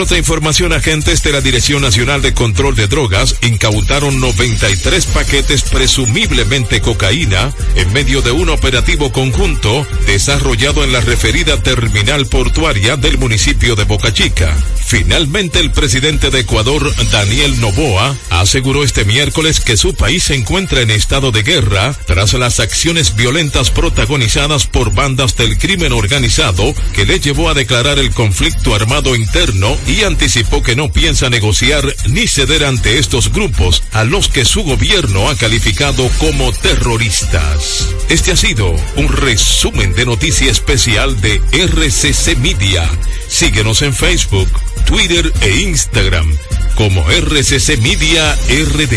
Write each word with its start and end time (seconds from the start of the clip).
Otra 0.00 0.16
información, 0.16 0.72
agentes 0.72 1.22
de 1.22 1.30
la 1.30 1.42
Dirección 1.42 1.82
Nacional 1.82 2.22
de 2.22 2.32
Control 2.32 2.74
de 2.74 2.86
Drogas 2.86 3.36
incautaron 3.42 4.18
93 4.18 5.04
paquetes 5.04 5.60
presumiblemente 5.60 6.80
cocaína 6.80 7.52
en 7.74 7.92
medio 7.92 8.22
de 8.22 8.30
un 8.30 8.48
operativo 8.48 9.12
conjunto 9.12 9.86
desarrollado 10.06 10.84
en 10.84 10.92
la 10.92 11.02
referida 11.02 11.62
terminal 11.62 12.24
portuaria 12.26 12.96
del 12.96 13.18
municipio 13.18 13.76
de 13.76 13.84
Boca 13.84 14.10
Chica. 14.10 14.56
Finalmente, 14.86 15.60
el 15.60 15.70
presidente 15.70 16.30
de 16.30 16.40
Ecuador, 16.40 16.92
Daniel 17.12 17.60
Novoa, 17.60 18.16
aseguró 18.30 18.82
este 18.82 19.04
miércoles 19.04 19.60
que 19.60 19.76
su 19.76 19.94
país 19.94 20.24
se 20.24 20.34
encuentra 20.34 20.80
en 20.80 20.90
estado 20.90 21.30
de 21.30 21.42
guerra 21.42 21.94
tras 22.06 22.32
las 22.32 22.58
acciones 22.58 23.14
violentas 23.14 23.70
protagonizadas 23.70 24.66
por 24.66 24.92
bandas 24.92 25.36
del 25.36 25.58
crimen 25.58 25.92
organizado 25.92 26.74
que 26.94 27.04
le 27.04 27.20
llevó 27.20 27.50
a 27.50 27.54
declarar 27.54 27.98
el 28.00 28.10
conflicto 28.10 28.74
armado 28.74 29.14
interno 29.14 29.76
y 29.90 30.04
anticipó 30.04 30.62
que 30.62 30.76
no 30.76 30.92
piensa 30.92 31.28
negociar 31.30 31.84
ni 32.06 32.28
ceder 32.28 32.64
ante 32.64 32.98
estos 32.98 33.32
grupos 33.32 33.82
a 33.90 34.04
los 34.04 34.28
que 34.28 34.44
su 34.44 34.62
gobierno 34.62 35.28
ha 35.28 35.34
calificado 35.34 36.08
como 36.18 36.52
terroristas. 36.52 37.88
Este 38.08 38.30
ha 38.30 38.36
sido 38.36 38.72
un 38.96 39.08
resumen 39.08 39.92
de 39.94 40.06
noticia 40.06 40.50
especial 40.50 41.20
de 41.20 41.40
RCC 41.52 42.38
Media. 42.38 42.88
Síguenos 43.26 43.82
en 43.82 43.92
Facebook, 43.92 44.48
Twitter 44.86 45.32
e 45.40 45.60
Instagram 45.62 46.32
como 46.76 47.04
RCC 47.10 47.78
Media 47.78 48.34
RD. 48.34 48.94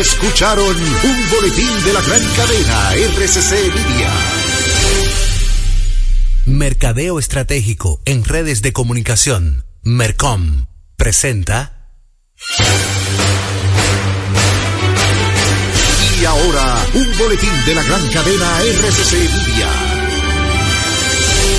Escucharon 0.00 0.76
un 0.76 1.30
boletín 1.30 1.84
de 1.84 1.92
la 1.92 2.00
gran 2.00 2.22
cadena 2.34 2.94
RCC 2.94 3.52
Media. 3.52 4.10
Mercadeo 6.46 7.20
Estratégico 7.20 8.00
en 8.04 8.24
redes 8.24 8.60
de 8.60 8.72
comunicación. 8.72 9.69
Mercom 9.82 10.66
presenta. 10.96 11.88
Y 16.20 16.24
ahora, 16.24 16.86
un 16.94 17.18
boletín 17.18 17.64
de 17.64 17.74
la 17.74 17.82
gran 17.82 18.08
cadena 18.08 18.60
RCC 18.62 19.12
Media 19.12 19.89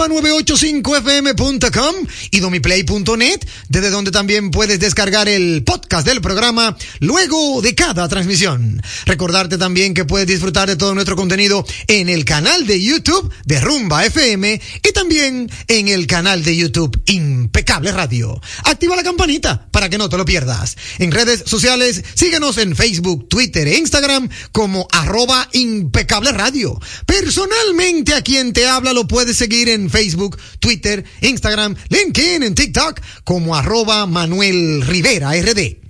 rumba985fm.com 0.00 1.94
y 2.30 2.40
domiplay.net, 2.40 3.40
desde 3.68 3.90
donde 3.90 4.10
también 4.10 4.50
puedes 4.50 4.80
descargar 4.80 5.28
el 5.28 5.62
podcast 5.64 6.06
del 6.06 6.22
programa 6.22 6.76
luego 7.00 7.60
de 7.60 7.74
cada 7.74 8.08
transmisión. 8.08 8.80
Recordarte 9.04 9.58
también 9.58 9.92
que 9.92 10.06
puedes 10.06 10.26
disfrutar 10.26 10.68
de 10.68 10.76
todo 10.76 10.94
nuestro 10.94 11.16
contenido 11.16 11.66
en 11.86 12.08
el 12.08 12.24
canal 12.24 12.66
de 12.66 12.82
YouTube 12.82 13.30
de 13.44 13.60
Rumba 13.60 14.06
FM 14.06 14.60
y 14.82 14.92
también 14.92 15.50
en 15.68 15.88
el 15.88 16.06
canal 16.06 16.42
de 16.42 16.56
YouTube 16.56 17.02
Impecable 17.06 17.92
Radio. 17.92 18.40
Activa 18.64 18.96
la 18.96 19.02
campanita 19.02 19.66
para 19.70 19.90
que 19.90 19.98
no 19.98 20.08
te 20.08 20.16
lo 20.16 20.24
pierdas. 20.24 20.76
En 20.98 21.12
redes 21.12 21.42
sociales, 21.46 22.02
síguenos 22.14 22.56
en 22.58 22.74
Facebook, 22.74 23.28
Twitter 23.28 23.68
e 23.68 23.76
Instagram 23.76 24.28
como 24.52 24.88
arroba 24.92 25.48
impecable 25.52 26.32
radio. 26.32 26.80
Personalmente 27.04 28.14
a 28.14 28.22
quien 28.22 28.52
te 28.52 28.66
habla 28.66 28.92
lo 28.92 29.06
puedes 29.06 29.36
seguir 29.36 29.68
en 29.68 29.89
Facebook, 29.90 30.38
Twitter, 30.58 31.04
Instagram, 31.20 31.76
LinkedIn, 31.88 32.42
en 32.42 32.54
TikTok 32.54 33.00
como 33.24 33.56
arroba 33.56 34.06
Manuel 34.06 34.82
Rivera 34.86 35.32
RD. 35.32 35.89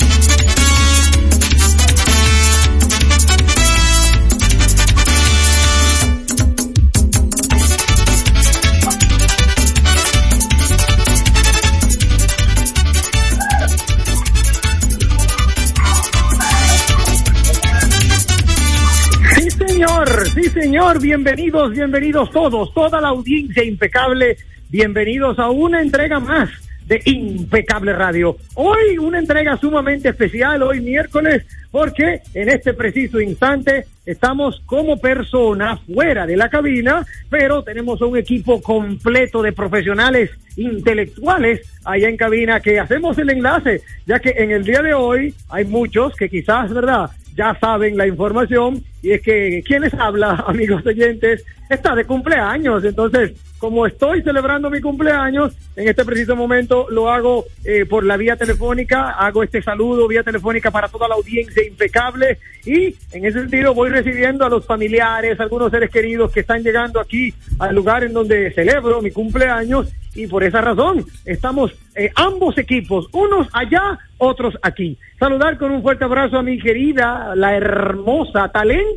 Sí, 20.33 20.49
señor, 20.49 21.01
bienvenidos, 21.01 21.71
bienvenidos 21.71 22.31
todos, 22.31 22.73
toda 22.73 23.01
la 23.01 23.09
audiencia 23.09 23.63
impecable, 23.63 24.37
bienvenidos 24.69 25.37
a 25.39 25.49
una 25.49 25.81
entrega 25.81 26.19
más 26.19 26.49
de 26.85 27.01
Impecable 27.05 27.93
Radio. 27.93 28.37
Hoy 28.55 28.97
una 28.97 29.19
entrega 29.19 29.57
sumamente 29.57 30.09
especial, 30.09 30.63
hoy 30.63 30.81
miércoles, 30.81 31.45
porque 31.71 32.21
en 32.33 32.49
este 32.49 32.73
preciso 32.73 33.21
instante 33.21 33.85
estamos 34.05 34.61
como 34.65 34.97
personas 34.97 35.79
fuera 35.81 36.25
de 36.25 36.35
la 36.35 36.49
cabina, 36.49 37.05
pero 37.29 37.63
tenemos 37.63 38.01
un 38.01 38.17
equipo 38.17 38.61
completo 38.61 39.41
de 39.41 39.53
profesionales 39.53 40.31
intelectuales 40.57 41.61
allá 41.85 42.09
en 42.09 42.17
cabina 42.17 42.59
que 42.59 42.79
hacemos 42.79 43.17
el 43.17 43.29
enlace, 43.29 43.81
ya 44.05 44.19
que 44.19 44.31
en 44.37 44.51
el 44.51 44.63
día 44.63 44.81
de 44.81 44.93
hoy 44.93 45.33
hay 45.49 45.65
muchos 45.65 46.15
que 46.15 46.29
quizás, 46.29 46.73
¿verdad? 46.73 47.09
Ya 47.35 47.57
saben 47.59 47.95
la 47.95 48.07
información 48.07 48.83
y 49.01 49.11
es 49.11 49.21
que 49.21 49.63
quienes 49.65 49.93
habla, 49.93 50.31
amigos 50.47 50.85
oyentes, 50.85 51.43
está 51.69 51.95
de 51.95 52.05
cumpleaños, 52.05 52.83
entonces 52.83 53.33
como 53.61 53.85
estoy 53.85 54.23
celebrando 54.23 54.71
mi 54.71 54.81
cumpleaños, 54.81 55.53
en 55.75 55.87
este 55.87 56.03
preciso 56.03 56.35
momento 56.35 56.87
lo 56.89 57.11
hago 57.11 57.45
eh, 57.63 57.85
por 57.85 58.03
la 58.03 58.17
vía 58.17 58.35
telefónica, 58.35 59.11
hago 59.11 59.43
este 59.43 59.61
saludo 59.61 60.07
vía 60.07 60.23
telefónica 60.23 60.71
para 60.71 60.87
toda 60.87 61.07
la 61.07 61.13
audiencia 61.13 61.63
impecable. 61.63 62.39
Y 62.65 62.95
en 63.11 63.23
ese 63.23 63.41
sentido 63.41 63.75
voy 63.75 63.91
recibiendo 63.91 64.45
a 64.45 64.49
los 64.49 64.65
familiares, 64.65 65.39
algunos 65.39 65.69
seres 65.69 65.91
queridos 65.91 66.31
que 66.31 66.39
están 66.39 66.63
llegando 66.63 66.99
aquí 66.99 67.35
al 67.59 67.75
lugar 67.75 68.03
en 68.03 68.13
donde 68.13 68.51
celebro 68.51 68.99
mi 68.99 69.11
cumpleaños. 69.11 69.93
Y 70.15 70.25
por 70.25 70.43
esa 70.43 70.59
razón 70.59 71.05
estamos 71.23 71.71
eh, 71.95 72.09
ambos 72.15 72.57
equipos, 72.57 73.09
unos 73.13 73.47
allá, 73.53 73.99
otros 74.17 74.55
aquí. 74.63 74.97
Saludar 75.19 75.59
con 75.59 75.69
un 75.69 75.83
fuerte 75.83 76.03
abrazo 76.03 76.39
a 76.39 76.43
mi 76.43 76.57
querida, 76.57 77.35
la 77.35 77.55
hermosa, 77.55 78.49
talento 78.49 78.90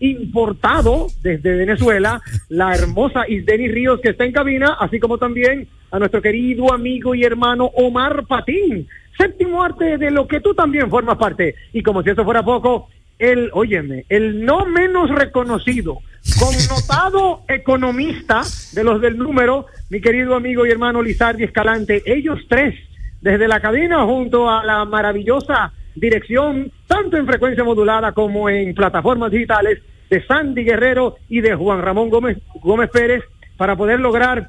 importado 0.00 1.08
desde 1.22 1.56
Venezuela, 1.56 2.20
la 2.48 2.74
hermosa 2.74 3.28
Isdeni 3.28 3.68
Ríos 3.68 4.00
que 4.00 4.10
está 4.10 4.24
en 4.24 4.32
cabina, 4.32 4.76
así 4.80 5.00
como 5.00 5.18
también 5.18 5.68
a 5.90 5.98
nuestro 5.98 6.22
querido 6.22 6.72
amigo 6.72 7.14
y 7.14 7.24
hermano 7.24 7.66
Omar 7.74 8.26
Patín, 8.26 8.86
séptimo 9.16 9.62
arte 9.62 9.98
de 9.98 10.10
lo 10.10 10.28
que 10.28 10.40
tú 10.40 10.54
también 10.54 10.90
formas 10.90 11.18
parte. 11.18 11.54
Y 11.72 11.82
como 11.82 12.02
si 12.02 12.10
eso 12.10 12.24
fuera 12.24 12.44
poco, 12.44 12.88
el, 13.18 13.50
óyeme, 13.52 14.04
el 14.08 14.44
no 14.44 14.64
menos 14.66 15.10
reconocido, 15.10 15.98
connotado 16.38 17.42
economista 17.48 18.42
de 18.72 18.84
los 18.84 19.00
del 19.00 19.18
número, 19.18 19.66
mi 19.90 20.00
querido 20.00 20.34
amigo 20.34 20.66
y 20.66 20.70
hermano 20.70 21.02
Lizardi 21.02 21.44
Escalante, 21.44 22.02
ellos 22.06 22.38
tres, 22.48 22.74
desde 23.20 23.48
la 23.48 23.60
cabina 23.60 24.04
junto 24.04 24.48
a 24.48 24.64
la 24.64 24.84
maravillosa 24.84 25.72
dirección, 25.96 26.70
tanto 27.02 27.16
en 27.16 27.26
frecuencia 27.26 27.62
modulada 27.62 28.12
como 28.12 28.48
en 28.48 28.74
plataformas 28.74 29.30
digitales, 29.30 29.80
de 30.10 30.26
Sandy 30.26 30.64
Guerrero 30.64 31.16
y 31.28 31.40
de 31.40 31.54
Juan 31.54 31.80
Ramón 31.80 32.10
Gómez, 32.10 32.38
Gómez 32.60 32.90
Pérez, 32.90 33.22
para 33.56 33.76
poder 33.76 34.00
lograr 34.00 34.48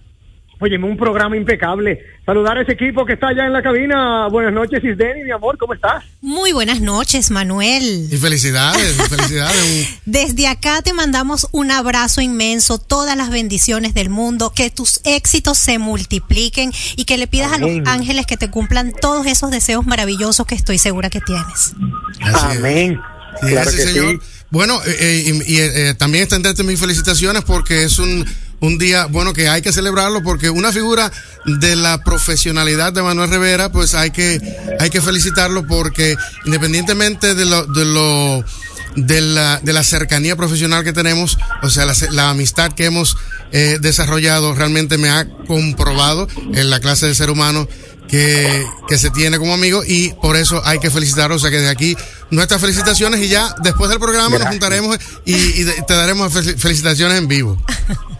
Óyeme, 0.61 0.87
un 0.87 0.97
programa 0.97 1.37
impecable. 1.37 1.99
Saludar 2.25 2.57
a 2.57 2.61
ese 2.63 2.73
equipo 2.73 3.05
que 3.05 3.13
está 3.13 3.29
allá 3.29 3.45
en 3.45 3.53
la 3.53 3.63
cabina. 3.63 4.27
Buenas 4.27 4.51
noches, 4.51 4.83
Isdeni, 4.83 5.23
mi 5.23 5.31
amor, 5.31 5.57
¿cómo 5.57 5.73
estás? 5.73 6.03
Muy 6.19 6.51
buenas 6.51 6.81
noches, 6.81 7.31
Manuel. 7.31 8.09
Y 8.11 8.17
felicidades, 8.17 8.93
felicidades. 9.09 9.99
Desde 10.05 10.47
acá 10.47 10.81
te 10.81 10.91
mandamos 10.91 11.47
un 11.53 11.71
abrazo 11.71 12.19
inmenso, 12.19 12.77
todas 12.77 13.15
las 13.15 13.29
bendiciones 13.29 13.93
del 13.93 14.09
mundo, 14.09 14.51
que 14.53 14.69
tus 14.69 14.99
éxitos 15.05 15.57
se 15.57 15.79
multipliquen 15.79 16.73
y 16.97 17.05
que 17.05 17.17
le 17.17 17.27
pidas 17.27 17.53
Amén. 17.53 17.87
a 17.87 17.91
los 17.91 17.99
ángeles 17.99 18.25
que 18.25 18.35
te 18.35 18.49
cumplan 18.49 18.91
todos 18.91 19.27
esos 19.27 19.51
deseos 19.51 19.85
maravillosos 19.85 20.45
que 20.45 20.55
estoy 20.55 20.77
segura 20.77 21.09
que 21.09 21.21
tienes. 21.21 21.73
Así 22.21 22.47
es. 22.51 22.57
Amén. 22.57 22.99
Sí, 23.41 23.47
claro 23.47 23.71
sí, 23.71 23.77
que 23.77 23.83
señor. 23.83 24.11
sí. 24.21 24.27
Bueno, 24.51 24.81
eh, 24.85 24.97
eh, 24.99 25.43
y, 25.47 25.53
y, 25.53 25.59
eh, 25.59 25.93
también 25.93 26.23
extenderte 26.23 26.63
mis 26.63 26.79
felicitaciones 26.79 27.43
porque 27.43 27.83
es 27.83 27.99
un, 27.99 28.25
un 28.61 28.77
día, 28.77 29.05
bueno, 29.05 29.33
que 29.33 29.49
hay 29.49 29.61
que 29.61 29.71
celebrarlo 29.71 30.21
porque 30.23 30.49
una 30.49 30.71
figura 30.71 31.11
de 31.45 31.75
la 31.75 32.03
profesionalidad 32.03 32.93
de 32.93 33.01
Manuel 33.01 33.29
Rivera, 33.29 33.71
pues 33.71 33.95
hay 33.95 34.11
que, 34.11 34.39
hay 34.79 34.89
que 34.89 35.01
felicitarlo 35.01 35.65
porque 35.65 36.15
independientemente 36.45 37.35
de 37.35 37.45
lo, 37.45 37.65
de 37.65 37.85
lo, 37.85 38.43
de 38.95 39.21
la, 39.21 39.59
de 39.63 39.73
la 39.73 39.83
cercanía 39.83 40.35
profesional 40.35 40.83
que 40.83 40.93
tenemos, 40.93 41.37
o 41.61 41.69
sea, 41.69 41.85
la, 41.85 41.93
la 42.11 42.29
amistad 42.29 42.73
que 42.73 42.85
hemos 42.85 43.15
eh, 43.51 43.77
desarrollado 43.81 44.53
realmente 44.53 44.97
me 44.97 45.09
ha 45.09 45.27
comprobado 45.47 46.27
en 46.53 46.69
la 46.69 46.79
clase 46.79 47.07
de 47.07 47.15
ser 47.15 47.29
humano 47.29 47.67
que, 48.09 48.65
que 48.87 48.97
se 48.97 49.09
tiene 49.11 49.37
como 49.37 49.53
amigo 49.53 49.83
y 49.85 50.09
por 50.21 50.35
eso 50.35 50.61
hay 50.65 50.79
que 50.79 50.89
felicitarlo. 50.89 51.35
O 51.35 51.39
sea 51.39 51.49
que 51.51 51.59
de 51.59 51.69
aquí 51.69 51.95
nuestras 52.31 52.59
felicitaciones 52.61 53.21
y 53.21 53.27
ya 53.29 53.53
después 53.63 53.89
del 53.89 53.99
programa 53.99 54.37
nos 54.37 54.47
juntaremos 54.47 54.97
y, 55.25 55.63
te 55.87 55.93
daremos 55.93 56.33
fel- 56.33 56.57
felicitaciones 56.57 57.17
en 57.17 57.27
vivo. 57.27 57.61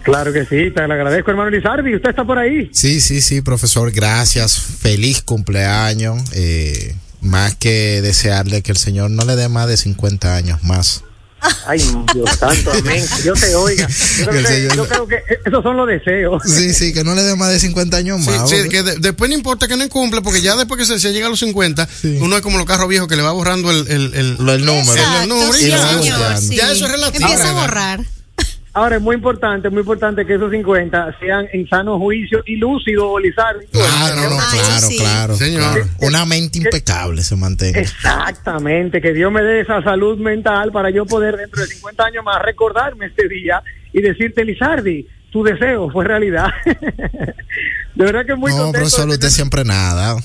Claro 0.01 0.31
que 0.33 0.43
sí, 0.45 0.71
te 0.73 0.87
lo 0.87 0.93
agradezco, 0.93 1.29
hermano 1.29 1.51
Lizardi. 1.51 1.93
¿Usted 1.93 2.09
está 2.11 2.23
por 2.23 2.39
ahí? 2.39 2.69
Sí, 2.73 2.99
sí, 3.01 3.21
sí, 3.21 3.41
profesor, 3.41 3.91
gracias. 3.91 4.57
Feliz 4.59 5.21
cumpleaños. 5.21 6.23
Eh, 6.33 6.95
más 7.21 7.55
que 7.55 8.01
desearle 8.01 8.63
que 8.63 8.71
el 8.71 8.77
Señor 8.77 9.11
no 9.11 9.25
le 9.25 9.35
dé 9.35 9.49
más 9.49 9.67
de 9.67 9.75
50 9.77 10.33
años 10.35 10.63
más. 10.63 11.03
Ay, 11.65 11.79
Dios 12.13 12.29
santo, 12.37 12.71
amén. 12.71 13.05
Dios 13.23 13.39
te 13.41 13.55
oiga. 13.55 13.87
Yo 13.87 14.25
creo, 14.27 14.41
que, 14.43 14.47
Señor- 14.47 14.75
yo 14.75 14.87
creo 14.87 15.07
que 15.07 15.15
esos 15.45 15.63
son 15.63 15.77
los 15.77 15.87
deseos. 15.87 16.41
Sí, 16.45 16.73
sí, 16.73 16.93
que 16.93 17.03
no 17.03 17.15
le 17.15 17.23
dé 17.23 17.35
más 17.35 17.49
de 17.49 17.59
50 17.59 17.97
años 17.97 18.21
Sí, 18.23 18.29
más. 18.29 18.49
sí, 18.49 18.55
porque- 18.57 18.69
que 18.69 18.83
de- 18.83 18.95
después 18.97 19.29
no 19.29 19.35
importa 19.35 19.67
que 19.67 19.77
no 19.77 19.83
incumple, 19.83 20.21
porque 20.21 20.41
ya 20.41 20.55
después 20.55 20.79
que 20.79 20.85
se, 20.85 20.99
se 20.99 21.13
llega 21.13 21.27
a 21.27 21.29
los 21.29 21.39
50, 21.39 21.87
Sí. 22.01 22.17
uno 22.21 22.35
es 22.35 22.41
como 22.41 22.57
los 22.57 22.65
carros 22.67 22.87
viejos 22.89 23.07
que 23.07 23.15
le 23.15 23.21
va 23.21 23.31
borrando 23.31 23.71
el, 23.71 23.87
el, 23.87 24.13
el, 24.15 24.37
número. 24.37 24.73
Exacto, 24.79 25.21
el 25.23 25.29
número 25.29 25.55
y 25.57 25.61
sí, 25.61 25.67
ya. 25.69 25.89
señor, 25.99 26.37
sí. 26.39 26.55
Ya 26.55 26.71
eso 26.71 26.85
es 26.85 26.91
relativo. 26.91 27.27
Empieza 27.29 27.49
a 27.49 27.53
borrar. 27.53 28.01
Ahora 28.79 28.95
es 28.95 29.01
muy 29.01 29.15
importante, 29.17 29.69
muy 29.69 29.81
importante 29.81 30.25
que 30.25 30.35
esos 30.35 30.49
50 30.51 31.17
sean 31.19 31.47
en 31.51 31.67
sano 31.67 31.99
juicio 31.99 32.41
y 32.45 32.55
lúcido, 32.55 33.19
Lizardi. 33.19 33.65
Claro, 33.73 34.15
no, 34.29 34.37
Ay, 34.39 34.59
claro, 34.59 34.87
sí. 34.87 34.97
claro, 34.97 35.35
Señor. 35.35 35.61
claro. 35.73 35.85
Una 35.99 36.25
mente 36.25 36.59
impecable 36.59 37.21
se 37.23 37.35
mantenga. 37.35 37.77
Exactamente, 37.81 39.01
que 39.01 39.11
Dios 39.13 39.31
me 39.33 39.41
dé 39.41 39.59
esa 39.61 39.83
salud 39.83 40.17
mental 40.17 40.71
para 40.71 40.91
yo 40.91 41.05
poder 41.05 41.35
dentro 41.35 41.61
de 41.61 41.67
50 41.67 42.05
años 42.05 42.23
más 42.23 42.41
recordarme 42.41 43.07
este 43.07 43.27
día 43.27 43.61
y 43.91 44.01
decirte, 44.01 44.45
Lizardi, 44.45 45.05
tu 45.29 45.43
deseo 45.43 45.89
fue 45.91 46.05
realidad. 46.05 46.47
de 47.95 48.05
verdad 48.05 48.25
que 48.25 48.35
muy 48.35 48.51
No, 48.51 48.57
contento. 48.59 48.79
profesor, 48.79 49.07
de 49.07 49.13
usted 49.15 49.29
siempre 49.29 49.63
nada. 49.65 50.15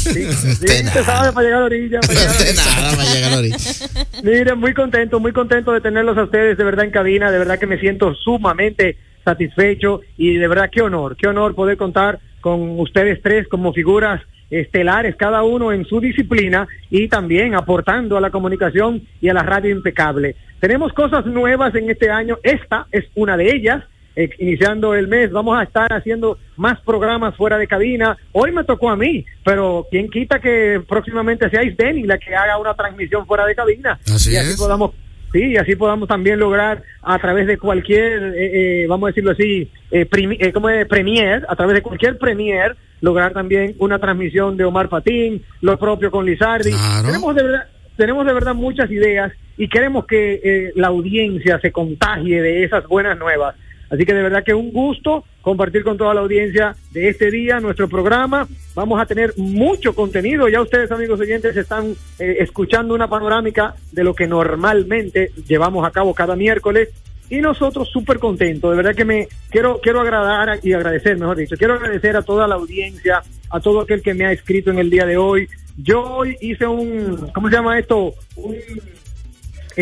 Sí, 0.00 0.12
sí, 0.12 0.48
usted 0.48 0.50
usted 0.52 0.84
nada. 0.84 1.04
sabe 1.04 1.32
para 1.32 1.44
llegar 1.46 1.58
a 1.58 1.60
la 1.60 1.66
orilla. 1.66 2.00
para 2.00 2.12
llegar 2.14 2.28
a 2.28 2.32
la 2.32 2.38
Usted 2.38 2.48
orilla. 2.48 2.64
nada 2.80 2.96
va 2.96 3.02
a 3.02 3.14
llegar 3.14 3.32
ahorita. 3.34 3.56
Miren, 4.22 4.58
muy 4.58 4.74
contento, 4.74 5.20
muy 5.20 5.32
contento 5.32 5.72
de 5.72 5.80
tenerlos 5.80 6.16
a 6.18 6.24
ustedes 6.24 6.56
de 6.56 6.64
verdad 6.64 6.84
en 6.84 6.90
cabina, 6.90 7.30
de 7.30 7.38
verdad 7.38 7.58
que 7.58 7.66
me 7.66 7.78
siento 7.78 8.14
sumamente 8.14 8.96
satisfecho 9.24 10.00
y 10.16 10.36
de 10.36 10.48
verdad 10.48 10.70
qué 10.72 10.82
honor, 10.82 11.16
qué 11.16 11.26
honor 11.28 11.54
poder 11.54 11.76
contar 11.76 12.18
con 12.40 12.80
ustedes 12.80 13.20
tres 13.22 13.46
como 13.48 13.72
figuras 13.72 14.22
estelares, 14.50 15.14
cada 15.16 15.42
uno 15.44 15.72
en 15.72 15.84
su 15.84 16.00
disciplina 16.00 16.66
y 16.90 17.06
también 17.08 17.54
aportando 17.54 18.16
a 18.16 18.20
la 18.20 18.30
comunicación 18.30 19.02
y 19.20 19.28
a 19.28 19.34
la 19.34 19.42
radio 19.44 19.70
impecable. 19.70 20.34
Tenemos 20.58 20.92
cosas 20.92 21.24
nuevas 21.26 21.74
en 21.74 21.88
este 21.90 22.10
año, 22.10 22.38
esta 22.42 22.86
es 22.90 23.04
una 23.14 23.36
de 23.36 23.54
ellas. 23.54 23.84
Eh, 24.16 24.28
iniciando 24.38 24.94
el 24.94 25.06
mes, 25.08 25.30
vamos 25.30 25.58
a 25.58 25.62
estar 25.62 25.92
haciendo 25.92 26.36
más 26.56 26.80
programas 26.80 27.36
fuera 27.36 27.56
de 27.58 27.66
cabina. 27.68 28.16
Hoy 28.32 28.50
me 28.52 28.64
tocó 28.64 28.90
a 28.90 28.96
mí, 28.96 29.24
pero 29.44 29.86
quién 29.90 30.10
quita 30.10 30.40
que 30.40 30.82
próximamente 30.88 31.48
sea 31.48 31.62
Isdeni 31.62 32.02
la 32.04 32.18
que 32.18 32.34
haga 32.34 32.58
una 32.58 32.74
transmisión 32.74 33.24
fuera 33.26 33.46
de 33.46 33.54
cabina 33.54 33.98
Así 34.12 34.32
y 34.32 34.36
así 34.36 34.50
es. 34.50 34.56
podamos 34.56 34.90
sí 35.32 35.52
y 35.52 35.56
así 35.56 35.76
podamos 35.76 36.08
también 36.08 36.40
lograr 36.40 36.82
a 37.02 37.18
través 37.20 37.46
de 37.46 37.56
cualquier 37.56 38.34
eh, 38.36 38.82
eh, 38.82 38.86
vamos 38.88 39.06
a 39.06 39.10
decirlo 39.10 39.30
así 39.30 39.70
eh, 39.92 40.08
eh, 40.10 40.52
¿cómo 40.52 40.68
es? 40.68 40.86
premier 40.88 41.46
a 41.48 41.54
través 41.54 41.74
de 41.76 41.82
cualquier 41.82 42.18
premier 42.18 42.76
lograr 43.00 43.32
también 43.32 43.76
una 43.78 44.00
transmisión 44.00 44.56
de 44.56 44.64
Omar 44.64 44.88
Patín 44.88 45.40
lo 45.60 45.78
propio 45.78 46.10
con 46.10 46.26
Lizardi 46.26 46.70
Claro. 46.72 47.06
tenemos 47.06 47.34
de 47.36 47.42
verdad 47.44 47.66
tenemos 47.96 48.26
de 48.26 48.32
verdad 48.32 48.54
muchas 48.54 48.90
ideas 48.90 49.30
y 49.56 49.68
queremos 49.68 50.04
que 50.06 50.40
eh, 50.42 50.72
la 50.74 50.88
audiencia 50.88 51.60
se 51.60 51.70
contagie 51.70 52.42
de 52.42 52.64
esas 52.64 52.86
buenas 52.88 53.16
nuevas 53.16 53.54
Así 53.90 54.06
que 54.06 54.14
de 54.14 54.22
verdad 54.22 54.44
que 54.44 54.54
un 54.54 54.70
gusto 54.70 55.24
compartir 55.42 55.82
con 55.82 55.98
toda 55.98 56.14
la 56.14 56.20
audiencia 56.20 56.76
de 56.92 57.08
este 57.08 57.30
día 57.30 57.60
nuestro 57.60 57.88
programa. 57.88 58.46
Vamos 58.74 59.00
a 59.00 59.06
tener 59.06 59.34
mucho 59.36 59.94
contenido. 59.94 60.48
Ya 60.48 60.62
ustedes, 60.62 60.90
amigos 60.92 61.18
oyentes, 61.20 61.56
están 61.56 61.94
eh, 62.18 62.36
escuchando 62.38 62.94
una 62.94 63.08
panorámica 63.08 63.74
de 63.90 64.04
lo 64.04 64.14
que 64.14 64.26
normalmente 64.26 65.32
llevamos 65.46 65.86
a 65.86 65.90
cabo 65.90 66.14
cada 66.14 66.36
miércoles. 66.36 66.90
Y 67.28 67.40
nosotros 67.40 67.88
súper 67.88 68.18
contentos. 68.18 68.70
De 68.70 68.76
verdad 68.76 68.94
que 68.94 69.04
me 69.04 69.28
quiero, 69.50 69.80
quiero 69.80 70.00
agradar 70.00 70.58
y 70.62 70.72
agradecer, 70.72 71.16
mejor 71.16 71.36
dicho. 71.36 71.56
Quiero 71.56 71.74
agradecer 71.74 72.16
a 72.16 72.22
toda 72.22 72.48
la 72.48 72.56
audiencia, 72.56 73.22
a 73.50 73.60
todo 73.60 73.80
aquel 73.80 74.02
que 74.02 74.14
me 74.14 74.26
ha 74.26 74.32
escrito 74.32 74.70
en 74.70 74.80
el 74.80 74.90
día 74.90 75.06
de 75.06 75.16
hoy. 75.16 75.48
Yo 75.76 76.02
hoy 76.02 76.36
hice 76.40 76.66
un, 76.66 77.30
¿cómo 77.32 77.48
se 77.48 77.54
llama 77.54 77.78
esto? 77.78 78.14
Un 78.34 78.56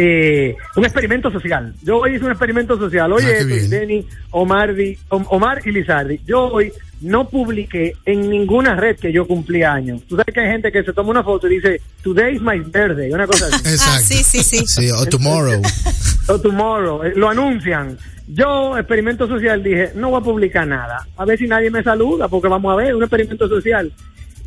eh, 0.00 0.56
un 0.76 0.84
experimento 0.84 1.28
social. 1.30 1.74
Yo 1.82 1.98
hoy 1.98 2.14
hice 2.14 2.24
un 2.24 2.30
experimento 2.30 2.78
social. 2.78 3.12
Oye, 3.12 3.26
Ah, 3.26 3.38
esto. 3.38 3.68
Denny, 3.70 4.06
Omar, 4.30 4.72
Omar 5.08 5.60
y 5.64 5.72
Lizardi. 5.72 6.20
Yo 6.24 6.44
hoy 6.46 6.72
no 7.00 7.28
publiqué 7.28 7.94
en 8.04 8.30
ninguna 8.30 8.76
red 8.76 8.96
que 8.96 9.12
yo 9.12 9.26
cumplí 9.26 9.64
años. 9.64 10.02
Tú 10.08 10.14
sabes 10.16 10.32
que 10.32 10.40
hay 10.40 10.52
gente 10.52 10.70
que 10.70 10.84
se 10.84 10.92
toma 10.92 11.10
una 11.10 11.24
foto 11.24 11.48
y 11.48 11.56
dice, 11.56 11.80
Today 12.02 12.36
is 12.36 12.40
my 12.40 12.60
birthday, 12.60 13.12
una 13.12 13.26
cosa 13.26 13.46
así. 13.46 13.56
Exacto. 13.68 13.92
Ah, 13.96 13.98
sí, 13.98 14.22
sí, 14.22 14.42
sí. 14.44 14.66
Sí, 14.66 14.90
o 14.92 15.04
tomorrow. 15.06 15.60
o 16.28 16.40
tomorrow, 16.40 17.02
eh, 17.02 17.12
lo 17.16 17.28
anuncian. 17.28 17.98
Yo, 18.28 18.76
experimento 18.78 19.26
social, 19.26 19.62
dije, 19.62 19.90
no 19.96 20.10
voy 20.10 20.20
a 20.20 20.24
publicar 20.24 20.66
nada. 20.66 21.04
A 21.16 21.24
ver 21.24 21.38
si 21.38 21.48
nadie 21.48 21.70
me 21.72 21.82
saluda, 21.82 22.28
porque 22.28 22.46
vamos 22.46 22.72
a 22.72 22.76
ver, 22.76 22.94
un 22.94 23.02
experimento 23.02 23.48
social. 23.48 23.90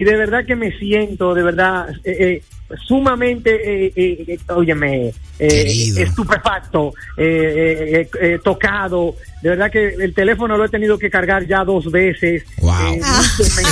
Y 0.01 0.03
de 0.03 0.15
verdad 0.17 0.43
que 0.47 0.55
me 0.55 0.71
siento, 0.79 1.35
de 1.35 1.43
verdad, 1.43 1.87
eh, 2.03 2.17
eh, 2.19 2.43
sumamente, 2.87 3.51
eh, 3.53 3.93
eh, 3.95 4.25
eh, 4.29 4.39
óyeme, 4.47 5.13
eh, 5.37 5.93
estupefacto, 5.95 6.95
eh, 7.17 7.23
eh, 7.23 8.01
eh, 8.01 8.09
eh, 8.19 8.39
tocado. 8.43 9.15
De 9.43 9.49
verdad 9.49 9.69
que 9.71 9.89
el 9.89 10.15
teléfono 10.15 10.57
lo 10.57 10.65
he 10.65 10.69
tenido 10.69 10.97
que 10.97 11.11
cargar 11.11 11.45
ya 11.45 11.63
dos 11.63 11.91
veces. 11.91 12.41
Wow. 12.57 12.93
Eh, 12.95 12.99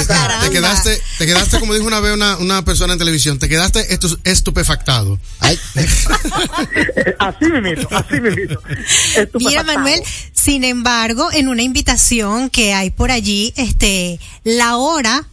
caramba. 0.07 0.45
Te 0.45 0.51
quedaste, 0.51 1.01
te 1.17 1.25
quedaste, 1.25 1.59
como 1.59 1.73
dijo 1.73 1.87
una 1.87 1.99
vez 1.99 2.13
una, 2.13 2.37
una 2.37 2.63
persona 2.63 2.93
en 2.93 2.99
televisión, 2.99 3.39
te 3.39 3.49
quedaste 3.49 3.79
estu- 3.89 4.19
estupefactado. 4.23 5.17
Ay, 5.39 5.57
así 7.17 7.45
me 7.45 7.61
meto, 7.61 7.87
así 7.91 8.21
me 8.21 8.29
meto. 8.29 8.61
Mira, 9.39 9.63
Manuel, 9.63 9.99
sin 10.31 10.63
embargo, 10.63 11.29
en 11.33 11.47
una 11.47 11.63
invitación 11.63 12.51
que 12.51 12.73
hay 12.75 12.91
por 12.91 13.09
allí, 13.09 13.51
este, 13.57 14.19
la 14.43 14.77
hora 14.77 15.25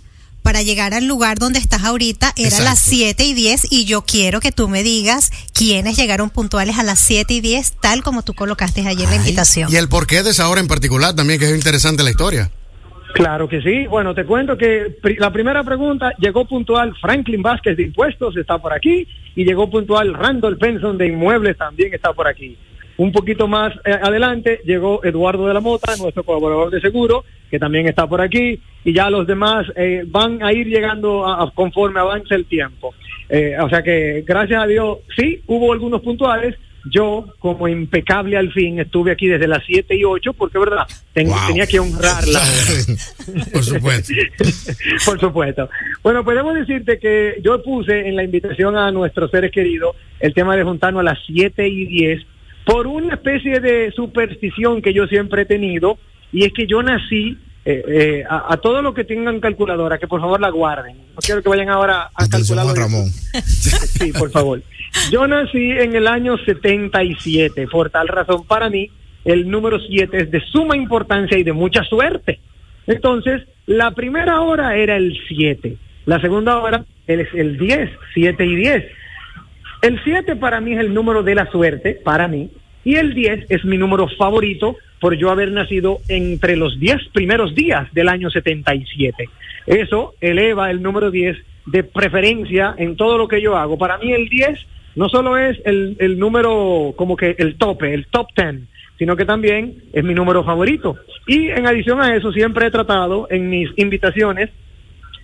para 0.47 0.63
llegar 0.63 0.95
al 0.95 1.09
lugar 1.09 1.39
donde 1.41 1.59
estás 1.59 1.83
ahorita 1.83 2.33
era 2.37 2.47
Exacto. 2.47 2.65
las 2.71 2.79
7 2.79 3.25
y 3.25 3.35
10 3.35 3.67
y 3.69 3.85
yo 3.85 4.03
quiero 4.03 4.39
que 4.39 4.53
tú 4.53 4.69
me 4.69 4.85
digas 4.85 5.33
quiénes 5.53 5.97
llegaron 5.97 6.31
puntuales 6.31 6.79
a 6.79 6.85
las 6.85 7.01
7 7.01 7.35
y 7.35 7.41
10, 7.41 7.73
tal 7.81 8.05
como 8.05 8.23
tú 8.23 8.33
colocaste 8.33 8.87
ayer 8.87 9.05
en 9.07 9.11
la 9.11 9.17
invitación. 9.17 9.73
Y 9.73 9.75
el 9.75 9.89
porqué 9.89 10.23
de 10.23 10.31
esa 10.31 10.49
hora 10.49 10.61
en 10.61 10.69
particular 10.69 11.17
también, 11.17 11.41
que 11.41 11.47
es 11.47 11.55
interesante 11.57 12.05
la 12.05 12.11
historia. 12.11 12.49
Claro 13.15 13.49
que 13.49 13.61
sí. 13.61 13.87
Bueno, 13.89 14.15
te 14.15 14.25
cuento 14.25 14.57
que 14.57 14.95
pri- 15.03 15.17
la 15.17 15.33
primera 15.33 15.65
pregunta 15.65 16.13
llegó 16.19 16.47
puntual 16.47 16.95
Franklin 17.01 17.43
Vázquez 17.43 17.77
de 17.77 17.83
Impuestos, 17.83 18.37
está 18.37 18.57
por 18.59 18.73
aquí, 18.73 19.09
y 19.35 19.45
llegó 19.45 19.69
puntual 19.69 20.15
Randall 20.15 20.55
Benson 20.55 20.97
de 20.97 21.09
Inmuebles, 21.09 21.57
también 21.59 21.93
está 21.93 22.13
por 22.13 22.29
aquí. 22.29 22.57
Un 22.99 23.13
poquito 23.13 23.47
más 23.47 23.75
eh, 23.85 23.91
adelante 23.93 24.61
llegó 24.65 25.05
Eduardo 25.05 25.47
de 25.47 25.55
la 25.55 25.61
Mota, 25.61 25.95
nuestro 25.97 26.23
colaborador 26.25 26.71
de 26.71 26.81
seguro, 26.81 27.25
que 27.51 27.59
también 27.59 27.87
está 27.87 28.07
por 28.09 28.21
aquí, 28.21 28.59
y 28.85 28.93
ya 28.95 29.11
los 29.11 29.27
demás 29.27 29.67
eh, 29.77 30.05
van 30.07 30.43
a 30.43 30.53
ir 30.53 30.67
llegando 30.67 31.27
a- 31.27 31.43
a- 31.45 31.51
conforme 31.51 32.01
avance 32.01 32.35
el 32.35 32.47
tiempo. 32.47 32.95
Eh, 33.29 33.57
o 33.61 33.69
sea 33.69 33.83
que, 33.83 34.25
gracias 34.27 34.63
a 34.63 34.67
Dios, 34.67 34.99
sí, 35.17 35.43
hubo 35.47 35.73
algunos 35.73 36.01
puntuales. 36.01 36.55
Yo, 36.89 37.27
como 37.41 37.67
impecable 37.67 38.37
al 38.37 38.53
fin, 38.53 38.79
estuve 38.79 39.11
aquí 39.11 39.27
desde 39.27 39.49
las 39.49 39.65
7 39.67 39.97
y 39.97 40.05
8, 40.05 40.33
porque, 40.35 40.57
verdad, 40.57 40.87
ten- 41.13 41.27
Wow. 41.27 41.37
tenía 41.49 41.67
que 41.67 41.81
honrar 41.81 42.25
la 42.29 42.39
hora. 42.41 43.45
Por 43.53 43.65
supuesto. 43.65 44.15
Por 45.05 45.19
supuesto. 45.21 45.69
Bueno, 46.05 46.25
podemos 46.25 46.55
decirte 46.55 47.01
que 47.01 47.41
yo 47.43 47.61
puse 47.63 48.07
en 48.09 48.15
la 48.15 48.23
invitación 48.23 48.77
a 48.77 48.93
nuestros 48.93 49.33
seres 49.33 49.51
queridos 49.51 49.97
el 50.21 50.33
tema 50.33 50.55
de 50.57 50.63
juntarnos 50.63 51.01
a 51.01 51.05
las 51.05 51.19
7 51.27 51.67
y 51.69 51.87
10 51.87 52.23
por 52.67 52.89
una 52.89 53.15
especie 53.15 53.61
de 53.61 53.93
superstición 53.93 54.83
que 54.83 54.93
yo 54.93 55.07
siempre 55.07 55.43
he 55.43 55.47
tenido 55.47 55.99
y 56.33 56.45
es 56.45 56.53
que 56.53 56.67
yo 56.67 56.83
nací 56.83 57.39
eh, 57.65 57.83
eh, 57.89 58.25
a, 58.29 58.53
a 58.53 58.57
todos 58.59 58.83
los 58.83 58.93
que 58.93 59.05
tengan 59.05 59.41
calculadora 59.41 59.99
que 59.99 60.09
por 60.09 60.21
favor 60.21 60.41
la 60.41 60.51
guarden. 60.51 60.97
No 60.97 61.21
quiero 61.21 61.43
que 61.43 61.49
vayan 61.49 61.69
ahora 61.69 62.11
a 62.13 62.25
atención 62.25 62.59
calcular. 62.59 62.77
Ramón. 62.77 63.11
Sí, 63.97 64.13
por 64.13 64.31
favor. 64.31 64.63
Yo 65.11 65.27
nací 65.27 65.71
en 65.71 65.95
el 65.95 66.07
año 66.07 66.37
77, 66.39 67.69
por 67.69 67.89
tal 67.89 68.09
razón 68.09 68.45
para 68.47 68.69
mí 68.69 68.91
el 69.25 69.49
número 69.49 69.79
7 69.81 70.17
es 70.17 70.31
de 70.31 70.41
suma 70.53 70.77
importancia 70.77 71.39
y 71.39 71.45
de 71.45 71.53
mucha 71.53 71.83
suerte. 71.85 72.41
Entonces, 72.87 73.43
la 73.67 73.93
primera 73.93 74.41
hora 74.41 74.77
era 74.77 74.97
el 74.97 75.17
7, 75.29 75.77
la 76.05 76.21
segunda 76.21 76.59
hora 76.59 76.85
es 77.07 77.29
el 77.33 77.59
10, 77.59 77.91
7 78.15 78.45
y 78.45 78.57
10. 78.57 78.85
El 79.83 80.03
7 80.03 80.37
para 80.37 80.61
mí 80.61 80.73
es 80.73 80.81
el 80.81 80.95
número 80.95 81.23
de 81.23 81.35
la 81.35 81.51
suerte, 81.51 82.01
para 82.03 82.29
mí, 82.29 82.51
y 82.85 82.97
el 82.97 83.15
10 83.15 83.47
es 83.51 83.65
mi 83.65 83.79
número 83.79 84.09
favorito 84.09 84.77
por 85.01 85.17
yo 85.17 85.31
haber 85.31 85.51
nacido 85.53 85.99
entre 86.09 86.57
los 86.57 86.79
10 86.79 87.09
primeros 87.13 87.55
días 87.55 87.93
del 87.93 88.09
año 88.09 88.31
77. 88.31 89.29
Eso 89.67 90.15
eleva 90.21 90.71
el 90.71 90.83
número 90.83 91.11
10 91.11 91.37
de 91.67 91.83
preferencia 91.83 92.75
en 92.79 92.97
todo 92.97 93.19
lo 93.19 93.29
que 93.29 93.43
yo 93.43 93.57
hago. 93.57 93.77
Para 93.77 93.99
mí 93.99 94.13
el 94.13 94.29
10 94.29 94.67
no 94.95 95.09
solo 95.09 95.37
es 95.37 95.59
el, 95.65 95.97
el 95.99 96.19
número 96.19 96.95
como 96.97 97.17
que 97.17 97.35
el 97.39 97.57
tope, 97.57 97.93
el 97.93 98.07
top 98.07 98.29
10, 98.37 98.63
sino 98.99 99.17
que 99.17 99.25
también 99.25 99.83
es 99.93 100.05
mi 100.05 100.15
número 100.15 100.45
favorito. 100.45 100.97
Y 101.27 101.49
en 101.49 101.67
adición 101.67 102.01
a 102.01 102.15
eso, 102.17 102.33
siempre 102.33 102.67
he 102.67 102.71
tratado 102.71 103.27
en 103.31 103.51
mis 103.51 103.71
invitaciones 103.77 104.51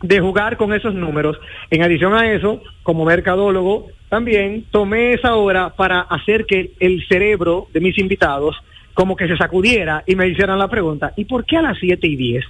de 0.02 0.20
jugar 0.20 0.56
con 0.56 0.74
esos 0.74 0.94
números. 0.94 1.38
En 1.70 1.82
adición 1.82 2.14
a 2.14 2.32
eso, 2.32 2.60
como 2.82 3.04
mercadólogo, 3.04 3.88
también 4.08 4.64
tomé 4.70 5.14
esa 5.14 5.36
hora 5.36 5.70
para 5.70 6.00
hacer 6.00 6.44
que 6.44 6.72
el 6.80 7.06
cerebro 7.08 7.68
de 7.72 7.80
mis 7.80 7.98
invitados 7.98 8.56
como 8.94 9.16
que 9.16 9.26
se 9.26 9.36
sacudiera 9.36 10.02
y 10.06 10.16
me 10.16 10.28
hicieran 10.28 10.58
la 10.58 10.68
pregunta, 10.68 11.12
¿y 11.16 11.24
por 11.24 11.46
qué 11.46 11.56
a 11.56 11.62
las 11.62 11.78
7 11.78 12.06
y 12.06 12.16
10? 12.16 12.44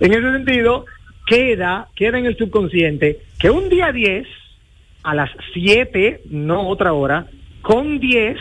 En 0.00 0.12
ese 0.12 0.32
sentido, 0.32 0.86
queda, 1.26 1.88
queda 1.94 2.18
en 2.18 2.26
el 2.26 2.36
subconsciente 2.36 3.20
que 3.38 3.50
un 3.50 3.68
día 3.68 3.92
10, 3.92 4.26
a 5.04 5.14
las 5.14 5.30
7, 5.52 6.22
no 6.30 6.68
otra 6.68 6.94
hora, 6.94 7.26
con 7.62 8.00
10 8.00 8.36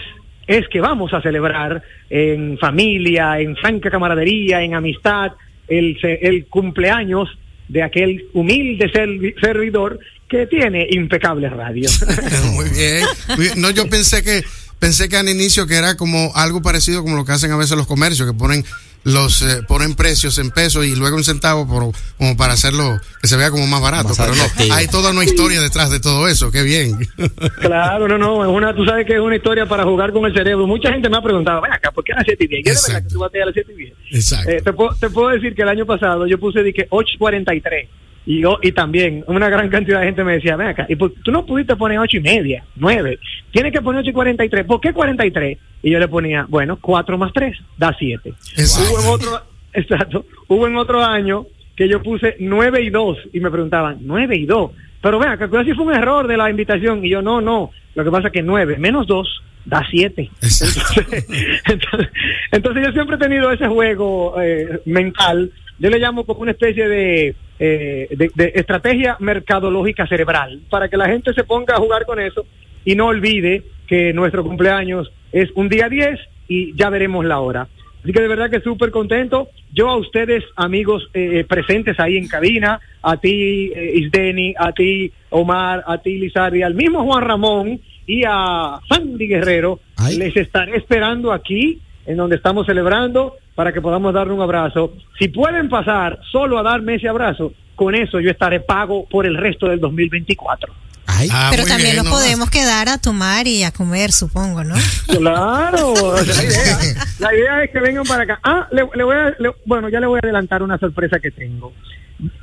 es 0.48 0.68
que 0.68 0.82
vamos 0.82 1.14
a 1.14 1.22
celebrar 1.22 1.84
en 2.10 2.58
familia, 2.58 3.40
en 3.40 3.56
franca 3.56 3.90
camaradería, 3.90 4.62
en 4.62 4.74
amistad, 4.74 5.34
el, 5.68 5.98
el 6.04 6.48
cumpleaños 6.48 7.30
de 7.68 7.84
aquel 7.84 8.26
humilde 8.34 8.92
servi- 8.92 9.34
servidor 9.40 10.00
que 10.28 10.48
tiene 10.48 10.88
impecable 10.90 11.50
radio. 11.50 11.90
Muy 12.54 12.70
bien. 12.70 13.06
Muy 13.36 13.46
bien. 13.46 13.62
No, 13.62 13.70
yo 13.70 13.88
pensé 13.88 14.24
que 14.24 14.44
pensé 14.84 15.08
que 15.08 15.16
al 15.16 15.30
inicio 15.30 15.66
que 15.66 15.76
era 15.76 15.96
como 15.96 16.34
algo 16.36 16.62
parecido 16.62 17.04
como 17.04 17.16
lo 17.16 17.24
que 17.24 17.32
hacen 17.32 17.50
a 17.52 17.56
veces 17.56 17.78
los 17.78 17.88
comercios, 17.88 18.28
que 18.28 18.38
ponen 18.38 18.66
los 19.06 19.42
eh, 19.42 19.62
ponen 19.66 19.96
precios 19.96 20.38
en 20.40 20.52
pesos 20.52 20.86
y 20.86 20.94
luego 20.94 21.16
un 21.16 21.24
centavo 21.24 21.66
por, 21.66 21.94
como 22.18 22.36
para 22.36 22.52
hacerlo 22.52 23.00
que 23.22 23.30
se 23.30 23.38
vea 23.38 23.50
como 23.50 23.66
más 23.66 23.82
barato, 23.82 24.10
Más 24.10 24.18
pero 24.18 24.36
no, 24.36 24.76
hay 24.76 24.88
toda 24.88 25.12
una 25.12 25.24
historia 25.24 25.62
detrás 25.62 25.90
de 25.90 26.02
todo 26.02 26.28
eso, 26.28 26.52
qué 26.52 26.64
bien. 26.64 27.00
claro, 27.62 28.10
no, 28.10 28.18
no, 28.18 28.44
es 28.44 28.50
una, 28.50 28.76
tú 28.76 28.84
sabes 28.84 29.06
que 29.08 29.14
es 29.14 29.22
una 29.22 29.38
historia 29.38 29.66
para 29.66 29.86
jugar 29.86 30.12
con 30.12 30.26
el 30.26 30.34
cerebro. 30.34 30.68
Mucha 30.68 30.92
gente 30.92 31.10
me 31.10 31.16
ha 31.16 31.22
preguntado, 31.22 31.62
ven 31.62 31.72
acá, 31.72 31.92
¿por 31.92 32.04
qué 32.04 32.12
a 32.12 32.18
las 32.18 32.26
7 32.26 32.44
y 32.44 32.48
10? 32.48 32.66
¿Y 32.66 32.70
es 32.70 32.84
de 32.84 32.94
verdad 32.94 33.04
Exacto. 33.04 33.08
que 33.08 33.14
tú 33.14 33.20
bateas 33.20 33.44
a 33.44 33.46
las 33.46 33.54
7 33.54 33.72
y 33.72 33.76
10? 33.76 33.94
Exacto. 34.12 34.52
Eh, 34.52 34.62
te, 34.62 34.74
puedo, 34.74 34.96
te 35.00 35.10
puedo 35.10 35.30
decir 35.30 35.56
que 35.56 35.62
el 35.62 35.70
año 35.70 35.86
pasado 35.86 36.28
yo 36.28 36.38
puse 36.38 36.62
que 36.74 36.90
8.43 36.90 37.88
y, 38.26 38.42
yo, 38.42 38.58
y 38.62 38.72
también 38.72 39.24
una 39.28 39.50
gran 39.50 39.70
cantidad 39.70 40.00
de 40.00 40.06
gente 40.08 40.24
me 40.24 40.34
decía, 40.34 40.56
ven 40.56 40.68
acá, 40.68 40.86
y 40.90 40.96
por- 40.96 41.12
tú 41.24 41.32
no 41.32 41.46
pudiste 41.46 41.76
poner 41.76 42.00
ocho 42.00 42.18
y 42.18 42.22
media, 42.22 42.64
9, 42.76 43.20
tienes 43.52 43.72
que 43.74 43.82
poner 43.82 44.02
8 44.02 44.10
y 44.10 44.14
43, 44.14 44.66
¿por 44.66 44.80
qué 44.80 44.94
43? 44.94 45.58
Y 45.84 45.92
yo 45.92 46.00
le 46.00 46.08
ponía, 46.08 46.46
bueno, 46.48 46.78
4 46.80 47.18
más 47.18 47.34
3 47.34 47.58
da 47.78 47.94
7. 47.98 48.34
Exacto. 48.56 48.92
Hubo 48.94 49.00
en 49.02 49.08
otro, 49.14 49.42
exacto, 49.74 50.26
hubo 50.48 50.68
en 50.68 50.76
otro 50.78 51.04
año 51.04 51.46
que 51.76 51.90
yo 51.90 52.02
puse 52.02 52.36
9 52.40 52.82
y 52.84 52.90
2 52.90 53.18
y 53.34 53.40
me 53.40 53.52
preguntaban, 53.52 53.98
9 54.02 54.36
y 54.38 54.46
2, 54.46 54.72
pero 55.02 55.20
vean, 55.20 55.38
que 55.38 55.58
así 55.58 55.74
fue 55.74 55.86
un 55.86 55.94
error 55.96 56.28
de 56.28 56.38
la 56.38 56.50
invitación 56.50 57.04
y 57.04 57.10
yo, 57.10 57.22
no, 57.22 57.42
no, 57.42 57.72
lo 57.96 58.04
que 58.04 58.12
pasa 58.12 58.28
es 58.28 58.34
que 58.34 58.42
9 58.44 58.78
menos 58.78 59.06
2 59.08 59.42
da 59.66 59.86
7. 59.90 60.30
Exacto. 60.42 61.02
Entonces, 61.02 61.62
entonces, 61.70 62.10
entonces 62.52 62.86
yo 62.86 62.92
siempre 62.94 63.16
he 63.16 63.20
tenido 63.20 63.52
ese 63.52 63.68
juego 63.68 64.42
eh, 64.42 64.80
mental, 64.86 65.52
yo 65.80 65.90
le 65.90 66.00
llamo 66.00 66.26
como 66.26 66.42
una 66.42 66.52
especie 66.52 66.88
de, 66.88 67.36
eh, 67.60 68.08
de, 68.12 68.32
de 68.34 68.52
estrategia 68.56 69.18
mercadológica 69.20 70.08
cerebral, 70.08 70.62
para 70.70 70.90
que 70.90 70.98
la 70.98 71.08
gente 71.08 71.34
se 71.34 71.44
ponga 71.44 71.76
a 71.76 71.80
jugar 71.80 72.06
con 72.06 72.20
eso 72.20 72.46
y 72.86 72.96
no 72.96 73.08
olvide 73.08 73.64
que 73.88 74.14
nuestro 74.14 74.44
cumpleaños 74.44 75.12
es 75.32 75.50
un 75.56 75.70
día 75.70 75.90
10 75.90 76.20
y 76.48 76.76
ya 76.76 76.90
veremos 76.90 77.26
la 77.26 77.40
hora. 77.40 77.68
Así 78.04 78.12
que 78.12 78.22
de 78.22 78.28
verdad 78.28 78.50
que 78.50 78.60
súper 78.60 78.92
contento. 78.92 79.48
Yo 79.74 79.90
a 79.90 79.96
ustedes, 79.96 80.44
amigos 80.58 81.10
eh, 81.14 81.46
presentes 81.48 82.00
ahí 82.00 82.18
en 82.18 82.28
cabina, 82.28 82.80
a 83.02 83.18
ti, 83.18 83.72
eh, 83.74 83.94
Isdeni, 83.96 84.54
a 84.58 84.74
ti, 84.74 85.12
Omar, 85.30 85.84
a 85.88 85.98
ti, 86.00 86.18
Lizardi, 86.18 86.64
al 86.64 86.76
mismo 86.76 87.04
Juan 87.06 87.24
Ramón 87.24 87.80
y 88.06 88.24
a 88.28 88.80
Sandy 88.90 89.28
Guerrero, 89.28 89.80
Ay. 89.96 90.18
les 90.18 90.36
estaré 90.36 90.76
esperando 90.76 91.32
aquí, 91.32 91.80
en 92.06 92.18
donde 92.18 92.36
estamos 92.36 92.66
celebrando, 92.66 93.36
para 93.56 93.72
que 93.72 93.82
podamos 93.82 94.14
darle 94.14 94.34
un 94.34 94.42
abrazo. 94.42 94.94
Si 95.20 95.28
pueden 95.30 95.70
pasar 95.70 96.20
solo 96.32 96.58
a 96.60 96.64
darme 96.64 96.96
ese 96.96 97.08
abrazo, 97.08 97.54
con 97.76 97.96
eso 97.96 98.20
yo 98.20 98.30
estaré 98.32 98.60
pago 98.60 99.06
por 99.10 99.26
el 99.26 99.38
resto 99.38 99.68
del 99.68 99.80
2024. 99.80 100.74
Ay, 101.06 101.28
Ah, 101.32 101.50
Pero 101.52 101.64
también 101.66 101.92
bien, 101.92 101.96
nos 101.98 102.06
no, 102.06 102.12
podemos 102.12 102.50
quedar 102.50 102.88
a 102.90 102.98
tomar 102.98 103.46
y 103.48 103.64
a 103.64 103.72
comer, 103.72 104.12
supongo, 104.12 104.64
¿no? 104.64 104.76
Claro, 105.08 105.94
la 106.26 106.44
idea. 106.44 106.78
La 107.20 107.36
idea 107.36 107.64
es 107.64 107.72
que 107.72 107.80
vengan 107.80 108.04
para 108.06 108.24
acá. 108.24 108.40
Ah, 108.44 108.68
le, 108.72 108.84
le 108.96 109.04
voy 109.04 109.16
a, 109.16 109.34
le- 109.40 109.52
bueno, 109.66 109.90
ya 109.90 110.00
le 110.00 110.08
voy 110.08 110.20
a 110.22 110.26
adelantar 110.26 110.64
una 110.64 110.78
sorpresa 110.78 111.20
que 111.20 111.32
tengo. 111.32 111.74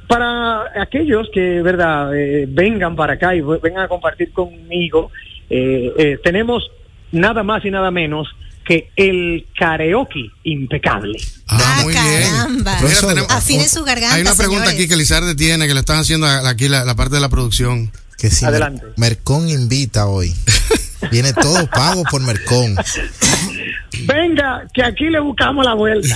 Para 0.07 0.65
aquellos 0.81 1.29
que, 1.33 1.63
verdad, 1.63 2.15
eh, 2.17 2.47
vengan 2.49 2.97
para 2.97 3.15
acá 3.15 3.35
y 3.35 3.41
vengan 3.41 3.85
a 3.85 3.89
compartir 3.89 4.33
conmigo, 4.33 5.11
eh, 5.49 5.93
eh, 5.99 6.19
tenemos 6.23 6.71
nada 7.13 7.43
más 7.43 7.65
y 7.65 7.71
nada 7.71 7.91
menos 7.91 8.29
que 8.65 8.91
el 8.97 9.47
karaoke 9.59 10.31
impecable. 10.45 11.19
Ah, 11.49 11.59
Ah, 11.79 11.83
muy 11.83 11.93
bien. 11.93 12.05
caramba. 12.31 12.79
Mira, 12.83 13.01
tenemos- 13.01 13.31
Afine 13.31 13.69
su 13.69 13.83
garganta, 13.85 14.15
Hay 14.17 14.23
una 14.23 14.35
pregunta 14.35 14.65
señores. 14.67 14.79
aquí 14.81 14.89
que 14.89 14.97
Lizarde 14.97 15.35
tiene, 15.35 15.67
que 15.67 15.75
le 15.75 15.81
están 15.81 15.99
haciendo 15.99 16.27
aquí 16.27 16.69
la, 16.69 16.85
la 16.85 16.95
parte 16.95 17.17
de 17.17 17.21
la 17.21 17.29
producción. 17.29 17.91
que 18.19 18.29
si 18.31 18.45
Adelante. 18.45 18.83
Mer- 18.85 18.95
Mercón 18.99 19.49
invita 19.49 20.07
hoy. 20.07 20.35
Viene 21.11 21.33
todo 21.33 21.67
pago 21.71 22.03
por 22.11 22.21
Mercón. 22.21 22.77
Venga, 24.03 24.69
que 24.75 24.83
aquí 24.85 25.05
le 25.09 25.19
buscamos 25.21 25.65
la 25.65 25.73
vuelta. 25.73 26.15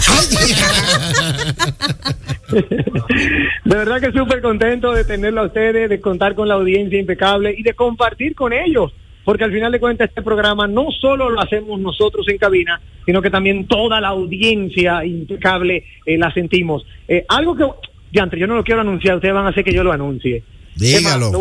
de 3.65 3.77
verdad 3.77 4.01
que 4.01 4.13
súper 4.13 4.41
contento 4.43 4.93
de 4.93 5.05
tenerlo 5.05 5.43
a 5.43 5.47
ustedes, 5.47 5.89
de 5.89 6.01
contar 6.01 6.35
con 6.35 6.49
la 6.49 6.55
audiencia 6.55 6.99
impecable 6.99 7.55
y 7.57 7.63
de 7.63 7.75
compartir 7.75 8.35
con 8.35 8.53
ellos. 8.53 8.93
Porque 9.25 9.45
al 9.45 9.53
final 9.53 9.73
de 9.73 9.81
cuentas 9.81 10.09
este 10.09 10.23
programa 10.23 10.67
no 10.67 10.89
solo 11.01 11.31
lo 11.31 11.41
hacemos 11.41 11.81
nosotros 11.81 12.27
en 12.29 12.39
cabina, 12.39 12.81
sino 13.07 13.23
que 13.23 13.31
también 13.31 13.67
toda 13.67 14.01
la 14.01 14.09
audiencia 14.09 15.05
impecable 15.05 15.85
eh, 16.05 16.19
la 16.19 16.33
sentimos. 16.33 16.85
Eh, 17.09 17.25
algo 17.29 17.57
que, 17.57 17.65
diantre, 18.13 18.39
yo 18.39 18.47
no 18.47 18.57
lo 18.57 18.65
quiero 18.65 18.83
anunciar, 18.83 19.17
ustedes 19.17 19.35
van 19.35 19.47
a 19.47 19.51
hacer 19.51 19.65
que 19.65 19.73
yo 19.73 19.83
lo 19.83 19.93
anuncie. 19.93 20.43
Dígalo. 20.77 21.33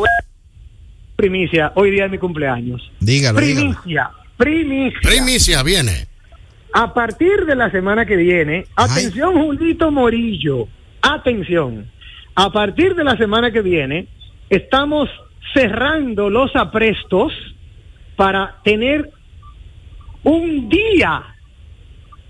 Primicia, 1.15 1.71
hoy 1.75 1.91
día 1.91 2.05
es 2.05 2.11
mi 2.11 2.17
cumpleaños. 2.17 2.91
Dígalo, 2.99 3.39
dígalo. 3.39 3.69
Primicia, 3.69 4.09
primicia. 4.37 4.99
Primicia, 5.01 5.63
viene. 5.63 6.07
A 6.73 6.93
partir 6.93 7.45
de 7.45 7.55
la 7.55 7.69
semana 7.69 8.05
que 8.05 8.15
viene, 8.15 8.65
atención 8.75 9.33
Julito 9.33 9.91
Morillo, 9.91 10.67
atención. 11.01 11.91
A 12.35 12.51
partir 12.51 12.95
de 12.95 13.03
la 13.03 13.15
semana 13.15 13.51
que 13.51 13.61
viene, 13.61 14.07
estamos 14.49 15.07
cerrando 15.53 16.31
los 16.31 16.55
aprestos 16.55 17.31
para 18.15 18.61
tener 18.63 19.11
un 20.23 20.69
día 20.69 21.23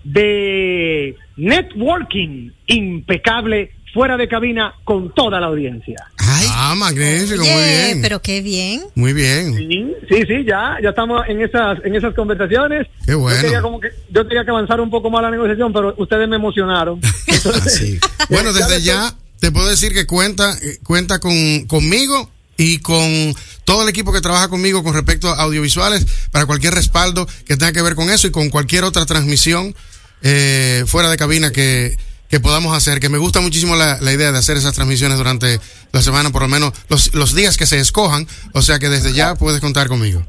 de 0.03 1.15
networking 1.37 2.51
impecable 2.67 3.71
fuera 3.93 4.17
de 4.17 4.27
cabina 4.27 4.73
con 4.83 5.13
toda 5.13 5.39
la 5.39 5.47
audiencia. 5.47 5.95
Ah, 6.17 6.73
magnífico, 6.75 7.43
muy 7.43 7.53
Oye, 7.53 7.85
bien. 7.85 8.01
pero 8.01 8.21
qué 8.21 8.41
bien. 8.41 8.81
Muy 8.95 9.13
bien. 9.13 9.55
Sí, 9.55 9.95
sí, 10.09 10.23
sí, 10.27 10.43
ya, 10.45 10.77
ya 10.81 10.89
estamos 10.89 11.21
en 11.27 11.41
esas, 11.41 11.77
en 11.85 11.95
esas 11.95 12.13
conversaciones. 12.15 12.87
Qué 13.05 13.13
bueno. 13.13 13.47
Yo 13.51 13.61
como 13.61 13.79
que, 13.79 13.89
yo 14.09 14.27
quería 14.27 14.43
que 14.43 14.49
avanzara 14.49 14.81
un 14.81 14.89
poco 14.89 15.09
más 15.11 15.21
la 15.21 15.31
negociación, 15.31 15.71
pero 15.71 15.93
ustedes 15.97 16.27
me 16.27 16.37
emocionaron. 16.37 16.99
Entonces, 17.27 17.99
Bueno, 18.29 18.51
desde 18.51 18.81
ya 18.81 19.13
te 19.39 19.51
puedo 19.51 19.69
decir 19.69 19.93
que 19.93 20.07
cuenta, 20.07 20.53
eh, 20.61 20.79
cuenta 20.83 21.19
con, 21.19 21.65
conmigo 21.67 22.31
y 22.57 22.79
con 22.79 23.35
todo 23.65 23.83
el 23.83 23.89
equipo 23.89 24.11
que 24.11 24.21
trabaja 24.21 24.47
conmigo 24.47 24.83
con 24.83 24.93
respecto 24.93 25.29
a 25.29 25.41
audiovisuales 25.43 26.05
para 26.31 26.45
cualquier 26.45 26.73
respaldo 26.73 27.27
que 27.45 27.57
tenga 27.57 27.71
que 27.71 27.81
ver 27.81 27.95
con 27.95 28.09
eso 28.09 28.27
y 28.27 28.31
con 28.31 28.49
cualquier 28.49 28.83
otra 28.83 29.05
transmisión 29.05 29.75
eh, 30.21 30.83
fuera 30.87 31.09
de 31.09 31.17
cabina 31.17 31.51
que, 31.51 31.97
que 32.29 32.39
podamos 32.39 32.75
hacer, 32.75 32.99
que 32.99 33.09
me 33.09 33.17
gusta 33.17 33.41
muchísimo 33.41 33.75
la, 33.75 33.99
la 34.01 34.13
idea 34.13 34.31
de 34.31 34.37
hacer 34.37 34.57
esas 34.57 34.73
transmisiones 34.73 35.17
durante 35.17 35.59
la 35.91 36.01
semana, 36.01 36.31
por 36.31 36.41
lo 36.41 36.47
menos 36.47 36.73
los, 36.89 37.13
los 37.13 37.35
días 37.35 37.57
que 37.57 37.65
se 37.65 37.79
escojan, 37.79 38.27
o 38.53 38.61
sea 38.61 38.79
que 38.79 38.89
desde 38.89 39.13
ya 39.13 39.35
puedes 39.35 39.61
contar 39.61 39.87
conmigo. 39.87 40.25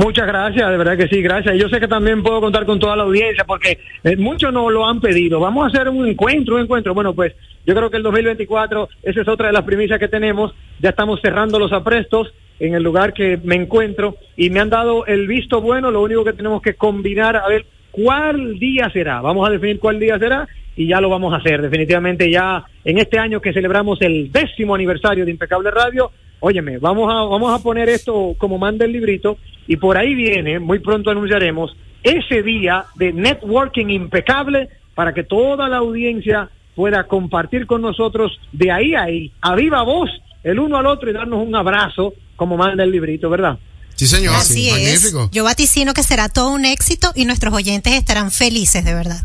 Muchas 0.00 0.26
gracias, 0.26 0.70
de 0.70 0.76
verdad 0.78 0.96
que 0.96 1.08
sí, 1.08 1.20
gracias. 1.20 1.56
Yo 1.58 1.68
sé 1.68 1.78
que 1.78 1.86
también 1.86 2.22
puedo 2.22 2.40
contar 2.40 2.64
con 2.64 2.78
toda 2.80 2.96
la 2.96 3.02
audiencia 3.02 3.44
porque 3.44 3.78
eh, 4.02 4.16
muchos 4.16 4.50
nos 4.50 4.72
lo 4.72 4.88
han 4.88 4.98
pedido. 4.98 5.40
Vamos 5.40 5.64
a 5.64 5.66
hacer 5.68 5.90
un 5.90 6.08
encuentro, 6.08 6.54
un 6.54 6.62
encuentro. 6.62 6.94
Bueno, 6.94 7.12
pues 7.12 7.34
yo 7.66 7.74
creo 7.74 7.90
que 7.90 7.98
el 7.98 8.02
2024, 8.02 8.88
esa 9.02 9.20
es 9.20 9.28
otra 9.28 9.48
de 9.48 9.52
las 9.52 9.64
primicias 9.64 10.00
que 10.00 10.08
tenemos. 10.08 10.54
Ya 10.78 10.90
estamos 10.90 11.20
cerrando 11.20 11.58
los 11.58 11.72
aprestos 11.72 12.32
en 12.60 12.74
el 12.74 12.82
lugar 12.82 13.12
que 13.12 13.38
me 13.42 13.56
encuentro 13.56 14.16
y 14.36 14.50
me 14.50 14.60
han 14.60 14.70
dado 14.70 15.06
el 15.06 15.26
visto 15.26 15.60
bueno. 15.60 15.90
Lo 15.90 16.02
único 16.02 16.24
que 16.24 16.34
tenemos 16.34 16.62
que 16.62 16.74
combinar 16.74 17.36
a 17.36 17.48
ver 17.48 17.66
cuál 17.90 18.58
día 18.58 18.88
será. 18.92 19.20
Vamos 19.20 19.48
a 19.48 19.50
definir 19.50 19.80
cuál 19.80 19.98
día 19.98 20.18
será 20.18 20.46
y 20.76 20.86
ya 20.86 21.00
lo 21.00 21.08
vamos 21.08 21.32
a 21.32 21.38
hacer. 21.38 21.62
Definitivamente 21.62 22.30
ya 22.30 22.64
en 22.84 22.98
este 22.98 23.18
año 23.18 23.40
que 23.40 23.52
celebramos 23.52 24.00
el 24.02 24.30
décimo 24.30 24.74
aniversario 24.74 25.24
de 25.24 25.30
Impecable 25.30 25.70
Radio, 25.70 26.12
óyeme, 26.40 26.78
vamos 26.78 27.12
a, 27.12 27.24
vamos 27.24 27.58
a 27.58 27.62
poner 27.62 27.88
esto 27.88 28.34
como 28.38 28.58
manda 28.58 28.84
el 28.84 28.92
librito 28.92 29.38
y 29.66 29.76
por 29.76 29.96
ahí 29.96 30.14
viene, 30.14 30.58
muy 30.58 30.78
pronto 30.78 31.10
anunciaremos, 31.10 31.76
ese 32.02 32.42
día 32.42 32.86
de 32.96 33.12
networking 33.12 33.88
impecable 33.88 34.68
para 34.94 35.12
que 35.12 35.22
toda 35.22 35.68
la 35.68 35.78
audiencia 35.78 36.48
pueda 36.74 37.04
compartir 37.04 37.66
con 37.66 37.82
nosotros 37.82 38.40
de 38.52 38.70
ahí 38.70 38.94
a 38.94 39.02
ahí, 39.02 39.32
a 39.42 39.54
viva 39.54 39.82
voz, 39.82 40.10
el 40.42 40.58
uno 40.58 40.78
al 40.78 40.86
otro 40.86 41.10
y 41.10 41.12
darnos 41.12 41.46
un 41.46 41.54
abrazo 41.54 42.14
como 42.40 42.56
manda 42.56 42.84
el 42.84 42.90
librito, 42.90 43.28
¿verdad? 43.28 43.58
Sí, 43.96 44.06
señor. 44.06 44.34
Así 44.34 44.70
es. 44.70 44.72
Magnífico. 44.72 45.28
Yo 45.30 45.44
vaticino 45.44 45.92
que 45.92 46.02
será 46.02 46.30
todo 46.30 46.52
un 46.52 46.64
éxito 46.64 47.12
y 47.14 47.26
nuestros 47.26 47.52
oyentes 47.52 47.92
estarán 47.92 48.30
felices, 48.30 48.82
de 48.82 48.94
verdad. 48.94 49.20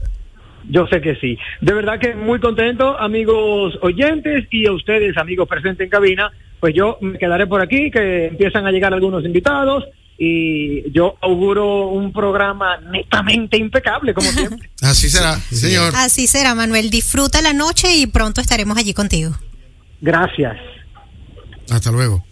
Yo 0.69 0.85
sé 0.87 0.99
que 0.99 1.15
sí. 1.15 1.37
De 1.61 1.73
verdad 1.73 1.97
que 1.97 2.13
muy 2.13 2.41
contento, 2.41 2.99
amigos 2.99 3.79
oyentes 3.81 4.47
y 4.51 4.67
a 4.67 4.73
ustedes, 4.73 5.15
amigos 5.15 5.47
presentes 5.47 5.85
en 5.85 5.89
cabina. 5.89 6.29
Pues 6.59 6.73
yo 6.75 6.97
me 6.99 7.17
quedaré 7.17 7.47
por 7.47 7.61
aquí, 7.61 7.89
que 7.89 8.25
empiezan 8.25 8.67
a 8.67 8.71
llegar 8.71 8.93
algunos 8.93 9.23
invitados 9.23 9.85
y 10.17 10.91
yo 10.91 11.15
auguro 11.21 11.87
un 11.87 12.11
programa 12.11 12.75
netamente 12.91 13.55
impecable, 13.55 14.13
como 14.13 14.29
siempre. 14.33 14.71
Así 14.81 15.09
será, 15.09 15.39
sí, 15.39 15.55
señor. 15.55 15.93
Así 15.95 16.27
será, 16.27 16.53
Manuel. 16.53 16.89
Disfruta 16.89 17.41
la 17.41 17.53
noche 17.53 17.95
y 17.95 18.07
pronto 18.07 18.41
estaremos 18.41 18.77
allí 18.77 18.93
contigo. 18.93 19.31
Gracias. 20.01 20.57
Hasta 21.69 21.91
luego. 21.91 22.25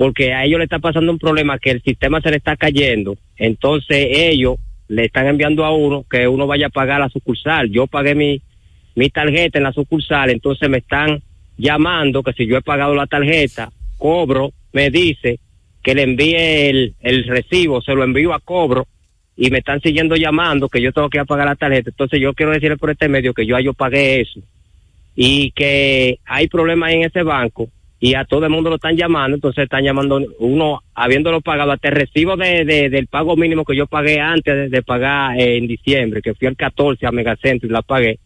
porque 0.00 0.32
a 0.32 0.46
ellos 0.46 0.56
le 0.56 0.64
está 0.64 0.78
pasando 0.78 1.12
un 1.12 1.18
problema 1.18 1.58
que 1.58 1.72
el 1.72 1.82
sistema 1.82 2.22
se 2.22 2.30
le 2.30 2.38
está 2.38 2.56
cayendo. 2.56 3.18
Entonces 3.36 4.06
ellos 4.10 4.56
le 4.88 5.04
están 5.04 5.26
enviando 5.26 5.62
a 5.62 5.76
uno 5.76 6.06
que 6.10 6.26
uno 6.26 6.46
vaya 6.46 6.68
a 6.68 6.70
pagar 6.70 7.00
la 7.00 7.10
sucursal. 7.10 7.70
Yo 7.70 7.86
pagué 7.86 8.14
mi, 8.14 8.40
mi 8.94 9.10
tarjeta 9.10 9.58
en 9.58 9.64
la 9.64 9.74
sucursal, 9.74 10.30
entonces 10.30 10.70
me 10.70 10.78
están 10.78 11.22
llamando 11.58 12.22
que 12.22 12.32
si 12.32 12.46
yo 12.46 12.56
he 12.56 12.62
pagado 12.62 12.94
la 12.94 13.06
tarjeta, 13.06 13.70
cobro, 13.98 14.54
me 14.72 14.88
dice 14.90 15.38
que 15.82 15.94
le 15.94 16.02
envíe 16.02 16.34
el, 16.68 16.94
el 17.00 17.24
recibo, 17.24 17.80
se 17.82 17.94
lo 17.94 18.04
envío 18.04 18.32
a 18.34 18.40
cobro 18.40 18.86
y 19.36 19.50
me 19.50 19.58
están 19.58 19.80
siguiendo 19.80 20.16
llamando 20.16 20.68
que 20.68 20.80
yo 20.82 20.92
tengo 20.92 21.08
que 21.08 21.24
pagar 21.24 21.46
la 21.46 21.56
tarjeta. 21.56 21.90
Entonces 21.90 22.20
yo 22.20 22.34
quiero 22.34 22.52
decirle 22.52 22.76
por 22.76 22.90
este 22.90 23.08
medio 23.08 23.32
que 23.32 23.46
yo, 23.46 23.58
yo 23.60 23.72
pagué 23.72 24.20
eso 24.20 24.40
y 25.16 25.50
que 25.52 26.18
hay 26.26 26.48
problemas 26.48 26.92
en 26.92 27.04
ese 27.04 27.22
banco 27.22 27.68
y 28.02 28.14
a 28.14 28.24
todo 28.24 28.44
el 28.44 28.50
mundo 28.50 28.70
lo 28.70 28.76
están 28.76 28.96
llamando, 28.96 29.34
entonces 29.34 29.64
están 29.64 29.84
llamando 29.84 30.20
uno 30.38 30.80
habiéndolo 30.94 31.42
pagado 31.42 31.72
hasta 31.72 31.88
el 31.88 31.96
recibo 31.96 32.36
de, 32.36 32.64
de- 32.64 32.88
del 32.88 33.06
pago 33.08 33.36
mínimo 33.36 33.64
que 33.64 33.76
yo 33.76 33.86
pagué 33.86 34.20
antes 34.20 34.54
de, 34.54 34.68
de 34.70 34.82
pagar 34.82 35.38
eh, 35.38 35.58
en 35.58 35.66
diciembre, 35.66 36.22
que 36.22 36.34
fui 36.34 36.48
el 36.48 36.56
14 36.56 37.06
a 37.06 37.12
Megacentro 37.12 37.68
y 37.68 37.72
la 37.72 37.82
pagué. 37.82 38.18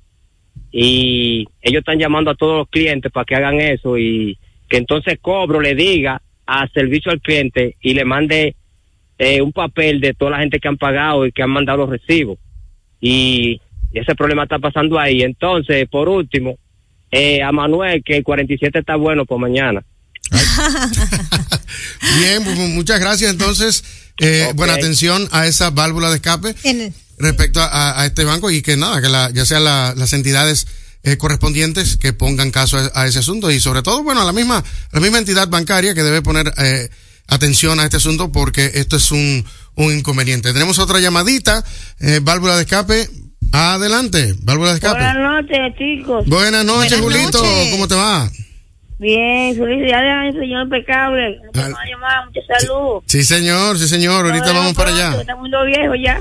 Y 0.70 1.46
ellos 1.62 1.80
están 1.80 1.98
llamando 1.98 2.30
a 2.30 2.34
todos 2.36 2.58
los 2.58 2.68
clientes 2.68 3.10
para 3.12 3.24
que 3.24 3.34
hagan 3.34 3.60
eso 3.60 3.96
y 3.98 4.38
que 4.68 4.76
entonces 4.76 5.18
cobro 5.20 5.60
le 5.60 5.74
diga 5.74 6.20
a 6.46 6.68
servicio 6.68 7.10
al 7.12 7.20
cliente 7.20 7.76
y 7.80 7.94
le 7.94 8.04
mande 8.04 8.54
eh, 9.18 9.40
un 9.40 9.52
papel 9.52 10.00
de 10.00 10.12
toda 10.14 10.32
la 10.32 10.38
gente 10.40 10.58
que 10.60 10.68
han 10.68 10.76
pagado 10.76 11.26
y 11.26 11.32
que 11.32 11.42
han 11.42 11.50
mandado 11.50 11.78
los 11.78 11.90
recibos. 11.90 12.38
Y 13.00 13.60
ese 13.92 14.14
problema 14.14 14.42
está 14.44 14.58
pasando 14.58 14.98
ahí. 14.98 15.22
Entonces, 15.22 15.86
por 15.88 16.08
último, 16.08 16.58
eh, 17.10 17.42
a 17.42 17.52
Manuel, 17.52 18.02
que 18.04 18.16
el 18.16 18.24
47 18.24 18.78
está 18.80 18.96
bueno 18.96 19.24
por 19.24 19.38
mañana. 19.38 19.84
Bien, 22.18 22.42
pues, 22.44 22.56
muchas 22.70 23.00
gracias. 23.00 23.30
Entonces, 23.30 23.84
eh, 24.20 24.46
Ok. 24.50 24.56
buena 24.56 24.74
atención 24.74 25.28
a 25.32 25.46
esa 25.46 25.70
válvula 25.70 26.08
de 26.10 26.16
escape 26.16 26.54
respecto 27.18 27.60
a, 27.60 28.00
a 28.00 28.06
este 28.06 28.24
banco 28.24 28.50
y 28.50 28.62
que 28.62 28.76
nada, 28.76 29.00
que 29.00 29.08
la, 29.08 29.30
ya 29.32 29.44
sean 29.44 29.64
la- 29.64 29.94
las 29.96 30.12
entidades 30.12 30.66
eh, 31.04 31.16
correspondientes 31.16 31.96
que 31.96 32.12
pongan 32.12 32.50
caso 32.50 32.78
a, 32.78 32.90
a 32.94 33.06
ese 33.06 33.20
asunto 33.20 33.50
y 33.50 33.60
sobre 33.60 33.82
todo, 33.82 34.02
bueno, 34.02 34.22
a 34.22 34.24
la 34.24 34.32
misma, 34.32 34.64
la 34.92 35.00
misma 35.00 35.18
entidad 35.18 35.48
bancaria 35.48 35.94
que 35.94 36.02
debe 36.02 36.22
poner 36.22 36.52
eh, 36.58 36.88
atención 37.28 37.78
a 37.80 37.84
este 37.84 37.98
asunto 37.98 38.32
porque 38.32 38.72
esto 38.74 38.96
es 38.96 39.10
un, 39.10 39.44
un 39.76 39.92
inconveniente. 39.92 40.52
Tenemos 40.52 40.78
otra 40.78 41.00
llamadita, 41.00 41.64
eh, 42.00 42.20
válvula 42.22 42.56
de 42.56 42.62
escape. 42.62 43.08
Adelante, 43.52 44.34
válvula 44.42 44.70
de 44.70 44.76
escape. 44.76 44.98
Buenas 44.98 45.16
noches, 45.16 45.58
chicos. 45.78 46.26
Buenas 46.26 46.64
noches, 46.64 47.00
Buenas 47.00 47.20
Julito. 47.22 47.38
noches. 47.44 47.70
¿Cómo 47.70 47.86
te 47.88 47.94
va? 47.94 48.30
Bien, 48.98 49.56
felicidades 49.56 50.34
al 50.36 50.40
señor 50.40 50.62
impecable. 50.64 51.40
Llamadas, 51.52 52.26
mucha 52.26 52.40
salud. 52.58 53.02
Sí, 53.06 53.24
señor, 53.24 53.78
sí, 53.78 53.88
señor. 53.88 54.26
Ahorita 54.26 54.52
vamos 54.52 54.74
para 54.74 54.90
pronto, 54.90 55.06
allá. 55.08 55.20
Estamos 55.20 55.48
muy 55.50 55.66
viejos 55.66 55.96
ya. 56.02 56.20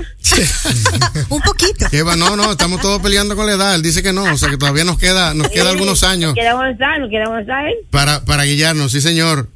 un 1.30 1.40
poquito. 1.40 1.86
No, 2.16 2.36
no, 2.36 2.52
estamos 2.52 2.80
todos 2.80 3.00
peleando 3.00 3.36
con 3.36 3.46
la 3.46 3.52
edad. 3.52 3.74
Él 3.74 3.82
dice 3.82 4.02
que 4.02 4.12
no, 4.12 4.24
o 4.24 4.36
sea 4.36 4.50
que 4.50 4.58
todavía 4.58 4.84
nos 4.84 4.98
queda, 4.98 5.34
nos 5.34 5.48
queda 5.48 5.70
algunos 5.70 6.02
años 6.02 6.34
Nos 6.34 6.34
queda 6.34 6.50
avanzar, 6.52 7.00
nos 7.00 7.10
queda 7.10 7.24
avanzar. 7.24 7.64
para, 7.90 8.24
para 8.24 8.44
guiarnos, 8.44 8.90
sí 8.92 9.00
señor. 9.00 9.48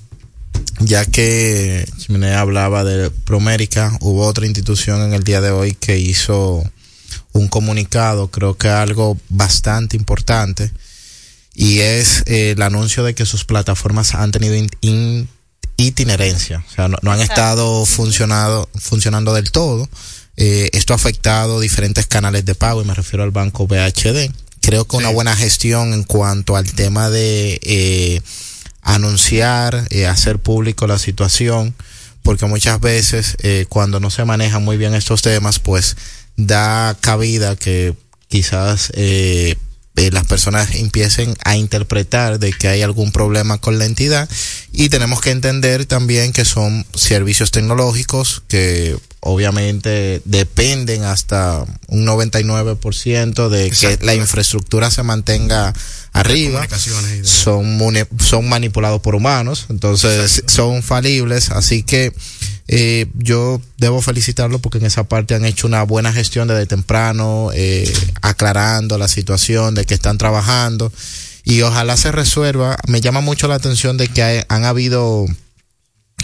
ya 0.80 1.06
que 1.06 1.88
Chimene 1.98 2.34
hablaba 2.34 2.84
de 2.84 3.10
Promérica, 3.10 3.98
hubo 4.02 4.26
otra 4.26 4.46
institución 4.46 5.02
en 5.02 5.14
el 5.14 5.24
día 5.24 5.42
de 5.42 5.52
hoy 5.52 5.74
que 5.74 5.98
hizo 5.98 6.64
un 7.34 7.48
comunicado, 7.48 8.30
creo 8.30 8.58
que 8.58 8.68
algo 8.70 9.18
bastante 9.30 9.96
importante, 9.98 10.72
y 11.54 11.80
es 11.80 12.24
eh, 12.28 12.52
el 12.52 12.62
anuncio 12.62 13.04
de 13.04 13.16
que 13.16 13.26
sus 13.26 13.44
plataformas 13.46 14.14
han 14.16 14.32
tenido 14.32 14.56
in- 14.56 14.70
in- 14.82 15.28
itinerencia, 15.78 16.64
o 16.68 16.74
sea, 16.74 16.88
no, 16.88 16.98
no 17.02 17.12
han 17.12 17.20
estado 17.20 17.86
funcionado, 17.86 18.70
funcionando 18.76 19.34
del 19.34 19.52
todo. 19.52 19.88
Eh, 20.40 20.70
esto 20.74 20.94
ha 20.94 20.98
afectado 20.98 21.60
diferentes 21.60 22.06
canales 22.06 22.46
de 22.46 22.54
pago, 22.56 22.82
y 22.82 22.86
me 22.86 22.94
refiero 22.94 23.24
al 23.24 23.32
banco 23.32 23.66
BHD. 23.68 24.32
Creo 24.62 24.86
que 24.86 24.98
una 24.98 25.10
buena 25.10 25.36
gestión 25.36 25.94
en 25.94 26.04
cuanto 26.04 26.56
al 26.56 26.72
tema 26.74 27.10
de 27.10 27.60
eh, 27.64 28.22
anunciar, 28.88 29.86
eh, 29.90 30.08
hacer 30.08 30.40
público 30.40 30.88
la 30.88 30.98
situación, 30.98 31.76
porque 32.24 32.46
muchas 32.46 32.80
veces 32.80 33.36
eh, 33.40 33.66
cuando 33.70 34.00
no 34.00 34.10
se 34.10 34.26
manejan 34.26 34.64
muy 34.64 34.78
bien 34.78 34.94
estos 34.94 35.22
temas, 35.22 35.60
pues 35.60 35.98
da 36.38 36.96
cabida 37.00 37.56
que 37.56 37.94
quizás 38.28 38.92
eh, 38.96 39.56
eh, 39.98 40.12
las 40.12 40.28
personas 40.28 40.76
empiecen 40.76 41.36
a 41.44 41.58
interpretar 41.58 42.38
de 42.38 42.54
que 42.54 42.68
hay 42.68 42.84
algún 42.84 43.12
problema 43.12 43.58
con 43.58 43.80
la 43.80 43.86
entidad. 43.86 44.30
Y 44.72 44.90
tenemos 44.90 45.22
que 45.22 45.32
entender 45.32 45.88
también 45.88 46.34
que 46.34 46.46
son 46.46 46.86
servicios 46.94 47.50
tecnológicos 47.50 48.44
que 48.48 48.96
obviamente 49.22 50.22
dependen 50.24 51.04
hasta 51.04 51.66
un 51.88 52.06
99% 52.06 53.50
de 53.50 53.72
que 53.72 54.06
la 54.06 54.14
infraestructura 54.14 54.92
se 54.92 55.02
mantenga 55.02 55.74
arriba 56.20 56.62
son 57.28 57.84
son 58.20 58.50
manipulados 58.50 59.02
por 59.02 59.16
humanos, 59.16 59.66
entonces 59.70 60.44
son 60.48 60.84
falibles, 60.84 61.52
así 61.52 61.84
que 61.84 62.14
eh, 62.70 63.06
yo 63.16 63.62
debo 63.78 64.02
felicitarlo 64.02 64.60
porque 64.60 64.80
en 64.80 64.86
esa 64.86 65.06
parte 65.06 65.36
han 65.36 65.46
hecho 65.46 65.68
una 65.68 65.84
buena 65.84 66.12
gestión 66.12 66.48
desde 66.48 66.66
temprano, 66.66 67.50
eh, 67.54 67.92
aclarando 68.22 68.98
la 68.98 69.08
situación 69.08 69.74
de 69.74 69.86
que 69.86 69.94
están 69.94 70.18
trabajando 70.18 70.92
y 71.46 71.62
ojalá 71.62 71.96
se 71.96 72.12
resuelva. 72.12 72.78
Me 72.88 73.00
llama 73.00 73.22
mucho 73.22 73.48
la 73.48 73.56
atención 73.56 73.96
de 73.98 74.10
que 74.10 74.22
hay- 74.22 74.44
han 74.50 74.66
habido 74.66 75.26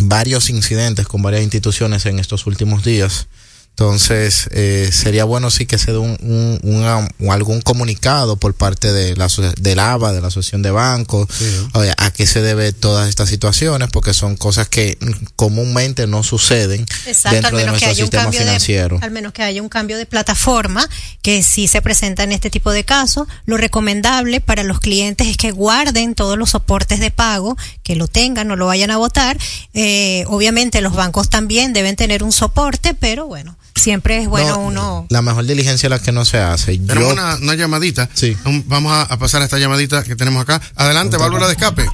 varios 0.01 0.49
incidentes 0.49 1.07
con 1.07 1.21
varias 1.21 1.43
instituciones 1.43 2.05
en 2.05 2.19
estos 2.19 2.45
últimos 2.45 2.83
días. 2.83 3.27
Entonces, 3.75 4.49
eh, 4.51 4.87
sería 4.93 5.23
bueno 5.25 5.49
sí 5.49 5.65
que 5.65 5.79
se 5.79 5.91
dé 5.91 5.97
un, 5.97 6.15
un- 6.21 6.59
un- 7.19 7.31
algún 7.31 7.59
comunicado 7.61 8.37
por 8.37 8.53
parte 8.53 8.93
de 8.93 9.15
la, 9.15 9.27
del 9.57 9.79
ABA, 9.79 10.13
de 10.13 10.21
la 10.21 10.27
Asociación 10.27 10.61
de 10.61 10.69
Bancos, 10.69 11.27
oye, 11.73 11.91
a 11.97 12.11
qué 12.11 12.27
se 12.27 12.41
debe 12.43 12.71
todas 12.71 13.09
estas 13.09 13.29
situaciones, 13.29 13.89
porque 13.91 14.13
son 14.13 14.37
cosas 14.37 14.69
que 14.69 14.99
comúnmente 15.35 16.05
no 16.05 16.21
suceden 16.21 16.85
Exacto, 17.07 17.35
dentro 17.35 17.57
de 17.57 17.65
nuestro 17.65 17.95
sistema 17.95 18.31
financiero. 18.31 18.99
de, 18.99 19.05
al 19.05 19.11
menos 19.11 19.33
que 19.33 19.41
haya 19.41 19.61
un 19.63 19.69
cambio 19.69 19.97
de 19.97 20.05
plataforma 20.05 20.87
que 21.23 21.41
sí 21.41 21.67
se 21.67 21.81
presenta 21.81 22.21
en 22.23 22.31
este 22.31 22.51
tipo 22.51 22.71
de 22.71 22.83
casos. 22.83 23.27
Lo 23.45 23.57
recomendable 23.57 24.39
para 24.39 24.63
los 24.63 24.79
clientes 24.81 25.25
es 25.27 25.35
que 25.37 25.49
guarden 25.51 26.13
todos 26.13 26.37
los 26.37 26.51
soportes 26.51 26.99
de 26.99 27.09
pago, 27.09 27.57
que 27.81 27.95
lo 27.95 28.07
tengan, 28.07 28.47
no 28.47 28.55
lo 28.55 28.67
vayan 28.67 28.91
a 28.91 28.97
votar. 28.97 29.35
Eh, 29.73 30.25
obviamente 30.27 30.79
los 30.81 30.93
bancos 30.93 31.31
también 31.31 31.73
deben 31.73 31.95
tener 31.95 32.23
un 32.23 32.31
soporte, 32.31 32.93
pero 32.93 33.25
bueno, 33.25 33.57
siempre 33.75 34.17
es 34.19 34.27
bueno 34.27 34.49
No, 34.49 34.59
uno. 34.59 35.07
La 35.09 35.21
mejor 35.21 35.45
diligencia 35.45 35.87
es 35.87 35.91
la 35.91 35.99
que 35.99 36.11
no 36.11 36.25
se 36.25 36.37
hace. 36.37 36.77
Tenemos 36.77 37.09
Yo, 37.09 37.13
una, 37.13 37.35
una 37.35 37.55
llamadita. 37.55 38.09
Sí. 38.13 38.35
Vamos 38.65 38.91
a, 38.91 39.03
a 39.03 39.17
pasar 39.17 39.41
a 39.41 39.45
esta 39.45 39.57
llamadita 39.59 40.03
que 40.03 40.15
tenemos 40.15 40.41
acá. 40.41 40.61
Adelante, 40.75 41.17
válvula 41.17 41.47
de 41.47 41.53
escape. 41.53 41.85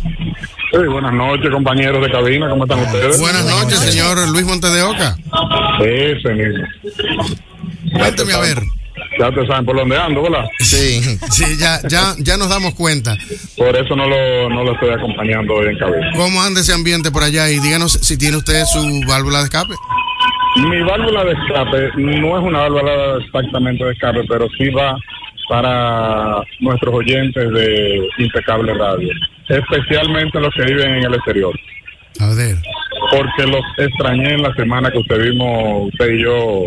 Sí, 0.71 0.77
buenas 0.87 1.13
noches, 1.13 1.49
compañeros 1.51 1.99
de 2.05 2.11
cabina, 2.11 2.47
¿cómo 2.47 2.63
están 2.65 2.79
ustedes? 2.81 3.19
Buenas 3.19 3.43
noches, 3.43 3.79
señor 3.79 4.29
Luis 4.29 4.45
Montes 4.45 4.71
de 4.71 4.83
Oca. 4.83 5.17
Ese 5.83 6.29
mismo. 6.33 6.63
Cuénteme 7.97 8.33
a 8.33 8.39
ver. 8.39 8.61
Ya 9.19 9.31
te 9.31 9.47
saben 9.47 9.65
por 9.65 9.75
dónde 9.75 9.97
ando, 9.97 10.21
¿verdad? 10.21 10.45
sí. 10.59 11.01
Sí, 11.31 11.57
ya, 11.57 11.81
ya, 11.89 12.15
ya 12.19 12.37
nos 12.37 12.49
damos 12.49 12.75
cuenta. 12.75 13.17
Por 13.57 13.75
eso 13.75 13.95
no 13.95 14.07
lo, 14.07 14.49
no 14.49 14.63
lo 14.63 14.73
estoy 14.73 14.91
acompañando 14.91 15.55
hoy 15.55 15.69
en 15.69 15.77
cabina. 15.79 16.07
¿Cómo 16.15 16.41
anda 16.41 16.61
ese 16.61 16.73
ambiente 16.73 17.09
por 17.11 17.23
allá? 17.23 17.49
Y 17.49 17.59
díganos 17.59 17.93
si 18.01 18.17
tiene 18.17 18.37
usted 18.37 18.63
su 18.65 19.01
válvula 19.07 19.39
de 19.39 19.45
escape. 19.45 19.73
Mi 20.55 20.81
válvula 20.81 21.23
de 21.25 21.31
escape 21.33 21.91
no 21.97 22.37
es 22.37 22.43
una 22.43 22.59
válvula 22.59 23.17
exactamente 23.23 23.83
de 23.85 23.91
escape, 23.91 24.23
pero 24.27 24.47
sí 24.57 24.69
va 24.69 24.95
para 25.47 26.41
nuestros 26.59 26.93
oyentes 26.93 27.51
de 27.51 28.07
Impecable 28.17 28.73
Radio, 28.73 29.09
especialmente 29.47 30.39
los 30.39 30.53
que 30.53 30.63
viven 30.63 30.95
en 30.95 31.05
el 31.05 31.13
exterior, 31.15 31.53
A 32.19 32.27
ver. 32.35 32.55
porque 33.11 33.47
los 33.47 33.61
extrañé 33.77 34.33
en 34.33 34.43
la 34.43 34.53
semana 34.53 34.91
que 34.91 34.99
usted 34.99 35.23
vimos, 35.31 35.87
usted 35.91 36.09
y 36.13 36.23
yo 36.23 36.65